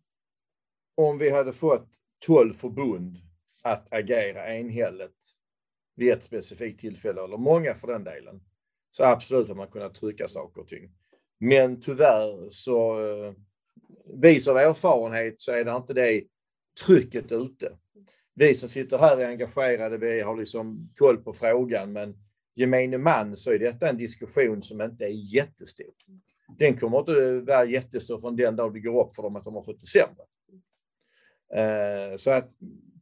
om 0.95 1.19
vi 1.19 1.31
hade 1.31 1.53
fått 1.53 1.89
12 2.27 2.53
förbund 2.53 3.19
att 3.63 3.93
agera 3.93 4.55
enhälligt 4.55 5.25
vid 5.95 6.13
ett 6.13 6.25
specifikt 6.25 6.81
tillfälle, 6.81 7.25
eller 7.25 7.37
många 7.37 7.75
för 7.75 7.87
den 7.87 8.05
delen, 8.05 8.41
så 8.91 9.05
absolut 9.05 9.49
har 9.49 9.55
man 9.55 9.69
kunnat 9.69 9.95
trycka 9.95 10.29
saker 10.29 10.61
och 10.61 10.69
ting. 10.69 10.91
Men 11.39 11.81
tyvärr 11.81 12.51
så 12.51 13.07
eh, 13.07 13.33
vis 14.23 14.49
av 14.49 14.57
erfarenhet 14.57 15.41
så 15.41 15.53
är 15.53 15.65
det 15.65 15.77
inte 15.77 15.93
det 15.93 16.25
trycket 16.87 17.33
ute. 17.33 17.73
Vi 18.35 18.55
som 18.55 18.69
sitter 18.69 18.99
här 18.99 19.19
är 19.19 19.29
engagerade, 19.29 19.99
vi 19.99 20.21
har 20.21 20.37
liksom 20.37 20.91
koll 20.97 21.17
på 21.17 21.33
frågan, 21.33 21.93
men 21.93 22.17
gemene 22.55 22.99
man 22.99 23.37
så 23.37 23.51
är 23.51 23.59
detta 23.59 23.89
en 23.89 23.97
diskussion 23.97 24.63
som 24.63 24.81
inte 24.81 25.05
är 25.05 25.35
jättestor. 25.35 25.95
Den 26.59 26.77
kommer 26.77 26.99
inte 26.99 27.41
vara 27.41 27.65
jättestor 27.65 28.21
från 28.21 28.37
den 28.37 28.57
dag 28.57 28.75
det 28.75 28.81
går 28.81 29.07
upp 29.07 29.17
för 29.17 29.23
dem 29.23 29.37
att 29.37 29.45
de 29.45 29.55
har 29.55 29.63
fått 29.63 29.81
det 29.81 29.87
sämre. 29.87 30.25
Eh, 31.55 32.17
så 32.17 32.31
att 32.31 32.51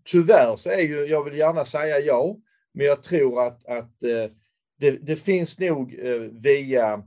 tyvärr 0.04 0.56
så 0.56 0.70
är 0.70 0.80
ju, 0.80 1.06
jag 1.06 1.24
vill 1.24 1.38
gärna 1.38 1.64
säga 1.64 2.00
ja, 2.00 2.36
men 2.72 2.86
jag 2.86 3.02
tror 3.02 3.46
att, 3.46 3.66
att 3.66 4.04
eh, 4.04 4.30
det, 4.78 4.90
det 4.90 5.16
finns 5.16 5.58
nog 5.58 5.94
eh, 5.98 6.20
via 6.20 7.02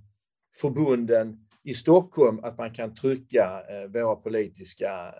förbunden 0.56 1.45
i 1.66 1.74
Stockholm 1.74 2.40
att 2.44 2.58
man 2.58 2.74
kan 2.74 2.94
trycka 2.94 3.64
våra 3.88 4.16
politiska 4.16 5.16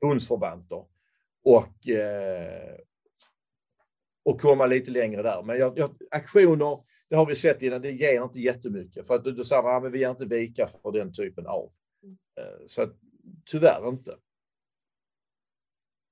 bundsförvanter 0.00 0.84
och, 1.44 1.88
och 4.24 4.40
komma 4.40 4.66
lite 4.66 4.90
längre 4.90 5.22
där. 5.22 5.42
Men 5.42 5.58
jag, 5.58 5.78
jag, 5.78 5.90
aktioner, 6.10 6.84
det 7.08 7.16
har 7.16 7.26
vi 7.26 7.34
sett 7.34 7.62
innan, 7.62 7.82
det 7.82 7.90
ger 7.90 8.22
inte 8.22 8.40
jättemycket. 8.40 9.06
För 9.06 9.14
att 9.14 9.24
då 9.24 9.44
säger 9.44 9.62
man, 9.62 9.86
att 9.86 9.92
vi 9.92 9.98
ger 9.98 10.10
inte 10.10 10.24
vika 10.24 10.68
för 10.82 10.92
den 10.92 11.12
typen 11.12 11.46
av. 11.46 11.70
Så 12.66 12.82
att, 12.82 12.92
tyvärr 13.50 13.88
inte. 13.88 14.16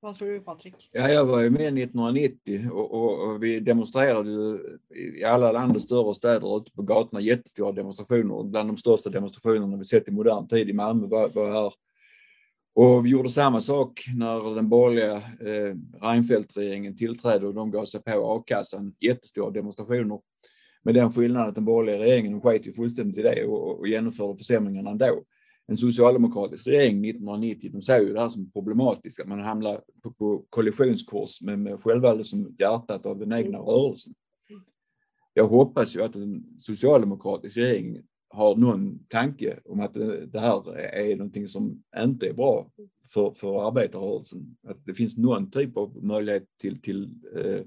Vad 0.05 0.17
tror 0.17 0.29
du 0.29 0.41
Patrik? 0.41 0.91
Ja, 0.93 1.09
jag 1.09 1.25
var 1.25 1.41
ju 1.41 1.51
med 1.51 1.61
1990 1.61 2.71
och, 2.73 2.95
och, 2.95 3.29
och 3.29 3.43
vi 3.43 3.61
demonstrerade 3.61 4.31
ju 4.31 4.59
i 5.19 5.25
alla 5.25 5.53
landets 5.53 5.85
större 5.85 6.15
städer 6.15 6.57
ute 6.57 6.71
på 6.71 6.83
gatorna, 6.83 7.21
jättestora 7.21 7.73
demonstrationer. 7.73 8.45
Bland 8.45 8.69
de 8.69 8.77
största 8.77 9.11
demonstrationerna 9.11 9.77
vi 9.77 9.85
sett 9.85 10.09
i 10.09 10.11
modern 10.11 10.49
tid 10.49 10.69
i 10.69 10.73
Malmö 10.73 11.07
var, 11.07 11.29
var 11.29 11.53
här. 11.53 11.73
Och 12.75 13.07
vi 13.07 13.11
gjorde 13.11 13.29
samma 13.29 13.61
sak 13.61 14.05
när 14.17 14.55
den 14.55 14.69
borgerliga 14.69 15.17
eh, 15.17 15.75
Reinfeldt-regeringen 16.01 16.97
tillträdde 16.97 17.47
och 17.47 17.55
de 17.55 17.71
gav 17.71 17.85
sig 17.85 18.03
på 18.03 18.35
a-kassan. 18.35 18.95
Jättestora 19.01 19.51
demonstrationer. 19.51 20.21
Med 20.83 20.95
den 20.95 21.13
skillnaden 21.13 21.49
att 21.49 21.55
den 21.55 21.65
borgerliga 21.65 22.05
regeringen 22.05 22.41
sket 22.41 22.67
ju 22.67 22.73
fullständigt 22.73 23.19
i 23.19 23.23
det 23.23 23.45
och, 23.45 23.79
och 23.79 23.89
genomförde 23.89 24.39
försämringarna 24.39 24.91
ändå 24.91 25.23
en 25.67 25.77
socialdemokratisk 25.77 26.67
regering 26.67 27.05
1990, 27.05 27.71
de 27.73 27.83
ser 27.83 28.01
ju 28.01 28.13
det 28.13 28.21
här 28.21 28.29
som 28.29 28.51
problematiskt, 28.51 29.21
att 29.21 29.29
man 29.29 29.41
hamnar 29.41 29.81
på, 30.03 30.13
på 30.13 30.45
kollisionskurs 30.49 31.43
med, 31.43 31.59
med 31.59 31.83
själva 31.83 32.25
som 32.25 32.57
hjärtat 32.59 33.07
av 33.07 33.19
den 33.19 33.33
egna 33.33 33.59
rörelsen. 33.59 34.15
Jag 35.35 35.47
hoppas 35.49 35.97
ju 35.97 36.03
att 36.03 36.17
en 36.17 36.45
socialdemokratisk 36.59 37.57
regering 37.57 38.03
har 38.29 38.57
någon 38.57 38.99
tanke 39.09 39.59
om 39.65 39.81
att 39.81 39.95
det, 39.95 40.27
det 40.27 40.41
här 40.41 40.77
är 40.79 41.17
någonting 41.17 41.49
som 41.49 41.83
inte 41.97 42.29
är 42.29 42.33
bra 42.33 42.71
för, 43.09 43.35
för 43.35 43.69
arbetarrörelsen. 43.69 44.57
Att 44.67 44.87
det 44.87 44.95
finns 44.95 45.17
någon 45.17 45.51
typ 45.51 45.77
av 45.77 46.05
möjlighet 46.05 46.49
till, 46.61 46.83
till 46.83 47.11
eh, 47.37 47.61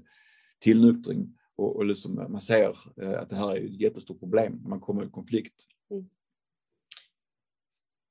tillnyktring 0.58 1.34
och, 1.56 1.76
och 1.76 1.86
liksom 1.86 2.14
man 2.14 2.40
ser 2.40 2.76
eh, 3.02 3.20
att 3.20 3.30
det 3.30 3.36
här 3.36 3.56
är 3.56 3.64
ett 3.64 3.80
jättestort 3.80 4.20
problem 4.20 4.58
när 4.62 4.68
man 4.68 4.80
kommer 4.80 5.04
i 5.04 5.10
konflikt. 5.10 5.54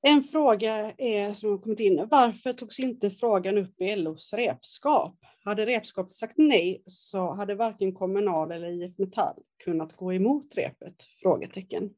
En 0.08 0.24
fråga 0.24 0.91
är, 0.97 1.34
som 1.34 1.49
har 1.49 1.58
kommit 1.58 1.80
in, 1.80 2.08
varför 2.12 2.53
togs 2.53 2.80
inte 2.80 3.10
frågan 3.10 3.58
upp 3.58 3.82
i 3.82 3.95
LOs 3.95 4.34
repskap? 4.34 5.16
Hade 5.43 5.66
repskapet 5.66 6.14
sagt 6.14 6.34
nej 6.38 6.84
så 6.86 7.34
hade 7.34 7.55
varken 7.55 7.93
Kommunal 7.93 8.51
eller 8.51 8.68
IF 8.68 8.97
Metall 8.97 9.36
kunnat 9.64 9.95
gå 9.95 10.14
emot 10.14 10.55
repet? 10.55 10.95
Frågetecken. 11.22 11.89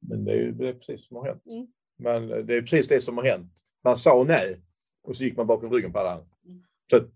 Men 0.00 0.24
det 0.24 0.32
är 0.32 0.36
ju 0.36 0.52
det 0.52 0.72
precis 0.72 1.08
som 1.08 1.16
har 1.16 1.26
hänt. 1.26 1.46
Mm. 1.46 1.66
Men 1.98 2.46
det 2.46 2.54
är 2.54 2.62
precis 2.62 2.88
det 2.88 3.00
som 3.00 3.16
har 3.16 3.24
hänt. 3.24 3.52
Man 3.84 3.96
sa 3.96 4.24
nej 4.28 4.60
och 5.02 5.16
så 5.16 5.24
gick 5.24 5.36
man 5.36 5.46
bakom 5.46 5.72
ryggen 5.72 5.92
på 5.92 5.98
alla 5.98 6.10
andra. 6.10 6.26
Mm. 6.46 7.10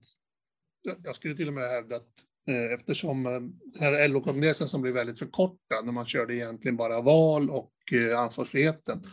Jag 1.04 1.14
skulle 1.14 1.36
till 1.36 1.48
och 1.48 1.54
med 1.54 1.70
hävda 1.70 1.96
att 1.96 2.08
eh, 2.48 2.74
eftersom 2.74 3.26
eh, 3.26 3.32
den 3.32 3.80
här 3.80 4.08
LO-kongressen 4.08 4.68
som 4.68 4.82
blev 4.82 4.94
väldigt 4.94 5.18
förkortad 5.18 5.84
när 5.84 5.92
man 5.92 6.06
körde 6.06 6.34
egentligen 6.34 6.76
bara 6.76 7.00
val 7.00 7.50
och 7.50 7.74
eh, 7.92 8.18
ansvarsfriheten 8.18 9.06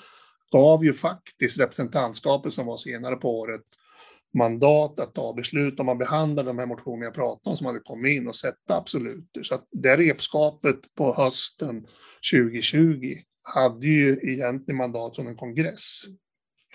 gav 0.51 0.85
ju 0.85 0.93
faktiskt 0.93 1.59
representantskapet 1.59 2.53
som 2.53 2.65
var 2.65 2.77
senare 2.77 3.15
på 3.15 3.39
året 3.39 3.61
mandat 4.33 4.99
att 4.99 5.15
ta 5.15 5.33
beslut 5.33 5.79
om 5.79 5.85
man 5.85 5.97
behandlade 5.97 6.49
de 6.49 6.59
här 6.59 6.65
motionerna 6.65 7.05
jag 7.05 7.13
pratade 7.13 7.49
om 7.49 7.57
som 7.57 7.67
hade 7.67 7.79
kommit 7.79 8.17
in 8.17 8.27
och 8.27 8.35
sätta 8.35 8.75
absoluter. 8.75 9.43
Så 9.43 9.55
att 9.55 9.67
det 9.71 9.97
repskapet 9.97 10.95
på 10.95 11.13
hösten 11.13 11.87
2020 12.33 13.17
hade 13.43 13.87
ju 13.87 14.19
egentligen 14.23 14.77
mandat 14.77 15.15
som 15.15 15.27
en 15.27 15.35
kongress. 15.35 16.03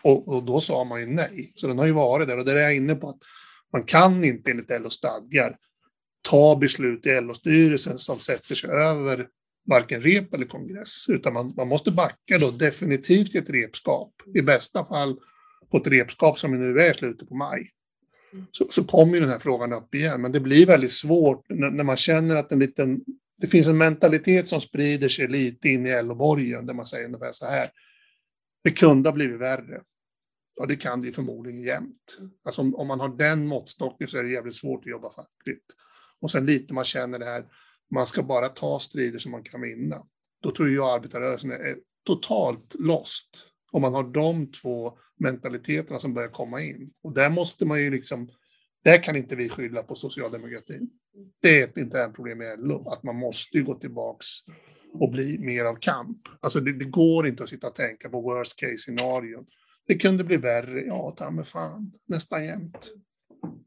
Och, 0.03 0.29
och, 0.29 0.45
då 0.45 0.61
sa 0.61 0.85
man 0.85 1.01
ju 1.01 1.07
nej. 1.07 1.53
Så 1.55 1.67
den 1.67 1.79
har 1.79 1.87
ju 1.87 1.93
varit 1.93 2.29
där 2.29 2.39
och 2.39 2.45
det 2.45 2.53
är 2.53 2.57
jag 2.57 2.77
inne 2.77 2.95
på 2.95 3.09
att 3.09 3.19
man 3.73 3.83
kan 3.83 4.25
inte 4.25 4.51
enligt 4.51 4.71
LO 4.71 4.91
stadgar 4.91 5.57
ta 6.23 6.57
beslut 6.57 7.07
i 7.07 7.21
LO-styrelsen 7.21 7.99
som 7.99 8.19
sätter 8.19 8.55
sig 8.55 8.71
över 8.71 9.29
varken 9.67 10.03
rep 10.03 10.35
eller 10.35 10.47
kongress, 10.47 11.07
utan 11.09 11.33
man, 11.33 11.55
man 11.57 11.69
måste 11.69 11.91
backa 11.91 12.39
då 12.39 12.51
definitivt 12.51 13.35
i 13.35 13.39
ett 13.39 13.51
repskap. 13.51 14.13
I 14.35 14.43
bästa 14.43 14.85
fall 14.85 15.21
på 15.71 15.77
ett 15.77 15.87
repskap 15.87 16.39
som 16.39 16.61
nu 16.61 16.81
är 16.81 16.91
i 16.91 16.95
slutet 16.95 17.29
på 17.29 17.35
maj. 17.35 17.71
Så, 18.53 18.67
så 18.71 18.85
kommer 18.85 19.21
den 19.21 19.29
här 19.29 19.39
frågan 19.39 19.73
upp 19.73 19.95
igen, 19.95 20.21
men 20.21 20.33
det 20.33 20.41
blir 20.41 20.67
väldigt 20.67 20.93
svårt 20.93 21.45
när, 21.49 21.71
när 21.71 21.85
man 21.85 21.97
känner 21.97 22.37
att 22.37 22.53
en 22.53 22.59
liten, 22.59 23.01
det 23.39 23.47
finns 23.47 23.69
en 23.69 23.79
mentalitet 23.79 24.49
som 24.49 24.61
sprider 24.61 25.09
sig 25.09 25.29
lite 25.29 25.69
in 25.69 25.87
i 25.87 26.03
LO-borgen, 26.03 26.67
där 26.67 26.75
man 26.75 26.87
säger 26.87 27.07
ungefär 27.07 27.33
så 27.33 27.47
här. 27.47 27.71
Det 28.65 28.71
kunde 28.71 29.09
ha 29.09 29.15
blivit 29.15 29.41
värre. 29.41 29.83
Ja, 30.57 30.67
det 30.67 30.77
kan 30.77 31.01
det 31.01 31.07
ju 31.07 31.13
förmodligen 31.13 31.63
jämt. 31.63 32.19
Alltså 32.45 32.61
om, 32.61 32.75
om 32.75 32.87
man 32.87 33.01
har 33.01 33.17
den 33.17 33.47
måttstocken 33.47 34.09
så 34.09 34.19
är 34.19 34.23
det 34.23 34.31
jävligt 34.31 34.57
svårt 34.57 34.81
att 34.81 34.91
jobba 34.91 35.11
fackligt. 35.11 35.65
Och 36.21 36.31
sen 36.31 36.47
lite 36.47 36.75
man 36.75 36.85
känner 36.85 37.19
det 37.19 37.25
här, 37.25 37.47
man 37.91 38.07
ska 38.07 38.23
bara 38.23 38.49
ta 38.49 38.79
strider 38.79 39.19
som 39.19 39.33
man 39.33 39.45
kan 39.45 39.61
vinna. 39.61 40.03
Då 40.43 40.51
tror 40.51 40.71
jag 40.71 40.95
arbetarrörelsen 40.95 41.51
är 41.51 41.77
totalt 42.07 42.75
lost. 42.79 43.29
Om 43.73 43.83
man 43.83 43.95
har 43.95 44.03
de 44.03 44.53
två 44.53 44.99
mentaliteterna 45.19 45.99
som 45.99 46.15
börjar 46.15 46.29
komma 46.29 46.63
in. 46.63 46.91
Och 47.03 47.13
där 47.15 47.31
måste 47.31 47.65
man 47.65 47.81
ju 47.81 47.91
liksom, 47.91 48.29
där 48.85 49.03
kan 49.03 49.17
inte 49.17 49.37
vi 49.37 49.49
skylla 49.49 49.83
på 49.83 49.95
socialdemokratin. 49.95 50.91
Det 51.43 51.61
är 51.61 51.65
ett 51.65 51.77
internt 51.77 52.15
problem 52.15 52.43
i 52.43 52.57
LO, 52.57 52.91
att 52.91 53.03
man 53.03 53.17
måste 53.17 53.57
ju 53.57 53.65
gå 53.65 53.75
tillbaks 53.75 54.27
och 54.93 55.11
bli 55.11 55.39
mer 55.39 55.65
av 55.65 55.77
kamp. 55.77 56.19
Alltså 56.41 56.61
det, 56.61 56.73
det 56.73 56.85
går 56.85 57.27
inte 57.27 57.43
att 57.43 57.49
sitta 57.49 57.67
och 57.67 57.75
tänka 57.75 58.09
på 58.09 58.21
worst 58.21 58.57
case 58.57 58.79
scenarion. 58.79 59.47
Det 59.87 59.95
kunde 59.95 60.25
bli 60.25 60.37
värre, 60.37 60.81
ja 60.81 61.15
ta 61.17 61.31
mig 61.31 61.45
fan, 61.45 61.93
nästan 62.07 62.45
jämt. 62.45 62.93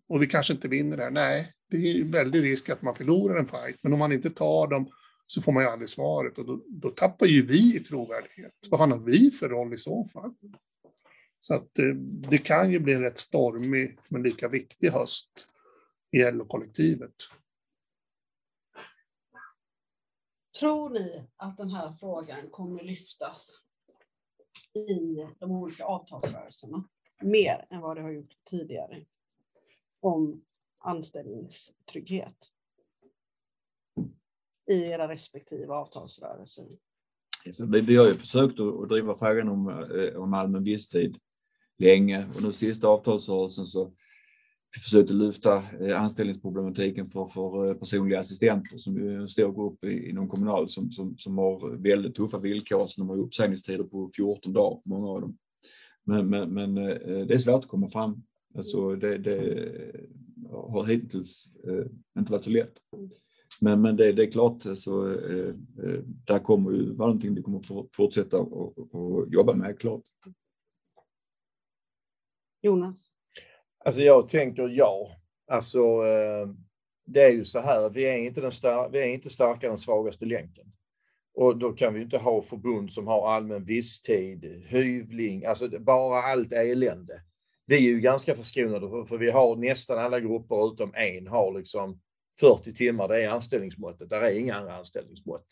Och 0.07 0.22
vi 0.22 0.28
kanske 0.28 0.53
inte 0.53 0.67
vinner 0.67 0.97
det 0.97 1.03
här, 1.03 1.11
nej, 1.11 1.53
det 1.70 1.78
är 1.78 2.03
väldigt 2.03 2.41
risk 2.41 2.70
att 2.70 2.82
man 2.82 2.95
förlorar 2.95 3.39
en 3.39 3.45
fight, 3.45 3.78
men 3.82 3.93
om 3.93 3.99
man 3.99 4.11
inte 4.11 4.30
tar 4.30 4.67
dem 4.67 4.91
så 5.26 5.41
får 5.41 5.51
man 5.51 5.63
ju 5.63 5.70
aldrig 5.70 5.89
svaret 5.89 6.38
och 6.38 6.45
då, 6.45 6.63
då 6.67 6.89
tappar 6.89 7.26
ju 7.26 7.45
vi 7.45 7.76
i 7.76 7.80
trovärdighet. 7.80 8.53
Vad 8.70 8.80
fan 8.80 8.91
har 8.91 8.99
vi 8.99 9.32
för 9.32 9.49
roll 9.49 9.74
i 9.74 9.78
så 9.78 10.07
fall? 10.13 10.34
Så 11.39 11.53
att 11.53 11.80
eh, 11.80 11.95
det 12.30 12.38
kan 12.38 12.72
ju 12.72 12.80
bli 12.80 12.93
en 12.93 13.01
rätt 13.01 13.17
stormig 13.17 13.99
men 14.09 14.24
lika 14.24 14.47
viktig 14.47 14.89
höst 14.89 15.47
i 16.11 16.32
LO-kollektivet. 16.32 17.15
Tror 20.59 20.89
ni 20.89 21.24
att 21.36 21.57
den 21.57 21.72
här 21.72 21.93
frågan 21.93 22.49
kommer 22.49 22.84
lyftas 22.84 23.59
i 24.74 25.28
de 25.39 25.51
olika 25.51 25.84
avtalsrörelserna 25.84 26.84
mer 27.22 27.65
än 27.70 27.82
vad 27.82 27.97
det 27.97 28.01
har 28.01 28.11
gjort 28.11 28.34
tidigare? 28.49 29.05
Om 30.00 30.41
anställningstrygghet 30.80 32.52
i 34.70 34.84
era 34.84 35.08
respektive 35.08 35.74
avtalsrörelser? 35.74 36.66
vi, 37.68 37.82
vi 37.82 37.95
har 37.95 38.08
ju 38.08 38.16
försökt 38.16 38.60
att 38.60 38.89
driva 38.89 39.16
frågan 39.16 39.50
om, 39.50 39.70
eh, 39.70 40.22
om 40.22 40.34
allmän 40.34 40.64
visstid 40.64 41.18
länge 41.78 42.26
och 42.36 42.43
nu 42.43 42.54
sista 42.54 42.88
avtalsrörelsen 42.88 43.66
så 43.66 43.93
vi 44.76 44.80
försökte 44.82 45.14
lyfta 45.14 45.64
eh, 45.80 46.02
anställningsproblematiken 46.02 47.10
för, 47.10 47.28
för 47.28 47.70
eh, 47.70 47.74
personliga 47.74 48.20
assistenter 48.20 48.78
som 48.78 48.97
är 48.97 49.12
en 49.12 49.30
stor 49.30 49.54
grupp 49.54 49.84
inom 49.84 50.30
Kommunal 50.30 50.70
som, 50.70 50.91
som, 50.91 51.18
som 51.18 51.38
har 51.38 51.78
väldigt 51.78 52.16
tuffa 52.16 52.39
villkor, 52.39 52.88
så 52.88 53.02
de 53.02 53.10
har 53.10 53.18
uppsägningstider 53.18 53.84
på 53.84 54.12
14 54.16 54.54
dagar, 54.54 54.82
många 54.86 55.08
av 55.08 55.22
dem. 55.22 55.38
Men, 56.04 56.30
men, 56.30 56.54
men 56.54 56.76
det 56.76 57.34
är 57.34 57.38
svårt 57.38 57.64
att 57.64 57.70
komma 57.70 57.89
fram. 57.89 58.24
Alltså 58.56 58.95
det, 58.95 59.18
det 59.18 59.66
har 60.52 60.86
hittills 60.86 61.45
eh, 61.68 61.86
inte 62.20 62.32
varit 62.32 62.43
så 62.43 62.50
lätt. 62.50 62.74
Men, 63.62 63.82
men 63.82 63.95
det, 63.95 64.12
det 64.12 64.24
är 64.24 64.32
klart, 64.32 64.64
så, 64.76 65.12
eh, 65.12 65.47
eh 65.84 66.00
där 66.04 66.39
kommer 66.39 66.72
ju 66.72 66.95
vara 66.95 67.08
någonting 67.08 67.36
vi 67.36 67.41
kommer 67.41 67.62
fortsätta 67.95 68.38
att 68.38 69.34
jobba 69.34 69.54
med, 69.54 69.80
klart. 69.80 70.04
Jonas? 72.62 73.12
Alltså 73.86 74.02
jag 74.02 74.30
tänker 74.30 74.68
ja. 74.68 75.16
Alltså, 75.47 75.80
eh, 76.06 76.50
det 77.06 77.22
är 77.22 77.32
ju 77.32 77.45
så 77.45 77.60
här, 77.60 77.89
vi 77.89 78.06
är 78.06 78.18
inte, 78.18 78.41
den 78.41 78.52
star- 78.52 78.89
vi 78.91 79.00
är 79.00 79.08
inte 79.08 79.30
starkare 79.30 79.72
än 79.72 79.78
svagaste 79.78 80.26
länken. 80.26 80.72
Och 81.34 81.58
då 81.58 81.74
kan 81.74 81.93
vi 81.93 82.02
inte 82.02 82.18
ha 82.18 82.41
förbund 82.41 82.91
som 82.91 83.08
har 83.08 83.30
allmän 83.30 83.66
visstid, 83.66 84.64
hyvling, 84.66 85.45
alltså 85.45 85.80
bara 85.80 86.22
allt 86.22 86.52
elände. 86.52 87.22
Vi 87.70 87.76
är 87.76 87.82
ju 87.82 87.99
ganska 87.99 88.36
förskonade 88.36 88.89
för, 88.89 89.05
för 89.05 89.17
vi 89.17 89.32
har 89.32 89.55
nästan 89.55 89.99
alla 89.99 90.20
grupper 90.20 90.74
utom 90.74 90.93
en 90.95 91.28
har 91.28 91.57
liksom 91.57 91.99
40 92.39 92.74
timmar, 92.74 93.07
det 93.07 93.24
är 93.24 93.30
anställningsmåttet. 93.30 94.09
Där 94.09 94.22
är 94.22 94.32
inga 94.32 94.55
andra 94.55 94.76
anställningsmått. 94.76 95.45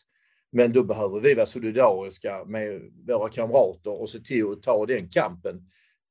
Men 0.51 0.74
då 0.74 0.84
behöver 0.84 1.20
vi 1.20 1.34
vara 1.34 1.45
solidariska 1.45 2.45
med 2.45 2.82
våra 3.07 3.30
kamrater 3.30 4.01
och 4.01 4.09
se 4.09 4.20
till 4.20 4.51
att 4.51 4.63
ta 4.63 4.86
den 4.86 5.09
kampen. 5.09 5.70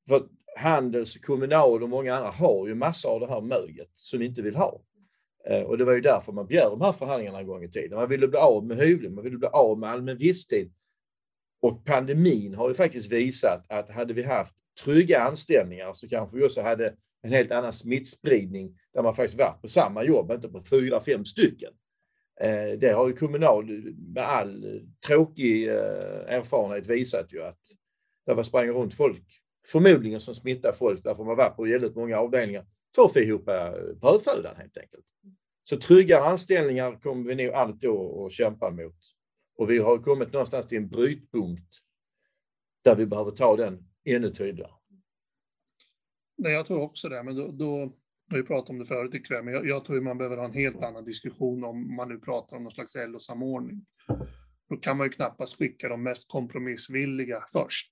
För 0.09 0.28
Handels, 0.57 1.16
Kommunal 1.16 1.82
och 1.82 1.88
många 1.88 2.14
andra 2.14 2.30
har 2.30 2.66
ju 2.66 2.74
massor 2.74 3.11
av 3.11 3.20
det 3.20 3.26
här 3.26 3.40
möget 3.40 3.90
som 3.94 4.18
vi 4.18 4.26
inte 4.26 4.42
vill 4.42 4.57
ha. 4.57 4.82
Eh, 5.48 5.62
och 5.62 5.78
det 5.78 5.84
var 5.84 5.92
ju 5.92 6.00
därför 6.00 6.32
man 6.32 6.46
bjöd 6.46 6.72
de 6.72 6.80
här 6.80 6.92
förhandlingarna 6.92 7.38
en 7.38 7.46
gång 7.46 7.64
i 7.64 7.70
tiden. 7.70 7.98
Man 7.98 8.09
ville 8.09 8.28
bli 8.28 8.38
av 8.38 8.66
med 8.66 8.76
hyvling, 8.76 9.14
man 9.14 9.24
ville 9.24 9.38
bli 9.38 9.48
av 9.48 9.78
med 9.78 9.90
allmän 9.90 10.18
visstid. 10.18 10.72
Och 11.61 11.84
pandemin 11.84 12.54
har 12.54 12.68
ju 12.68 12.74
faktiskt 12.74 13.12
visat 13.12 13.66
att 13.68 13.90
hade 13.90 14.14
vi 14.14 14.22
haft 14.22 14.57
trygga 14.85 15.20
anställningar 15.20 15.93
så 15.93 16.09
kanske 16.09 16.37
vi 16.37 16.45
också 16.45 16.61
hade 16.61 16.95
en 17.22 17.33
helt 17.33 17.53
annan 17.53 17.72
smittspridning 17.72 18.79
där 18.95 19.03
man 19.03 19.14
faktiskt 19.14 19.39
var 19.39 19.59
på 19.62 19.68
samma 19.68 20.05
jobb, 20.05 20.31
inte 20.31 20.49
på 20.49 20.62
fyra, 20.70 21.01
fem 21.01 21.24
stycken. 21.24 21.72
Eh, 22.41 22.79
det 22.79 22.93
har 22.93 23.09
ju 23.09 23.16
Kommunal 23.16 23.64
med 24.14 24.24
all 24.24 24.81
tråkig 25.07 25.68
eh, 25.68 25.74
erfarenhet 26.27 26.87
visat 26.87 27.33
ju 27.33 27.43
att 27.43 27.61
där 28.27 28.35
man 28.35 28.45
sprang 28.45 28.68
runt 28.68 28.95
folk, 28.95 29.41
förmodligen 29.66 30.20
som 30.20 30.35
smittar 30.35 30.72
folk 30.72 31.05
därför 31.05 31.24
man 31.24 31.37
var 31.37 31.51
på 31.51 31.64
väldigt 31.64 31.97
många 31.97 32.18
avdelningar 32.18 32.64
för 32.95 33.05
att 33.05 33.12
få 33.12 33.18
ihop 33.18 33.49
eh, 33.49 33.72
brödfödan 34.01 34.57
helt 34.57 34.77
enkelt. 34.79 35.05
Så 35.68 35.77
trygga 35.77 36.20
anställningar 36.20 37.01
kommer 37.01 37.35
vi 37.35 37.45
nog 37.45 37.55
alltid 37.55 37.91
att 37.91 38.33
kämpa 38.33 38.70
mot. 38.70 38.97
Och 39.57 39.70
vi 39.70 39.79
har 39.79 39.99
kommit 39.99 40.33
någonstans 40.33 40.68
till 40.68 40.79
en 40.79 40.89
brytpunkt 40.89 41.74
där 42.85 42.97
vi 42.97 43.07
behöver 43.07 43.31
ta 43.31 43.57
den 43.57 43.89
ännu 44.07 44.30
tydligare. 44.30 44.72
Nej, 46.38 46.52
jag 46.52 46.66
tror 46.66 46.80
också 46.80 47.09
det, 47.09 47.22
men 47.22 47.36
då, 47.36 47.52
då 47.52 47.92
vi 48.34 48.42
pratade 48.42 48.72
om 48.72 48.78
det 48.78 48.84
förut 48.84 49.14
ikväll, 49.14 49.44
men 49.44 49.54
jag, 49.54 49.66
jag 49.66 49.84
tror 49.84 50.00
man 50.00 50.18
behöver 50.18 50.36
ha 50.36 50.44
en 50.44 50.52
helt 50.52 50.82
annan 50.82 51.04
diskussion 51.04 51.64
om 51.64 51.96
man 51.96 52.09
nu 52.09 52.18
pratar 52.18 52.57
om 52.57 52.62
någon 52.62 52.72
slags 52.72 52.96
LO-samordning. 52.96 53.86
Då 54.68 54.76
kan 54.76 54.96
man 54.96 55.07
ju 55.07 55.11
knappast 55.11 55.59
skicka 55.59 55.88
de 55.88 56.02
mest 56.02 56.28
kompromissvilliga 56.28 57.44
först, 57.52 57.90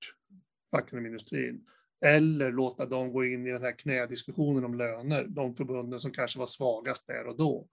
facken 0.70 0.98
och 0.98 1.06
industrin, 1.06 1.66
eller 2.04 2.52
låta 2.52 2.86
dem 2.86 3.12
gå 3.12 3.24
in 3.24 3.46
i 3.46 3.50
den 3.50 3.62
här 3.62 3.78
knädiskussionen 3.78 4.64
om 4.64 4.74
löner, 4.74 5.24
de 5.28 5.54
förbunden 5.54 6.00
som 6.00 6.12
kanske 6.12 6.38
var 6.38 6.46
svagast 6.46 7.06
där 7.06 7.26
och 7.26 7.36
då. 7.36 7.68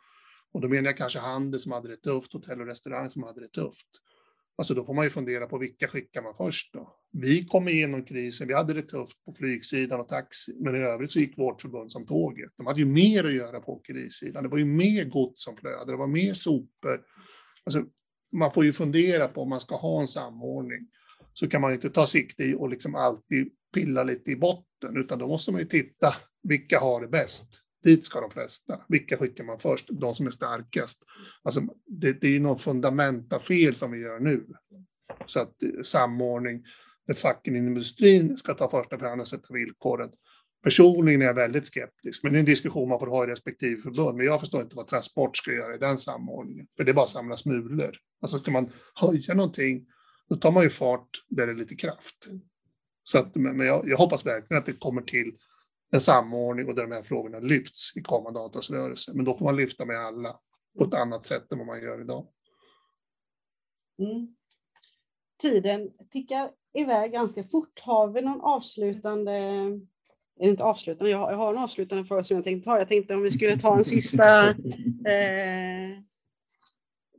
Och 0.51 0.61
då 0.61 0.67
menar 0.67 0.89
jag 0.89 0.97
kanske 0.97 1.19
handel 1.19 1.59
som 1.59 1.71
hade 1.71 1.87
det 1.87 1.97
tufft, 1.97 2.33
hotell 2.33 2.61
och 2.61 2.67
restaurang 2.67 3.09
som 3.09 3.23
hade 3.23 3.41
det 3.41 3.47
tufft. 3.47 3.87
Alltså 4.57 4.73
då 4.73 4.85
får 4.85 4.93
man 4.93 5.05
ju 5.05 5.09
fundera 5.09 5.47
på 5.47 5.57
vilka 5.57 5.87
skickar 5.87 6.21
man 6.21 6.33
först 6.35 6.73
då? 6.73 6.95
Vi 7.11 7.45
kom 7.45 7.67
igenom 7.67 8.05
krisen, 8.05 8.47
vi 8.47 8.53
hade 8.53 8.73
det 8.73 8.81
tufft 8.81 9.25
på 9.25 9.33
flygsidan 9.33 9.99
och 9.99 10.07
taxi, 10.07 10.57
men 10.59 10.75
i 10.75 10.79
övrigt 10.79 11.11
så 11.11 11.19
gick 11.19 11.37
vårt 11.37 11.61
förbund 11.61 11.91
som 11.91 12.05
tåget. 12.05 12.51
De 12.57 12.67
hade 12.67 12.79
ju 12.79 12.85
mer 12.85 13.23
att 13.23 13.33
göra 13.33 13.59
på 13.59 13.73
åkerisidan, 13.73 14.43
det 14.43 14.49
var 14.49 14.57
ju 14.57 14.65
mer 14.65 15.05
gods 15.05 15.43
som 15.43 15.57
flödade, 15.57 15.91
det 15.91 15.97
var 15.97 16.07
mer 16.07 16.33
sopor. 16.33 17.01
Alltså, 17.63 17.85
man 18.31 18.51
får 18.51 18.65
ju 18.65 18.73
fundera 18.73 19.27
på 19.27 19.41
om 19.41 19.49
man 19.49 19.59
ska 19.59 19.75
ha 19.75 20.01
en 20.01 20.07
samordning, 20.07 20.87
så 21.33 21.49
kan 21.49 21.61
man 21.61 21.71
ju 21.71 21.75
inte 21.75 21.89
ta 21.89 22.07
sikte 22.07 22.43
i 22.43 22.55
och 22.55 22.69
liksom 22.69 22.95
alltid 22.95 23.49
pilla 23.73 24.03
lite 24.03 24.31
i 24.31 24.35
botten, 24.35 24.97
utan 24.97 25.19
då 25.19 25.27
måste 25.27 25.51
man 25.51 25.61
ju 25.61 25.67
titta, 25.67 26.15
vilka 26.43 26.79
har 26.79 27.01
det 27.01 27.07
bäst? 27.07 27.60
Dit 27.83 28.05
ska 28.05 28.21
de 28.21 28.31
flesta. 28.31 28.81
Vilka 28.87 29.17
skickar 29.17 29.43
man 29.43 29.59
först? 29.59 29.89
De 29.91 30.15
som 30.15 30.27
är 30.27 30.31
starkast. 30.31 31.03
Alltså, 31.43 31.61
det, 31.85 32.21
det 32.21 32.35
är 32.35 32.39
något 32.39 32.61
fundamenta 32.61 33.39
fel 33.39 33.75
som 33.75 33.91
vi 33.91 33.99
gör 33.99 34.19
nu. 34.19 34.45
Så 35.25 35.39
att 35.39 35.63
eh, 35.63 35.69
samordning, 35.83 36.65
där 37.07 37.13
facken 37.13 37.55
inom 37.55 37.67
industrin 37.67 38.37
ska 38.37 38.53
ta 38.53 38.69
första 38.69 38.97
förhand 38.97 39.21
och 39.21 39.27
sätta 39.27 39.53
villkoren. 39.53 40.09
Personligen 40.63 41.21
är 41.21 41.25
jag 41.25 41.33
väldigt 41.33 41.65
skeptisk, 41.65 42.23
men 42.23 42.33
det 42.33 42.37
är 42.37 42.39
en 42.39 42.45
diskussion 42.45 42.89
man 42.89 42.99
får 42.99 43.07
ha 43.07 43.23
i 43.23 43.27
respektive 43.27 43.81
förbund. 43.81 44.17
Men 44.17 44.25
jag 44.25 44.39
förstår 44.39 44.61
inte 44.61 44.75
vad 44.75 44.87
Transport 44.87 45.37
ska 45.37 45.51
göra 45.51 45.75
i 45.75 45.77
den 45.77 45.97
samordningen, 45.97 46.67
för 46.77 46.83
det 46.83 46.91
är 46.91 46.93
bara 46.93 47.03
att 47.03 47.09
samla 47.09 47.37
smulor. 47.37 47.97
Alltså 48.21 48.39
ska 48.39 48.51
man 48.51 48.71
höja 48.95 49.33
någonting, 49.33 49.85
då 50.29 50.35
tar 50.35 50.51
man 50.51 50.63
ju 50.63 50.69
fart 50.69 51.09
där 51.29 51.47
det 51.47 51.53
är 51.53 51.55
lite 51.55 51.75
kraft. 51.75 52.27
Så 53.03 53.17
att, 53.17 53.35
men 53.35 53.57
men 53.57 53.67
jag, 53.67 53.89
jag 53.89 53.97
hoppas 53.97 54.25
verkligen 54.25 54.59
att 54.59 54.65
det 54.65 54.73
kommer 54.73 55.01
till 55.01 55.31
en 55.91 56.01
samordning 56.01 56.67
och 56.67 56.75
där 56.75 56.81
de 56.81 56.91
här 56.91 57.03
frågorna 57.03 57.39
lyfts 57.39 57.97
i 57.97 58.01
kommande 58.01 58.39
avtalsrörelse. 58.39 59.11
Men 59.13 59.25
då 59.25 59.37
får 59.37 59.45
man 59.45 59.55
lyfta 59.55 59.85
med 59.85 59.99
alla 59.99 60.39
på 60.77 60.83
ett 60.83 60.93
annat 60.93 61.25
sätt 61.25 61.51
än 61.51 61.57
vad 61.57 61.67
man 61.67 61.81
gör 61.81 62.01
idag. 62.01 62.27
Mm. 63.99 64.35
Tiden 65.41 65.89
tickar 66.09 66.51
iväg 66.73 67.11
ganska 67.11 67.43
fort. 67.43 67.79
Har 67.79 68.07
vi 68.07 68.21
någon 68.21 68.41
avslutande, 68.41 69.31
eller 69.31 70.49
inte 70.49 70.63
avslutande, 70.63 71.11
jag 71.11 71.17
har, 71.17 71.31
jag 71.31 71.37
har 71.37 71.53
en 71.53 71.63
avslutande 71.63 72.05
fråga 72.05 72.23
som 72.23 72.35
jag 72.35 72.43
tänkte 72.43 72.65
ta. 72.65 72.77
Jag 72.77 72.87
tänkte 72.87 73.15
om 73.15 73.23
vi 73.23 73.31
skulle 73.31 73.57
ta 73.57 73.77
en 73.77 73.85
sista 73.85 74.49
eh, 74.49 74.55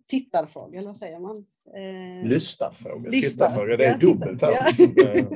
tittarfråga, 0.08 0.78
eller 0.78 0.88
vad 0.88 0.96
säger 0.96 1.18
man? 1.18 1.46
Eh, 1.76 2.28
Lyssnarfråga, 2.28 3.10
Lyssnar. 3.10 3.30
tittarfråga, 3.30 3.76
det 3.76 3.84
är 3.84 3.98
dubbelt 3.98 4.42
här. 4.42 4.52
ja. 4.96 5.04
Eh, 5.04 5.26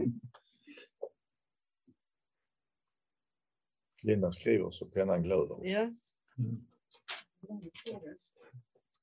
Linda 4.07 4.33
skriver 4.33 4.71
så 4.71 4.87
pennan 4.87 5.23
glöder. 5.23 5.59
ja. 5.63 5.91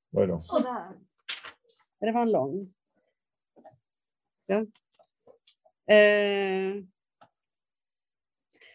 Vad 0.09 0.23
är 0.23 0.27
det? 0.27 0.39
Sådär. 0.39 0.99
Det 1.99 2.11
var 2.11 2.21
en 2.21 2.31
lång. 2.31 2.73
Ja. 4.45 4.59
Eh, 5.95 6.83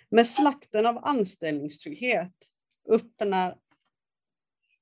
med 0.09 0.27
slakten 0.27 0.87
av 0.87 0.99
anställningstrygghet 1.05 2.35
öppnar, 2.89 3.59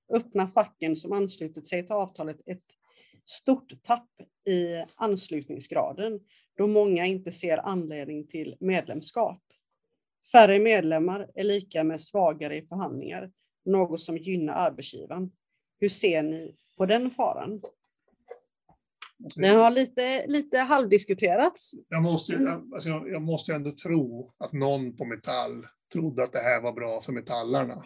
öppnar 0.09 0.47
facken 0.47 0.97
som 0.97 1.13
anslutit 1.13 1.67
sig 1.67 1.83
till 1.83 1.93
avtalet 1.93 2.41
ett 2.47 2.65
stort 3.25 3.83
tapp 3.83 4.11
i 4.45 4.85
anslutningsgraden 4.95 6.21
då 6.57 6.67
många 6.67 7.07
inte 7.07 7.33
ser 7.33 7.59
anledning 7.59 8.27
till 8.27 8.57
medlemskap. 8.61 9.43
Färre 10.33 10.59
medlemmar 10.59 11.31
är 11.35 11.45
lika 11.45 11.85
med 11.85 12.01
svagare 12.01 12.57
i 12.57 12.62
förhandlingar, 12.62 13.31
något 13.64 14.01
som 14.01 14.16
gynnar 14.16 14.55
arbetsgivaren. 14.55 15.31
Hur 15.81 15.89
ser 15.89 16.22
ni 16.22 16.57
på 16.77 16.87
den 16.87 17.11
faran? 17.11 17.61
Den 19.37 19.57
har 19.57 19.70
lite, 19.70 20.27
lite 20.27 20.59
halvdiskuterats. 20.59 21.72
Jag 21.89 22.03
måste, 22.03 22.33
jag, 22.33 22.74
alltså 22.74 22.89
jag, 22.89 23.11
jag 23.11 23.22
måste 23.22 23.55
ändå 23.55 23.72
tro 23.72 24.33
att 24.39 24.53
någon 24.53 24.97
på 24.97 25.05
Metall 25.05 25.66
trodde 25.93 26.24
att 26.24 26.33
det 26.33 26.39
här 26.39 26.61
var 26.61 26.72
bra 26.72 27.01
för 27.01 27.12
metallarna. 27.12 27.85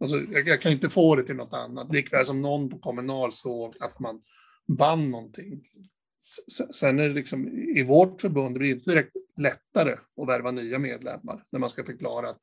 Alltså, 0.00 0.16
jag, 0.16 0.48
jag 0.48 0.60
kan 0.60 0.72
inte 0.72 0.88
få 0.90 1.16
det 1.16 1.22
till 1.22 1.36
något 1.36 1.52
annat. 1.52 1.92
Likväl 1.92 2.24
som 2.24 2.42
någon 2.42 2.70
på 2.70 2.78
Kommunal 2.78 3.32
såg 3.32 3.76
att 3.80 4.00
man 4.00 4.22
vann 4.78 5.10
någonting. 5.10 5.62
Sen 6.70 6.98
är 6.98 7.08
det 7.08 7.14
liksom, 7.14 7.48
i 7.48 7.82
vårt 7.82 8.20
förbund 8.20 8.54
det 8.54 8.58
blir 8.58 8.74
inte 8.74 8.90
direkt 8.90 9.16
lättare 9.36 9.92
att 9.92 10.28
värva 10.28 10.50
nya 10.50 10.78
medlemmar 10.78 11.44
när 11.52 11.60
man 11.60 11.70
ska 11.70 11.84
förklara 11.84 12.30
att 12.30 12.40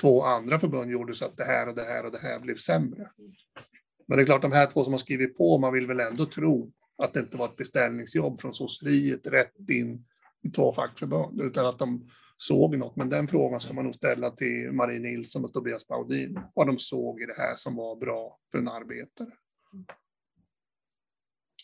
två 0.00 0.22
andra 0.22 0.58
förbund 0.58 0.90
gjorde 0.90 1.14
så 1.14 1.24
att 1.24 1.36
det 1.36 1.44
här 1.44 1.68
och 1.68 1.74
det 1.74 1.84
här 1.84 2.06
och 2.06 2.12
det 2.12 2.18
här 2.18 2.38
blev 2.38 2.56
sämre. 2.56 3.10
Men 4.08 4.16
det 4.16 4.22
är 4.22 4.26
klart, 4.26 4.42
de 4.42 4.52
här 4.52 4.66
två 4.66 4.84
som 4.84 4.92
har 4.92 4.98
skrivit 4.98 5.38
på, 5.38 5.58
man 5.58 5.72
vill 5.72 5.86
väl 5.86 6.00
ändå 6.00 6.26
tro 6.26 6.72
att 6.98 7.14
det 7.14 7.20
inte 7.20 7.36
var 7.36 7.46
ett 7.46 7.56
beställningsjobb 7.56 8.40
från 8.40 8.54
sosseriet 8.54 9.26
rätt 9.26 9.70
in 9.70 10.04
i 10.42 10.50
två 10.50 10.72
fackförbund, 10.72 11.40
utan 11.40 11.66
att 11.66 11.78
de 11.78 12.08
såg 12.36 12.78
något. 12.78 12.96
Men 12.96 13.08
den 13.08 13.28
frågan 13.28 13.60
ska 13.60 13.74
man 13.74 13.84
nog 13.84 13.94
ställa 13.94 14.30
till 14.30 14.72
Marie 14.72 14.98
Nilsson 14.98 15.44
och 15.44 15.52
Tobias 15.52 15.88
Baudin, 15.88 16.40
vad 16.54 16.66
de 16.66 16.78
såg 16.78 17.20
i 17.20 17.26
det 17.26 17.34
här 17.36 17.54
som 17.54 17.76
var 17.76 17.96
bra 17.96 18.38
för 18.50 18.58
en 18.58 18.68
arbetare. 18.68 19.30
Mm. 19.72 19.86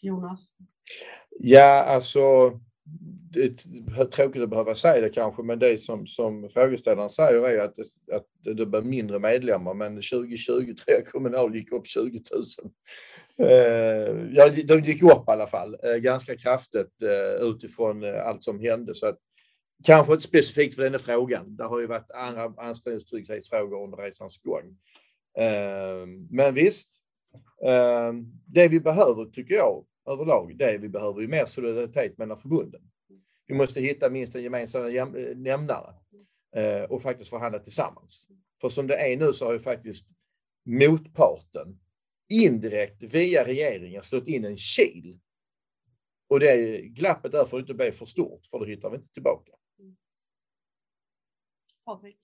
Jonas? 0.02 0.48
Ja, 1.38 1.84
alltså 1.84 2.52
det 3.30 3.44
är 3.44 4.04
tråkigt 4.04 4.42
att 4.42 4.50
behöva 4.50 4.74
säga 4.74 5.00
det 5.00 5.08
kanske, 5.10 5.42
men 5.42 5.58
det 5.58 5.78
som, 5.78 6.06
som 6.06 6.50
frågeställaren 6.50 7.10
säger 7.10 7.48
är 7.48 7.64
att 7.64 7.76
det, 7.76 8.14
att 8.16 8.26
det 8.56 8.66
blir 8.66 8.82
mindre 8.82 9.18
medlemmar, 9.18 9.74
men 9.74 9.94
2020 9.94 10.74
tror 10.74 10.76
jag 10.86 11.06
Kommunal 11.06 11.56
gick 11.56 11.72
upp 11.72 11.86
20 11.86 12.20
000. 12.32 12.72
Eh, 13.50 14.28
ja, 14.32 14.50
de 14.64 14.80
gick 14.80 15.02
upp 15.02 15.28
i 15.28 15.30
alla 15.30 15.46
fall 15.46 15.76
eh, 15.82 15.94
ganska 15.96 16.36
kraftigt 16.36 17.02
eh, 17.02 17.48
utifrån 17.48 18.04
eh, 18.04 18.26
allt 18.26 18.44
som 18.44 18.60
hände. 18.60 18.94
Så 18.94 19.06
att, 19.06 19.18
kanske 19.84 20.12
inte 20.12 20.24
specifikt 20.24 20.74
för 20.74 20.82
den 20.82 20.92
här 20.92 20.98
frågan. 20.98 21.56
Det 21.56 21.64
har 21.64 21.80
ju 21.80 21.86
varit 21.86 22.10
andra 22.10 22.52
anställningstrygghetsfrågor 22.56 23.84
under 23.84 23.96
resans 23.96 24.38
gång. 24.38 24.76
Eh, 25.38 26.06
men 26.30 26.54
visst, 26.54 26.88
det 28.46 28.68
vi 28.68 28.80
behöver 28.80 29.24
tycker 29.24 29.54
jag 29.54 29.86
överlag, 30.06 30.56
det 30.56 30.78
vi 30.78 30.88
behöver 30.88 31.20
ju 31.20 31.28
mer 31.28 31.46
solidaritet 31.46 32.18
mellan 32.18 32.40
förbunden. 32.40 32.82
Vi 33.46 33.54
måste 33.54 33.80
hitta 33.80 34.10
minst 34.10 34.34
en 34.34 34.42
gemensam 34.42 34.82
jäm- 34.82 35.34
nämnare 35.34 35.94
eh, 36.56 36.82
och 36.82 37.02
faktiskt 37.02 37.30
förhandla 37.30 37.58
tillsammans. 37.58 38.26
För 38.60 38.68
som 38.68 38.86
det 38.86 38.96
är 38.96 39.16
nu 39.16 39.32
så 39.32 39.44
har 39.44 39.52
ju 39.52 39.58
faktiskt 39.58 40.08
motparten 40.64 41.80
indirekt 42.28 43.02
via 43.02 43.46
regeringen 43.46 44.02
slått 44.02 44.28
in 44.28 44.44
en 44.44 44.56
kil. 44.56 45.20
Och 46.28 46.40
det 46.40 46.80
glappet 46.82 47.32
där 47.32 47.44
får 47.44 47.60
inte 47.60 47.74
bli 47.74 47.92
för 47.92 48.06
stort, 48.06 48.46
för 48.46 48.58
då 48.58 48.64
hittar 48.64 48.90
vi 48.90 48.96
inte 48.96 49.12
tillbaka. 49.12 49.52
Patrik? 51.84 52.18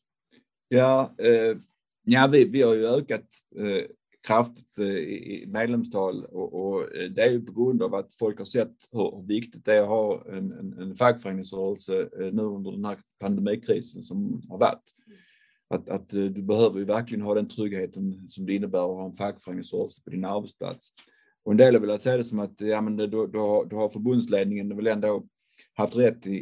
Ja, 0.68 1.14
eh, 1.18 1.57
ja 2.03 2.28
vi, 2.32 2.49
vi 2.49 2.62
har 2.62 2.74
ju 2.74 2.87
ökat 2.87 3.26
eh, 3.57 3.91
kraftigt 4.27 4.79
eh, 4.79 4.87
i 4.87 5.45
medlemstal 5.49 6.25
och, 6.25 6.66
och, 6.66 6.97
eh, 6.97 7.11
det 7.11 7.22
är 7.22 7.31
ju 7.31 7.41
på 7.41 7.53
grund 7.53 7.83
av 7.83 7.95
att 7.95 8.14
folk 8.14 8.39
har 8.39 8.45
sett 8.45 8.75
hur 8.93 9.27
viktigt 9.27 9.64
det 9.64 9.75
är 9.75 9.83
att 9.83 9.89
ha 9.89 10.25
en, 10.29 10.53
en, 10.53 10.79
en 10.79 10.97
fackföreningsrörelse 10.97 12.09
eh, 12.20 12.33
nu 12.33 12.43
under 12.43 12.72
den 12.72 12.85
här 12.85 12.99
pandemikrisen 13.20 14.03
som 14.03 14.43
har 14.49 14.59
varit. 14.59 14.95
Att, 15.68 15.89
att 15.89 16.09
du 16.09 16.43
behöver 16.43 16.79
ju 16.79 16.85
verkligen 16.85 17.25
ha 17.25 17.35
den 17.35 17.49
tryggheten 17.49 18.29
som 18.29 18.47
det 18.47 18.55
innebär 18.55 18.79
att 18.79 18.97
ha 18.97 19.07
en 19.07 19.12
fackföreningsrörelse 19.12 20.03
på 20.05 20.11
din 20.11 20.25
arbetsplats. 20.25 20.89
Och 21.45 21.53
en 21.53 21.59
del 21.59 21.75
har 21.75 21.81
velat 21.81 22.03
säga 22.03 22.16
det 22.16 22.25
som 22.25 22.39
att 22.39 22.61
ja, 22.61 22.81
men 22.81 22.97
då, 22.97 23.07
då, 23.07 23.64
då 23.70 23.77
har 23.77 23.89
förbundsledningen 23.89 24.77
väl 24.77 24.87
ändå 24.87 25.27
haft 25.75 25.97
rätt 25.97 26.27
i, 26.27 26.37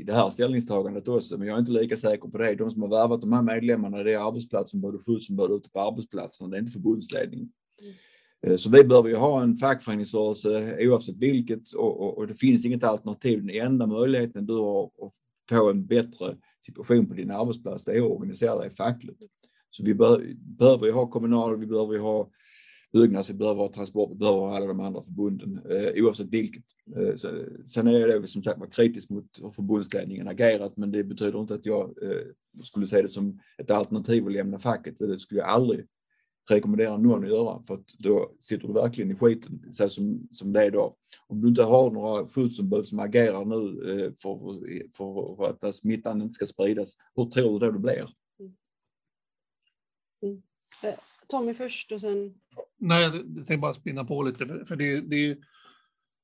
i 0.00 0.02
det 0.02 0.12
här 0.12 0.30
ställningstagandet 0.30 1.08
också, 1.08 1.38
men 1.38 1.48
jag 1.48 1.54
är 1.54 1.60
inte 1.60 1.72
lika 1.72 1.96
säker 1.96 2.28
på 2.28 2.38
det. 2.38 2.54
De 2.54 2.70
som 2.70 2.82
har 2.82 2.88
värvat 2.88 3.20
de 3.20 3.32
här 3.32 3.42
medlemmarna, 3.42 4.02
det 4.02 4.12
är 4.12 4.28
arbetsplatsen, 4.28 4.80
både 4.80 4.98
skyddsombud 4.98 5.50
ute 5.50 5.70
på 5.70 5.80
arbetsplatsen, 5.80 6.50
det 6.50 6.56
är 6.56 6.60
inte 6.60 6.72
förbundsledningen. 6.72 7.48
Mm. 7.82 8.58
Så 8.58 8.70
vi 8.70 8.84
behöver 8.84 9.08
ju 9.08 9.16
ha 9.16 9.42
en 9.42 9.56
fackföreningsrörelse 9.56 10.76
oavsett 10.80 11.16
vilket 11.16 11.72
och, 11.72 12.00
och, 12.00 12.18
och, 12.18 12.26
det 12.26 12.34
finns 12.34 12.64
inget 12.66 12.84
alternativ. 12.84 13.46
Den 13.46 13.66
enda 13.66 13.86
möjligheten 13.86 14.46
du 14.46 14.54
har 14.54 14.84
att 14.84 15.12
få 15.48 15.70
en 15.70 15.86
bättre 15.86 16.36
situation 16.60 17.06
på 17.06 17.14
din 17.14 17.30
arbetsplats, 17.30 17.84
det 17.84 17.92
är 17.92 17.98
att 17.98 18.10
organisera 18.10 18.58
dig 18.58 18.70
fackligt. 18.70 19.22
Så 19.70 19.84
vi 19.84 19.94
bör, 19.94 20.34
behöver 20.36 20.86
ju 20.86 20.92
ha 20.92 21.06
kommunal, 21.06 21.58
vi 21.58 21.66
behöver 21.66 21.92
ju 21.92 22.00
ha 22.00 22.30
Byggnads, 22.92 23.30
vi 23.30 23.34
behöver 23.34 23.60
ha 23.60 23.72
transport, 23.72 24.10
vi 24.10 24.14
behöver 24.14 24.38
ha 24.38 24.56
alla 24.56 24.66
de 24.66 24.80
andra 24.80 25.02
förbunden 25.02 25.60
eh, 25.70 26.04
oavsett 26.04 26.28
vilket. 26.28 26.64
Eh, 26.96 27.14
så, 27.16 27.28
sen 27.66 27.86
är 27.86 27.92
jag 27.92 28.28
som 28.28 28.42
sagt 28.42 28.60
var 28.60 28.66
kritisk 28.66 29.10
mot 29.10 29.38
hur 29.42 29.50
förbundsledningen 29.50 30.28
agerat, 30.28 30.76
men 30.76 30.90
det 30.90 31.04
betyder 31.04 31.40
inte 31.40 31.54
att 31.54 31.66
jag 31.66 32.02
eh, 32.02 32.62
skulle 32.62 32.86
se 32.86 33.02
det 33.02 33.08
som 33.08 33.40
ett 33.58 33.70
alternativ 33.70 34.26
att 34.26 34.32
lämna 34.32 34.58
facket. 34.58 34.98
Det 34.98 35.18
skulle 35.18 35.40
jag 35.40 35.48
aldrig 35.48 35.86
rekommendera 36.50 36.96
någon 36.96 37.24
att 37.24 37.30
göra 37.30 37.62
för 37.62 37.74
att 37.74 37.86
då 37.98 38.32
sitter 38.40 38.68
du 38.68 38.74
verkligen 38.74 39.10
i 39.10 39.14
skiten 39.14 39.72
så 39.72 39.88
som, 39.88 40.28
som 40.32 40.52
det 40.52 40.64
är 40.64 40.70
då. 40.70 40.96
Om 41.26 41.40
du 41.40 41.48
inte 41.48 41.62
har 41.62 41.90
några 41.90 42.28
skyddsombud 42.28 42.86
som 42.86 42.98
agerar 42.98 43.44
nu 43.44 43.90
eh, 43.90 44.12
för, 44.22 44.38
för, 44.96 45.36
för 45.36 45.66
att 45.66 45.74
smittan 45.74 46.22
inte 46.22 46.34
ska 46.34 46.46
spridas, 46.46 46.96
hur 47.14 47.24
tror 47.24 47.60
du 47.60 47.66
då 47.66 47.72
det 47.72 47.78
blir? 47.78 48.10
Mm. 48.40 48.54
mm. 50.22 50.42
Eh, 50.82 50.98
Tommy 51.28 51.54
först 51.54 51.92
och 51.92 52.00
sen... 52.00 52.34
Nej, 52.78 53.02
jag 53.02 53.12
tänkte 53.34 53.56
bara 53.56 53.74
spinna 53.74 54.04
på 54.04 54.22
lite, 54.22 54.46
för, 54.66 54.76
det, 54.76 55.00
det, 55.00 55.38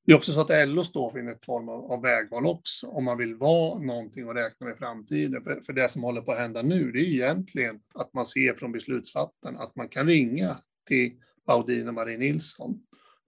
det 0.05 0.11
är 0.11 0.15
också 0.15 0.31
så 0.31 0.41
att 0.41 0.69
LO 0.69 0.83
står 0.83 1.11
för 1.11 1.19
en 1.19 1.35
form 1.45 1.69
av, 1.69 1.91
av, 1.91 2.01
vägval 2.01 2.45
också, 2.45 2.87
om 2.87 3.03
man 3.03 3.17
vill 3.17 3.35
vara 3.35 3.79
någonting 3.79 4.27
och 4.27 4.35
räkna 4.35 4.67
med 4.67 4.77
framtiden. 4.77 5.43
För, 5.43 5.61
för 5.61 5.73
det 5.73 5.89
som 5.89 6.03
håller 6.03 6.21
på 6.21 6.31
att 6.31 6.39
hända 6.39 6.61
nu, 6.61 6.91
det 6.91 6.99
är 6.99 7.05
egentligen 7.05 7.79
att 7.93 8.13
man 8.13 8.25
ser 8.25 8.53
från 8.53 8.71
beslutsfattarna 8.71 9.59
att 9.59 9.75
man 9.75 9.87
kan 9.87 10.07
ringa 10.07 10.57
till 10.87 11.11
Baudin 11.47 11.87
och 11.87 11.93
Marie 11.93 12.17
Nilsson, 12.17 12.79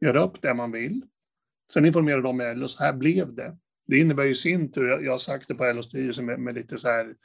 göra 0.01 0.23
upp 0.23 0.41
det 0.41 0.53
man 0.53 0.71
vill. 0.71 1.01
Sen 1.73 1.85
informerar 1.85 2.21
de 2.21 2.59
LO, 2.59 2.67
så 2.67 2.83
här 2.83 2.93
blev 2.93 3.33
det. 3.33 3.57
Det 3.87 3.99
innebär 3.99 4.23
ju 4.23 4.29
i 4.29 4.35
sin 4.35 4.71
tur, 4.71 5.03
jag 5.03 5.11
har 5.11 5.17
sagt 5.17 5.47
det 5.47 5.55
på 5.55 5.73
LO-styrelsen 5.73 6.25
med, 6.25 6.39
med 6.39 6.55
lite 6.55 6.77
så 6.77 6.87
här 6.87 7.15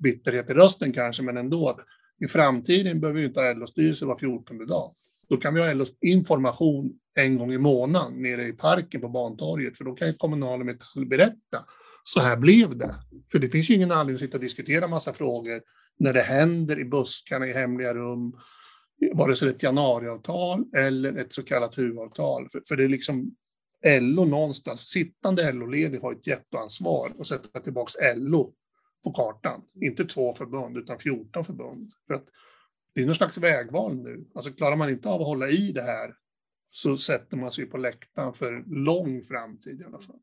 bitterhet 0.00 0.50
i 0.50 0.54
rösten 0.54 0.92
kanske, 0.92 1.22
men 1.22 1.36
ändå, 1.36 1.68
att 1.68 1.78
i 2.24 2.28
framtiden 2.28 3.00
behöver 3.00 3.20
vi 3.20 3.26
inte 3.26 3.40
ha 3.40 3.52
LO-styrelse 3.52 4.06
var 4.06 4.18
14 4.18 4.66
dag. 4.66 4.94
Då 5.28 5.36
kan 5.36 5.54
vi 5.54 5.60
ha 5.60 5.72
LOs 5.72 5.92
information 6.00 6.92
en 7.14 7.38
gång 7.38 7.52
i 7.52 7.58
månaden 7.58 8.22
nere 8.22 8.48
i 8.48 8.52
parken 8.52 9.00
på 9.00 9.08
Bantorget, 9.08 9.78
för 9.78 9.84
då 9.84 9.94
kan 9.94 10.08
ju 10.08 10.14
Kommunal 10.14 10.60
och 10.60 10.66
Metall 10.66 11.06
berätta. 11.06 11.64
Så 12.02 12.20
här 12.20 12.36
blev 12.36 12.78
det. 12.78 12.94
För 13.32 13.38
det 13.38 13.48
finns 13.48 13.70
ju 13.70 13.74
ingen 13.74 13.90
anledning 13.90 14.14
att 14.14 14.20
sitta 14.20 14.36
och 14.36 14.42
diskutera 14.42 14.88
massa 14.88 15.12
frågor 15.12 15.62
när 15.98 16.12
det 16.12 16.22
händer 16.22 16.80
i 16.80 16.84
buskarna 16.84 17.46
i 17.46 17.52
hemliga 17.52 17.94
rum, 17.94 18.36
vare 19.14 19.36
sig 19.36 19.48
det 19.48 19.52
är 19.52 19.56
ett 19.56 19.62
januariavtal 19.62 20.64
eller 20.76 21.16
ett 21.16 21.32
så 21.32 21.42
kallat 21.42 21.78
huvudavtal. 21.78 22.48
För, 22.52 22.62
för 22.68 22.76
det 22.76 22.84
är 22.84 22.88
liksom 22.88 23.34
LO 24.00 24.24
någonstans, 24.24 24.80
sittande 24.80 25.52
LO-ledning 25.52 26.00
har 26.00 26.12
ett 26.12 26.26
jätteansvar 26.26 27.12
att 27.18 27.26
sätta 27.26 27.60
tillbaka 27.60 28.14
LO 28.16 28.52
på 29.04 29.12
kartan. 29.12 29.62
Inte 29.80 30.04
två 30.04 30.34
förbund, 30.34 30.76
utan 30.76 30.98
14 30.98 31.44
förbund. 31.44 31.90
För 32.06 32.14
att 32.14 32.26
det 32.94 33.02
är 33.02 33.06
någon 33.06 33.14
slags 33.14 33.38
vägval 33.38 33.96
nu. 33.96 34.24
Alltså 34.34 34.52
klarar 34.52 34.76
man 34.76 34.90
inte 34.90 35.08
av 35.08 35.20
att 35.20 35.26
hålla 35.26 35.48
i 35.48 35.72
det 35.72 35.82
här 35.82 36.14
så 36.70 36.96
sätter 36.96 37.36
man 37.36 37.52
sig 37.52 37.66
på 37.66 37.76
läktaren 37.76 38.34
för 38.34 38.64
lång 38.66 39.22
framtid 39.22 39.80
i 39.80 39.84
alla 39.84 39.98
fall. 39.98 40.18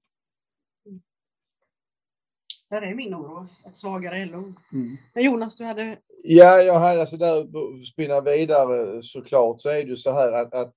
Det 2.69 2.75
är 2.75 2.95
min 2.95 3.15
oro, 3.15 3.47
ett 3.67 3.75
svagare 3.75 4.25
LO. 4.25 4.53
Mm. 4.73 4.97
Jonas, 5.15 5.57
du 5.57 5.63
hade... 5.63 5.97
Ja, 6.23 6.61
jag 6.61 6.79
hade 6.79 7.01
alltså 7.01 7.17
där 7.17 7.83
spinna 7.83 8.21
vidare 8.21 9.03
såklart 9.03 9.61
så 9.61 9.69
är 9.69 9.83
det 9.83 9.89
ju 9.89 9.97
så 9.97 10.11
här 10.11 10.31
att, 10.31 10.53
att 10.53 10.75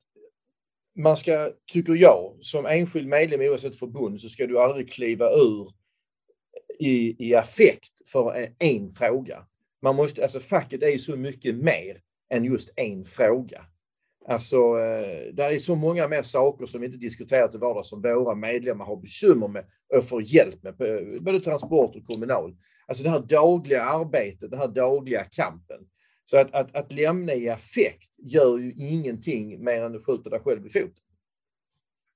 man 0.97 1.17
ska, 1.17 1.53
tycker 1.73 1.93
jag, 1.93 2.39
som 2.41 2.67
enskild 2.67 3.09
medlem 3.09 3.41
oavsett 3.41 3.79
förbund 3.79 4.21
så 4.21 4.29
ska 4.29 4.47
du 4.47 4.61
aldrig 4.61 4.93
kliva 4.93 5.31
ur 5.31 5.73
i, 6.79 7.29
i 7.29 7.35
affekt 7.35 7.93
för 8.07 8.35
en, 8.35 8.55
en 8.59 8.91
fråga. 8.91 9.47
Man 9.85 9.97
måste, 9.97 10.23
alltså 10.23 10.41
facket 10.41 10.83
är 10.83 10.89
ju 10.89 10.99
så 10.99 11.17
mycket 11.17 11.55
mer 11.55 12.01
än 12.31 12.45
just 12.45 12.73
en 12.77 13.05
fråga. 13.05 13.65
Alltså, 14.29 14.57
eh, 14.57 15.35
där 15.35 15.49
det 15.49 15.55
är 15.55 15.59
så 15.59 15.75
många 15.75 16.09
mer 16.09 16.23
saker 16.23 16.67
som 16.67 16.81
vi 16.81 16.87
inte 16.87 16.99
diskuterar 16.99 17.49
till 17.49 17.61
vardags 17.61 17.89
som 17.89 18.03
våra 18.03 18.35
medlemmar 18.35 18.85
har 18.85 18.97
bekymmer 18.97 19.49
med 19.49 19.65
och 19.95 20.05
får 20.05 20.23
hjälp 20.23 20.63
med, 20.63 20.81
eh, 20.81 21.21
både 21.21 21.41
transport 21.41 21.97
och 21.97 22.07
kommunal. 22.07 22.57
Alltså 22.87 23.05
det 23.05 23.11
här 23.11 23.21
dagliga 23.21 23.83
arbetet, 23.83 24.51
den 24.51 24.59
här 24.59 24.69
dagliga 24.69 25.25
kampen. 25.25 25.81
Så 26.25 26.37
att, 26.37 26.55
att, 26.55 26.77
att 26.77 26.93
lämna 26.93 27.35
i 27.35 27.49
affekt 27.49 28.11
gör 28.19 28.59
ju 28.59 28.73
ingenting 28.73 29.65
mer 29.65 29.83
än 29.83 29.97
att 29.97 30.07
skjuta 30.07 30.31
dig 30.31 30.41
själv 30.41 30.67
i 30.67 30.71
foten. 30.71 31.05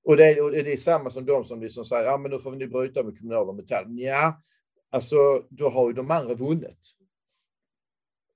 Och 0.04 0.16
det, 0.16 0.24
är, 0.24 0.44
och 0.44 0.50
det 0.50 0.72
är 0.72 0.76
samma 0.76 1.10
som 1.10 1.26
de 1.26 1.44
som 1.44 1.62
liksom 1.62 1.84
säger, 1.84 2.04
ja 2.04 2.18
men 2.18 2.30
nu 2.30 2.38
får 2.38 2.50
vi 2.50 2.66
bryta 2.66 3.02
med 3.02 3.18
kommunal 3.18 3.48
och 3.48 3.54
metall. 3.54 3.84
Ja, 3.88 4.42
alltså 4.90 5.16
då 5.48 5.68
har 5.68 5.88
ju 5.88 5.92
de 5.92 6.10
andra 6.10 6.34
vunnit. 6.34 6.97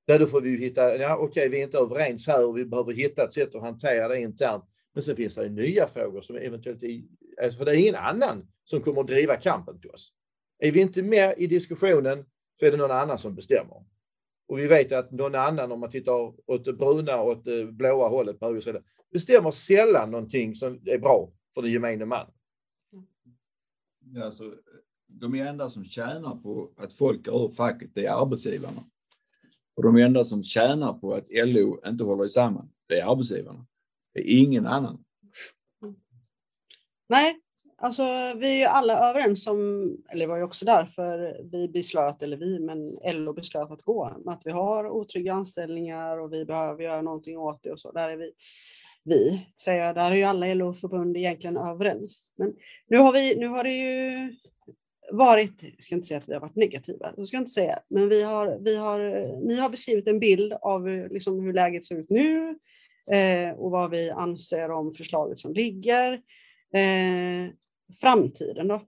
Nej, 0.07 0.19
då 0.19 0.27
får 0.27 0.41
vi 0.41 0.51
ju 0.51 0.59
hitta, 0.59 0.97
ja 0.97 1.17
okej 1.17 1.49
vi 1.49 1.59
är 1.59 1.65
inte 1.65 1.79
överens 1.79 2.27
här 2.27 2.45
och 2.45 2.59
vi 2.59 2.65
behöver 2.65 2.93
hitta 2.93 3.25
ett 3.25 3.33
sätt 3.33 3.55
att 3.55 3.63
hantera 3.63 4.09
det 4.09 4.21
internt. 4.21 4.65
Men 4.95 5.03
sen 5.03 5.17
finns 5.17 5.35
det 5.35 5.49
nya 5.49 5.87
frågor 5.87 6.23
som 6.23 6.37
eventuellt, 6.37 6.83
är, 6.83 7.03
alltså 7.43 7.59
för 7.59 7.65
det 7.65 7.71
är 7.71 7.81
ingen 7.81 7.95
annan 7.95 8.49
som 8.65 8.81
kommer 8.81 9.01
att 9.01 9.07
driva 9.07 9.37
kampen 9.37 9.81
till 9.81 9.91
oss. 9.91 10.13
Är 10.59 10.73
vi 10.73 10.81
inte 10.81 11.03
med 11.03 11.35
i 11.39 11.47
diskussionen 11.47 12.25
så 12.61 12.67
är 12.67 12.71
det 12.71 12.77
någon 12.77 12.91
annan 12.91 13.19
som 13.19 13.35
bestämmer. 13.35 13.85
Och 14.49 14.59
vi 14.59 14.67
vet 14.67 14.93
att 14.93 15.11
någon 15.11 15.35
annan, 15.35 15.73
om 15.73 15.81
man 15.81 15.91
tittar 15.91 16.13
åt 16.51 16.65
det 16.65 16.73
bruna 16.73 17.21
och 17.21 17.29
åt 17.29 17.45
det 17.45 17.65
blåa 17.67 18.09
hållet 18.09 18.41
på 18.41 18.47
höger 18.47 18.83
bestämmer 19.13 19.51
sällan 19.51 20.11
någonting 20.11 20.55
som 20.55 20.81
är 20.87 20.99
bra 20.99 21.33
för 21.55 21.63
den 21.63 21.73
gemene 21.73 22.05
man. 22.05 22.27
Ja, 24.15 24.25
alltså, 24.25 24.55
de 25.07 25.35
enda 25.35 25.71
som 25.71 25.85
tjänar 25.85 26.37
på 26.37 26.71
att 26.77 26.93
folk 26.93 27.27
går 27.27 27.45
ur 27.45 27.53
facket, 27.53 27.91
det 27.95 28.07
är 28.07 28.23
arbetsgivarna. 28.23 28.85
Och 29.77 29.83
de 29.83 29.97
enda 29.97 30.25
som 30.25 30.45
tjänar 30.45 30.93
på 30.93 31.15
att 31.15 31.27
LO 31.31 31.81
inte 31.87 32.05
håller 32.05 32.29
samman, 32.29 32.69
det 32.89 33.01
är 33.01 33.11
arbetsgivarna. 33.13 33.67
Det 34.15 34.21
är 34.21 34.39
ingen 34.39 34.67
annan. 34.67 35.05
Nej, 37.09 37.37
alltså 37.77 38.03
vi 38.37 38.47
är 38.47 38.59
ju 38.59 38.65
alla 38.65 39.11
överens 39.11 39.47
om, 39.47 39.59
eller 40.09 40.21
det 40.21 40.31
var 40.31 40.37
ju 40.37 40.43
också 40.43 40.65
därför 40.65 41.41
vi 41.53 41.69
beslöt, 41.69 42.23
eller 42.23 42.37
vi, 42.37 42.61
men 42.61 42.99
LO 43.05 43.33
beslöt 43.33 43.71
att 43.71 43.83
gå, 43.83 44.23
att 44.27 44.43
vi 44.45 44.51
har 44.51 44.89
otrygga 44.91 45.33
anställningar 45.33 46.19
och 46.19 46.33
vi 46.33 46.45
behöver 46.45 46.85
göra 46.85 47.03
någonting 47.03 47.39
åt 47.39 47.63
det 47.63 47.73
och 47.73 47.81
så. 47.81 47.93
Där 47.93 48.09
är 48.09 48.17
vi 48.17 48.33
vi, 49.05 49.47
säger 49.61 49.87
jag, 49.87 49.95
där 49.95 50.11
är 50.11 50.17
ju 50.17 50.23
alla 50.23 50.55
LO-förbund 50.55 51.17
egentligen 51.17 51.57
överens. 51.57 52.29
Men 52.37 52.53
nu 52.89 52.99
har, 52.99 53.13
vi, 53.13 53.37
nu 53.37 53.47
har 53.47 53.65
det 53.65 53.71
ju 53.71 54.35
varit, 55.13 55.63
jag 55.63 55.85
ska 55.85 55.95
inte 55.95 56.07
säga 56.07 56.19
att 56.19 56.29
vi 56.29 56.33
har 56.33 56.41
varit 56.41 56.57
negativa, 56.57 57.13
det 57.17 57.27
ska 57.27 57.37
inte 57.37 57.51
säga, 57.51 57.79
men 57.89 58.09
vi 58.09 58.23
har, 58.23 58.59
vi 58.61 58.77
har, 58.77 58.99
ni 59.49 59.57
har 59.57 59.71
beskrivit 59.71 60.09
en 60.09 60.19
bild 60.19 60.53
av 60.53 60.89
eh, 60.89 61.09
liksom 61.09 61.41
hur 61.41 61.53
läget 61.53 61.85
ser 61.85 61.97
ut 61.97 62.11
nu 62.11 62.59
eh, 63.11 63.51
och 63.51 63.71
vad 63.71 63.91
vi 63.91 64.11
anser 64.11 64.71
om 64.71 64.95
förslaget 64.95 65.39
som 65.39 65.53
ligger. 65.53 66.13
Eh, 66.75 67.53
framtiden 68.01 68.69
då? 68.69 68.83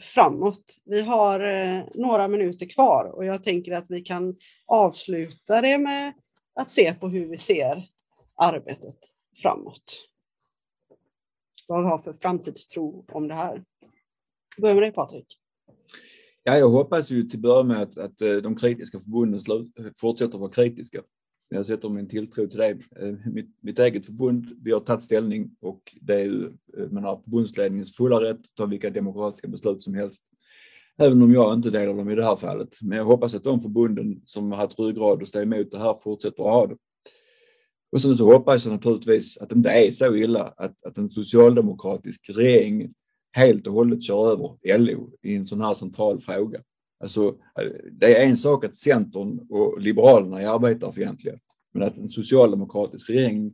Framåt. 0.00 0.76
Vi 0.84 1.00
har 1.00 1.40
eh, 1.40 1.84
några 1.94 2.28
minuter 2.28 2.66
kvar 2.66 3.04
och 3.04 3.24
jag 3.24 3.42
tänker 3.42 3.72
att 3.72 3.90
vi 3.90 4.00
kan 4.00 4.36
avsluta 4.66 5.60
det 5.60 5.78
med 5.78 6.12
att 6.54 6.70
se 6.70 6.94
på 6.94 7.08
hur 7.08 7.26
vi 7.26 7.38
ser 7.38 7.88
arbetet 8.34 8.98
framåt. 9.42 10.06
Vad 11.68 11.82
vi 11.82 11.88
har 11.88 11.98
för 11.98 12.12
framtidstro 12.12 13.04
om 13.12 13.28
det 13.28 13.34
här. 13.34 13.64
Börja 14.60 14.74
med 14.74 14.82
dig 14.82 14.92
Patrik. 14.92 15.38
Ja, 16.48 16.58
jag 16.58 16.68
hoppas 16.68 17.10
ju 17.10 17.22
till 17.22 17.38
att 17.38 17.42
börja 17.42 17.62
med 17.62 17.82
att, 17.82 17.98
att 17.98 18.22
øh, 18.22 18.42
de 18.42 18.56
kritiska 18.56 18.98
förbunden 19.00 19.40
øh, 19.78 19.92
fortsätter 20.00 20.38
vara 20.38 20.50
kritiska. 20.50 21.00
Jag 21.50 21.66
sätter 21.66 21.88
min 21.88 22.08
tilltro 22.08 22.46
till 22.46 22.58
det. 22.58 22.78
Øh, 23.00 23.16
mitt, 23.32 23.46
mitt 23.62 23.78
eget 23.78 24.06
förbund, 24.06 24.46
vi 24.62 24.72
har 24.72 24.80
tagit 24.80 25.02
ställning 25.02 25.50
och 25.62 25.96
det 26.00 26.14
är 26.14 26.24
ju, 26.24 26.52
man 26.90 27.04
har 27.04 27.20
förbundsledningens 27.24 27.96
fulla 27.96 28.20
rätt 28.20 28.40
att 28.40 28.56
ta 28.56 28.66
vilka 28.66 28.90
demokratiska 28.90 29.48
beslut 29.48 29.82
som 29.82 29.94
helst. 29.94 30.22
Även 30.98 31.22
om 31.22 31.32
jag 31.32 31.54
inte 31.54 31.70
delar 31.70 31.94
dem 31.94 32.10
i 32.10 32.14
det 32.14 32.24
här 32.24 32.36
fallet. 32.36 32.82
Men 32.82 32.98
jag 32.98 33.04
hoppas 33.04 33.34
att 33.34 33.44
de 33.44 33.60
förbunden 33.60 34.20
som 34.24 34.52
har 34.52 34.58
haft 34.58 34.78
ryggrad 34.78 35.22
och 35.22 35.28
stå 35.28 35.40
emot 35.40 35.70
det 35.70 35.78
här 35.78 35.98
fortsätter 36.02 36.42
att 36.42 36.52
ha 36.52 36.66
det. 36.66 36.76
Och 37.92 38.02
sen 38.02 38.16
så 38.16 38.32
hoppas 38.32 38.64
jag 38.64 38.72
naturligtvis 38.72 39.38
att 39.38 39.48
det 39.48 39.56
inte 39.56 39.70
är 39.70 39.92
så 39.92 40.16
illa 40.16 40.54
att, 40.56 40.84
att 40.84 40.98
en 40.98 41.10
socialdemokratisk 41.10 42.30
regering 42.30 42.94
helt 43.36 43.66
och 43.66 43.72
hållet 43.72 44.02
kör 44.02 44.32
över 44.32 44.78
LO 44.78 45.10
i 45.22 45.36
en 45.36 45.44
sån 45.44 45.60
här 45.60 45.74
central 45.74 46.20
fråga. 46.20 46.62
Alltså, 47.00 47.36
det 47.92 48.16
är 48.16 48.26
en 48.26 48.36
sak 48.36 48.64
att 48.64 48.76
Centern 48.76 49.46
och 49.50 49.80
Liberalerna 49.80 50.42
är 50.42 50.48
arbetarfientliga, 50.48 51.38
men 51.72 51.82
att 51.82 51.98
en 51.98 52.08
socialdemokratisk 52.08 53.10
regering 53.10 53.52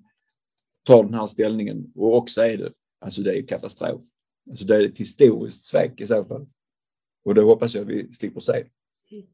tar 0.84 1.04
den 1.04 1.14
här 1.14 1.26
ställningen 1.26 1.92
och 1.94 2.16
också 2.16 2.40
är 2.40 2.58
det, 2.58 2.72
alltså 3.00 3.22
det 3.22 3.38
är 3.38 3.46
katastrof. 3.46 4.02
Alltså 4.50 4.64
det 4.64 4.76
är 4.76 4.80
ett 4.80 4.98
historiskt 4.98 5.64
svek 5.64 6.00
i 6.00 6.06
så 6.06 6.24
fall. 6.24 6.46
Och 7.24 7.34
det 7.34 7.42
hoppas 7.42 7.74
jag 7.74 7.84
vi 7.84 8.12
slipper 8.12 8.40
se. 8.40 8.52
Mm. 8.52 9.26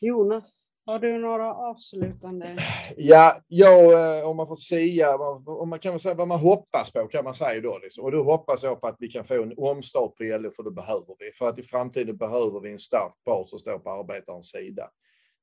Jonas? 0.00 0.70
Har 0.86 0.98
du 0.98 1.18
några 1.18 1.54
avslutande? 1.54 2.56
Ja, 2.96 3.36
jag, 3.48 4.18
eh, 4.18 4.28
om 4.28 4.36
man 4.36 4.46
får 4.46 4.56
säga, 4.56 5.16
om 5.46 5.68
man 5.68 5.78
kan 5.78 6.00
säga 6.00 6.14
vad 6.14 6.28
man 6.28 6.40
hoppas 6.40 6.92
på 6.92 7.06
kan 7.06 7.24
man 7.24 7.34
säga 7.34 7.60
då. 7.60 7.78
Liksom. 7.78 8.04
Och 8.04 8.12
då 8.12 8.22
hoppas 8.22 8.62
jag 8.62 8.80
på 8.80 8.86
att 8.86 8.96
vi 8.98 9.08
kan 9.08 9.24
få 9.24 9.42
en 9.42 9.54
omstart 9.56 10.16
på 10.16 10.24
LO, 10.24 10.50
för 10.50 10.62
det 10.62 10.70
behöver 10.70 11.16
vi. 11.18 11.32
För 11.32 11.48
att 11.48 11.58
i 11.58 11.62
framtiden 11.62 12.16
behöver 12.16 12.60
vi 12.60 12.72
en 12.72 12.78
stark 12.78 13.12
part 13.24 13.48
som 13.48 13.58
står 13.58 13.78
på 13.78 13.90
arbetarens 13.90 14.50
sida. 14.50 14.90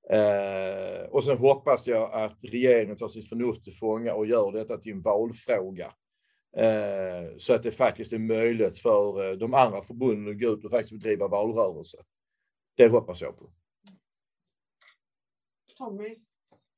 Eh, 0.10 1.10
och 1.10 1.24
sen 1.24 1.38
hoppas 1.38 1.88
jag 1.88 2.14
att 2.14 2.38
regeringen 2.42 2.98
tar 2.98 3.08
sitt 3.08 3.30
förnuft 3.30 3.64
till 3.64 3.76
fånga 3.76 4.14
och 4.14 4.28
gör 4.28 4.52
detta 4.52 4.78
till 4.78 4.92
en 4.92 5.02
valfråga. 5.02 5.94
Eh, 6.58 7.38
så 7.38 7.54
att 7.54 7.64
det 7.64 7.72
faktiskt 7.72 8.14
är 8.14 8.20
möjligt 8.20 8.80
för 8.80 9.30
eh, 9.30 9.38
de 9.38 9.54
andra 9.54 9.82
förbunden 9.82 10.34
att 10.34 10.42
gå 10.42 10.48
ut 10.48 10.66
och 10.66 10.72
faktiskt 10.72 10.94
bedriva 10.94 11.28
valrörelse. 11.28 11.98
Det 12.78 12.88
hoppas 12.88 13.22
jag 13.22 13.38
på. 13.40 13.50
Tommy? 15.78 16.15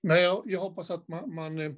Nej, 0.03 0.23
jag, 0.23 0.43
jag 0.45 0.59
hoppas 0.59 0.91
att 0.91 1.07
man, 1.07 1.33
man, 1.35 1.59
eh, 1.59 1.71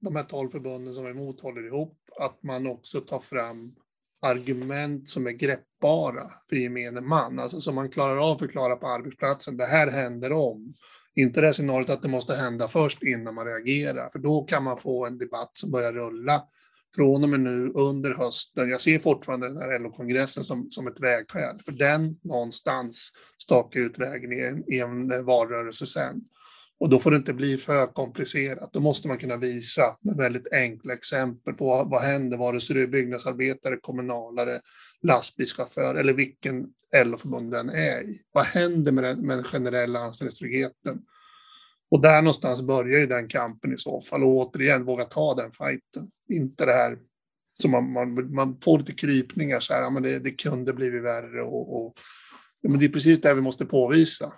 de 0.00 0.16
här 0.16 0.22
tolv 0.22 0.50
förbunden 0.50 0.94
som 0.94 1.06
är 1.06 1.10
emot 1.10 1.40
håller 1.40 1.66
ihop, 1.66 1.98
att 2.20 2.42
man 2.42 2.66
också 2.66 3.00
tar 3.00 3.18
fram 3.18 3.74
argument 4.22 5.08
som 5.08 5.26
är 5.26 5.30
greppbara 5.30 6.30
för 6.48 6.56
gemene 6.56 7.00
man, 7.00 7.38
alltså 7.38 7.60
som 7.60 7.74
man 7.74 7.90
klarar 7.90 8.16
av 8.16 8.32
att 8.32 8.38
förklara 8.38 8.76
på 8.76 8.86
arbetsplatsen. 8.86 9.56
Det 9.56 9.66
här 9.66 9.86
händer 9.90 10.32
om. 10.32 10.74
Inte 11.14 11.40
det 11.40 11.52
scenariot 11.52 11.90
att 11.90 12.02
det 12.02 12.08
måste 12.08 12.34
hända 12.34 12.68
först 12.68 13.02
innan 13.02 13.34
man 13.34 13.46
reagerar, 13.46 14.08
för 14.08 14.18
då 14.18 14.44
kan 14.44 14.64
man 14.64 14.78
få 14.78 15.06
en 15.06 15.18
debatt 15.18 15.50
som 15.52 15.70
börjar 15.70 15.92
rulla 15.92 16.42
från 16.96 17.22
och 17.22 17.28
med 17.28 17.40
nu 17.40 17.72
under 17.74 18.14
hösten. 18.14 18.68
Jag 18.68 18.80
ser 18.80 18.98
fortfarande 18.98 19.48
den 19.48 19.56
här 19.56 19.78
LO-kongressen 19.78 20.44
som, 20.44 20.70
som 20.70 20.86
ett 20.86 21.00
vägskäl, 21.00 21.60
för 21.64 21.72
den 21.72 22.18
någonstans 22.22 23.12
stakar 23.42 23.80
ut 23.80 23.98
vägen 23.98 24.32
i 24.32 24.40
en, 24.40 24.72
i 24.72 24.78
en 24.78 25.24
valrörelse 25.24 25.86
sen. 25.86 26.20
Och 26.78 26.88
då 26.88 26.98
får 26.98 27.10
det 27.10 27.16
inte 27.16 27.32
bli 27.32 27.56
för 27.56 27.86
komplicerat. 27.86 28.72
Då 28.72 28.80
måste 28.80 29.08
man 29.08 29.18
kunna 29.18 29.36
visa 29.36 29.96
med 30.00 30.16
väldigt 30.16 30.52
enkla 30.52 30.94
exempel 30.94 31.54
på 31.54 31.66
vad, 31.66 31.90
vad 31.90 32.02
händer, 32.02 32.36
vare 32.36 32.60
sig 32.60 32.74
du 32.74 32.82
är 32.82 32.86
byggnadsarbetare, 32.86 33.76
kommunalare, 33.76 34.60
lastbilschaufför 35.02 35.94
eller 35.94 36.12
vilken 36.12 36.66
LO-förbund 37.04 37.52
den 37.52 37.68
är 37.68 38.02
i. 38.02 38.22
Vad 38.32 38.44
händer 38.44 38.92
med 38.92 39.04
den, 39.04 39.26
med 39.26 39.36
den 39.36 39.44
generella 39.44 39.98
anställningstryggheten? 39.98 41.02
Och 41.90 42.02
där 42.02 42.22
någonstans 42.22 42.62
börjar 42.62 42.98
ju 42.98 43.06
den 43.06 43.28
kampen 43.28 43.72
i 43.72 43.78
så 43.78 44.00
fall. 44.00 44.24
Och 44.24 44.30
återigen, 44.30 44.84
våga 44.84 45.04
ta 45.04 45.34
den 45.34 45.52
fighten. 45.52 46.10
Inte 46.28 46.64
det 46.64 46.72
här 46.72 46.98
som 47.62 47.70
man, 47.70 47.92
man, 47.92 48.34
man 48.34 48.60
får 48.60 48.78
lite 48.78 48.92
krypningar 48.92 49.60
så 49.60 49.74
här, 49.74 49.82
ja, 49.82 49.90
men 49.90 50.02
det, 50.02 50.18
det 50.18 50.30
kunde 50.30 50.72
blivit 50.72 51.02
värre 51.02 51.42
och, 51.42 51.76
och 51.76 51.94
ja, 52.60 52.70
men 52.70 52.78
det 52.78 52.84
är 52.84 52.88
precis 52.88 53.20
det 53.20 53.34
vi 53.34 53.40
måste 53.40 53.66
påvisa. 53.66 54.32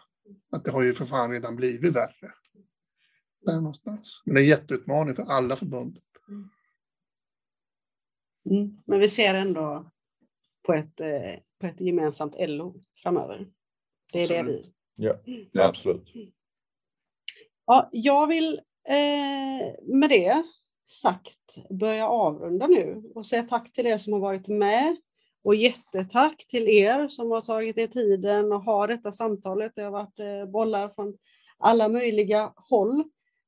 Att 0.51 0.65
det 0.65 0.71
har 0.71 0.83
ju 0.83 0.93
för 0.93 1.05
fan 1.05 1.31
redan 1.31 1.57
blivit 1.57 1.97
värre. 1.97 2.33
Där 3.41 3.57
någonstans. 3.57 4.23
Men 4.25 4.35
det 4.35 4.41
är 4.41 4.43
en 4.43 4.49
jätteutmaning 4.49 5.15
för 5.15 5.23
alla 5.23 5.57
förbund. 5.57 5.99
Mm. 8.51 8.79
Men 8.87 9.01
vi 9.01 9.09
ser 9.09 9.35
ändå 9.35 9.91
på 10.67 10.73
ett, 10.73 11.01
eh, 11.01 11.35
på 11.61 11.67
ett 11.67 11.81
gemensamt 11.81 12.37
LO 12.39 12.85
framöver. 13.03 13.49
Det 14.13 14.19
är 14.19 14.23
absolut. 14.23 14.47
det 14.47 14.53
vi... 14.53 14.73
Ja, 14.95 15.21
ja 15.53 15.65
absolut. 15.65 16.13
Ja, 17.67 17.89
jag 17.93 18.27
vill 18.27 18.61
eh, 18.89 19.95
med 19.95 20.11
det 20.11 20.43
sagt 21.03 21.69
börja 21.71 22.09
avrunda 22.09 22.67
nu 22.67 23.13
och 23.15 23.27
säga 23.27 23.43
tack 23.43 23.73
till 23.73 23.87
er 23.87 23.99
som 23.99 24.13
har 24.13 24.21
varit 24.21 24.49
med 24.49 24.97
och 25.45 25.55
jättetack 25.55 26.47
till 26.49 26.69
er 26.69 27.09
som 27.09 27.31
har 27.31 27.41
tagit 27.41 27.79
er 27.79 27.87
tiden 27.87 28.53
och 28.53 28.63
har 28.63 28.89
detta 28.89 29.13
samtalet. 29.13 29.73
Det 29.75 29.83
har 29.83 29.91
varit 29.91 30.21
eh, 30.21 30.51
bollar 30.51 30.89
från 30.89 31.17
alla 31.59 31.89
möjliga 31.89 32.53
håll, 32.57 33.01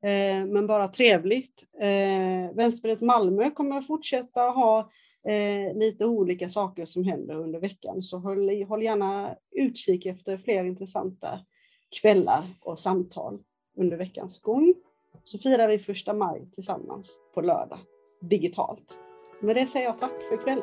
eh, 0.03 0.47
men 0.47 0.67
bara 0.67 0.89
trevligt. 0.89 1.65
Eh, 1.81 2.57
Vänsterpartiet 2.57 3.01
Malmö 3.01 3.51
kommer 3.51 3.79
att 3.79 3.87
fortsätta 3.87 4.41
ha 4.41 4.91
lite 5.75 6.05
olika 6.05 6.49
saker 6.49 6.87
som 6.87 7.05
händer 7.05 7.35
under 7.35 7.61
veckan, 7.61 8.03
så 8.03 8.19
håll, 8.19 8.65
håll 8.65 8.83
gärna 8.83 9.37
utkik 9.51 10.07
efter 10.07 10.39
fler 10.39 10.65
intressanta 10.65 11.41
kvällar 12.01 12.45
och 12.61 12.79
samtal 12.79 13.39
under 13.77 13.97
veckans 13.97 14.39
gång. 14.39 14.75
Så 15.25 15.39
firar 15.39 15.69
vi 15.69 15.79
första 15.79 16.13
maj 16.13 16.51
tillsammans 16.55 17.19
på 17.35 17.41
lördag 17.41 17.79
digitalt. 18.21 18.99
Med 19.41 19.57
det 19.57 19.67
säger 19.67 19.87
jag 19.87 20.01
tack 20.01 20.23
för 20.29 20.35
ikväll. 20.35 20.63